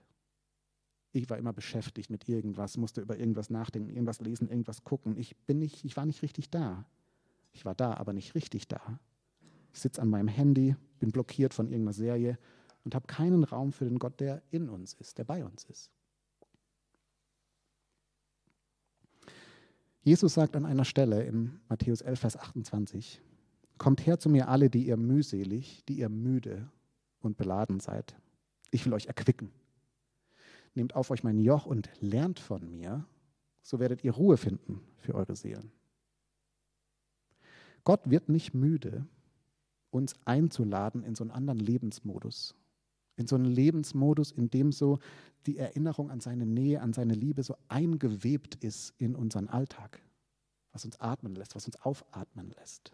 Ich 1.12 1.30
war 1.30 1.38
immer 1.38 1.54
beschäftigt 1.54 2.10
mit 2.10 2.28
irgendwas, 2.28 2.76
musste 2.76 3.00
über 3.00 3.18
irgendwas 3.18 3.48
nachdenken, 3.48 3.88
irgendwas 3.88 4.20
lesen, 4.20 4.50
irgendwas 4.50 4.84
gucken. 4.84 5.16
Ich, 5.16 5.34
bin 5.46 5.60
nicht, 5.60 5.82
ich 5.82 5.96
war 5.96 6.04
nicht 6.04 6.20
richtig 6.20 6.50
da. 6.50 6.84
Ich 7.54 7.64
war 7.64 7.74
da, 7.74 7.94
aber 7.94 8.12
nicht 8.12 8.34
richtig 8.34 8.68
da. 8.68 9.00
Ich 9.72 9.80
sitze 9.80 10.02
an 10.02 10.10
meinem 10.10 10.28
Handy, 10.28 10.76
bin 10.98 11.10
blockiert 11.10 11.54
von 11.54 11.68
irgendeiner 11.68 11.94
Serie 11.94 12.38
und 12.84 12.94
habe 12.94 13.06
keinen 13.06 13.44
Raum 13.44 13.72
für 13.72 13.86
den 13.86 13.98
Gott, 13.98 14.20
der 14.20 14.42
in 14.50 14.68
uns 14.68 14.92
ist, 14.92 15.16
der 15.16 15.24
bei 15.24 15.42
uns 15.42 15.64
ist. 15.64 15.90
Jesus 20.04 20.34
sagt 20.34 20.56
an 20.56 20.66
einer 20.66 20.84
Stelle 20.84 21.22
in 21.22 21.60
Matthäus 21.68 22.00
11, 22.00 22.20
Vers 22.20 22.36
28, 22.36 23.22
Kommt 23.78 24.04
her 24.04 24.18
zu 24.18 24.28
mir 24.28 24.48
alle, 24.48 24.68
die 24.68 24.86
ihr 24.86 24.96
mühselig, 24.96 25.84
die 25.88 25.98
ihr 25.98 26.08
müde 26.08 26.68
und 27.20 27.36
beladen 27.36 27.78
seid. 27.78 28.16
Ich 28.70 28.84
will 28.84 28.94
euch 28.94 29.06
erquicken. 29.06 29.52
Nehmt 30.74 30.96
auf 30.96 31.10
euch 31.10 31.22
mein 31.22 31.38
Joch 31.38 31.66
und 31.66 31.88
lernt 32.00 32.40
von 32.40 32.68
mir, 32.70 33.04
so 33.62 33.78
werdet 33.78 34.02
ihr 34.02 34.12
Ruhe 34.12 34.36
finden 34.36 34.80
für 34.98 35.14
eure 35.14 35.36
Seelen. 35.36 35.70
Gott 37.84 38.10
wird 38.10 38.28
nicht 38.28 38.54
müde, 38.54 39.06
uns 39.90 40.14
einzuladen 40.24 41.04
in 41.04 41.14
so 41.14 41.22
einen 41.22 41.30
anderen 41.30 41.58
Lebensmodus. 41.58 42.54
In 43.16 43.26
so 43.26 43.36
einen 43.36 43.44
Lebensmodus, 43.44 44.32
in 44.32 44.50
dem 44.50 44.72
so 44.72 44.98
die 45.46 45.58
Erinnerung 45.58 46.10
an 46.10 46.20
seine 46.20 46.46
Nähe, 46.46 46.80
an 46.80 46.92
seine 46.92 47.14
Liebe 47.14 47.42
so 47.42 47.56
eingewebt 47.68 48.56
ist 48.56 48.94
in 48.98 49.14
unseren 49.14 49.48
Alltag, 49.48 50.00
was 50.72 50.84
uns 50.84 51.00
atmen 51.00 51.34
lässt, 51.34 51.54
was 51.54 51.66
uns 51.66 51.76
aufatmen 51.82 52.50
lässt. 52.50 52.92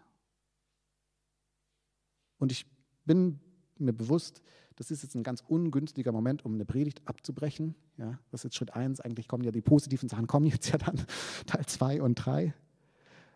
Und 2.37 2.51
ich 2.51 2.65
bin 3.05 3.39
mir 3.77 3.93
bewusst, 3.93 4.41
das 4.75 4.91
ist 4.91 5.03
jetzt 5.03 5.15
ein 5.15 5.23
ganz 5.23 5.43
ungünstiger 5.47 6.11
Moment, 6.11 6.45
um 6.45 6.53
eine 6.53 6.65
Predigt 6.65 7.01
abzubrechen. 7.05 7.75
Ja, 7.97 8.17
das 8.31 8.41
ist 8.41 8.43
jetzt 8.45 8.55
Schritt 8.55 8.73
eins. 8.73 9.01
Eigentlich 9.01 9.27
kommen 9.27 9.43
ja 9.43 9.51
die 9.51 9.61
positiven 9.61 10.09
Sachen, 10.09 10.27
kommen 10.27 10.45
jetzt 10.45 10.69
ja 10.69 10.77
dann 10.77 10.95
Teil 11.45 11.65
zwei 11.65 12.01
und 12.01 12.15
drei. 12.15 12.53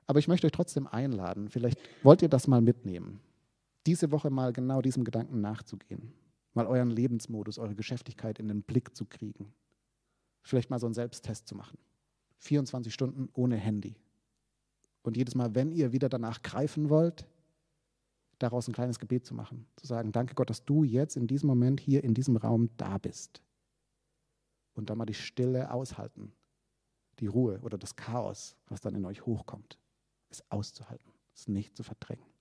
Aber 0.06 0.20
ich 0.20 0.28
möchte 0.28 0.48
euch 0.48 0.52
trotzdem 0.52 0.88
einladen. 0.88 1.50
Vielleicht 1.50 1.80
wollt 2.04 2.22
ihr 2.22 2.30
das 2.30 2.48
mal 2.48 2.62
mitnehmen. 2.62 3.20
Diese 3.86 4.12
Woche 4.12 4.30
mal 4.30 4.54
genau 4.54 4.82
diesem 4.82 5.04
Gedanken 5.04 5.42
nachzugehen. 5.42 6.14
Mal 6.54 6.68
euren 6.68 6.90
Lebensmodus, 6.90 7.58
eure 7.58 7.76
Geschäftigkeit 7.76 8.40
in 8.40 8.48
den 8.48 8.64
Blick 8.64 8.96
zu 8.96 9.06
kriegen. 9.06 9.54
Vielleicht 10.42 10.70
mal 10.70 10.80
so 10.80 10.88
einen 10.88 10.94
Selbsttest 10.94 11.48
zu 11.48 11.56
machen. 11.56 11.78
24 12.40 12.94
Stunden 12.94 13.30
ohne 13.34 13.58
Handy. 13.58 13.96
Und 15.02 15.18
jedes 15.18 15.36
Mal, 15.36 15.56
wenn 15.56 15.72
ihr 15.72 15.92
wieder 15.92 16.10
danach 16.10 16.42
greifen 16.42 16.90
wollt, 16.90 17.26
daraus 18.40 18.68
ein 18.68 18.74
kleines 18.74 19.00
Gebet 19.00 19.26
zu 19.26 19.34
machen. 19.34 19.66
Zu 19.78 19.88
sagen, 19.88 20.12
danke 20.12 20.36
Gott, 20.36 20.50
dass 20.50 20.66
du 20.66 20.84
jetzt 20.84 21.16
in 21.16 21.28
diesem 21.28 21.48
Moment 21.48 21.80
hier 21.80 22.04
in 22.04 22.14
diesem 22.14 22.38
Raum 22.38 22.70
da 22.78 22.98
bist. 22.98 23.42
Und 24.74 24.90
dann 24.90 24.98
mal 24.98 25.06
die 25.06 25.14
Stille 25.14 25.72
aushalten, 25.72 26.34
die 27.20 27.28
Ruhe 27.28 27.60
oder 27.62 27.78
das 27.78 27.96
Chaos, 27.96 28.58
was 28.68 28.82
dann 28.82 28.96
in 28.96 29.06
euch 29.06 29.26
hochkommt, 29.26 29.80
ist 30.30 30.44
auszuhalten, 30.52 31.12
ist 31.34 31.48
nicht 31.48 31.78
zu 31.78 31.84
verdrängen. 31.84 32.33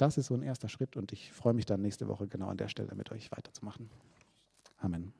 Das 0.00 0.16
ist 0.16 0.28
so 0.28 0.34
ein 0.34 0.42
erster 0.42 0.70
Schritt 0.70 0.96
und 0.96 1.12
ich 1.12 1.30
freue 1.30 1.52
mich 1.52 1.66
dann 1.66 1.82
nächste 1.82 2.08
Woche 2.08 2.26
genau 2.26 2.46
an 2.46 2.56
der 2.56 2.68
Stelle 2.68 2.94
mit 2.94 3.12
euch 3.12 3.30
weiterzumachen. 3.32 3.90
Amen. 4.78 5.12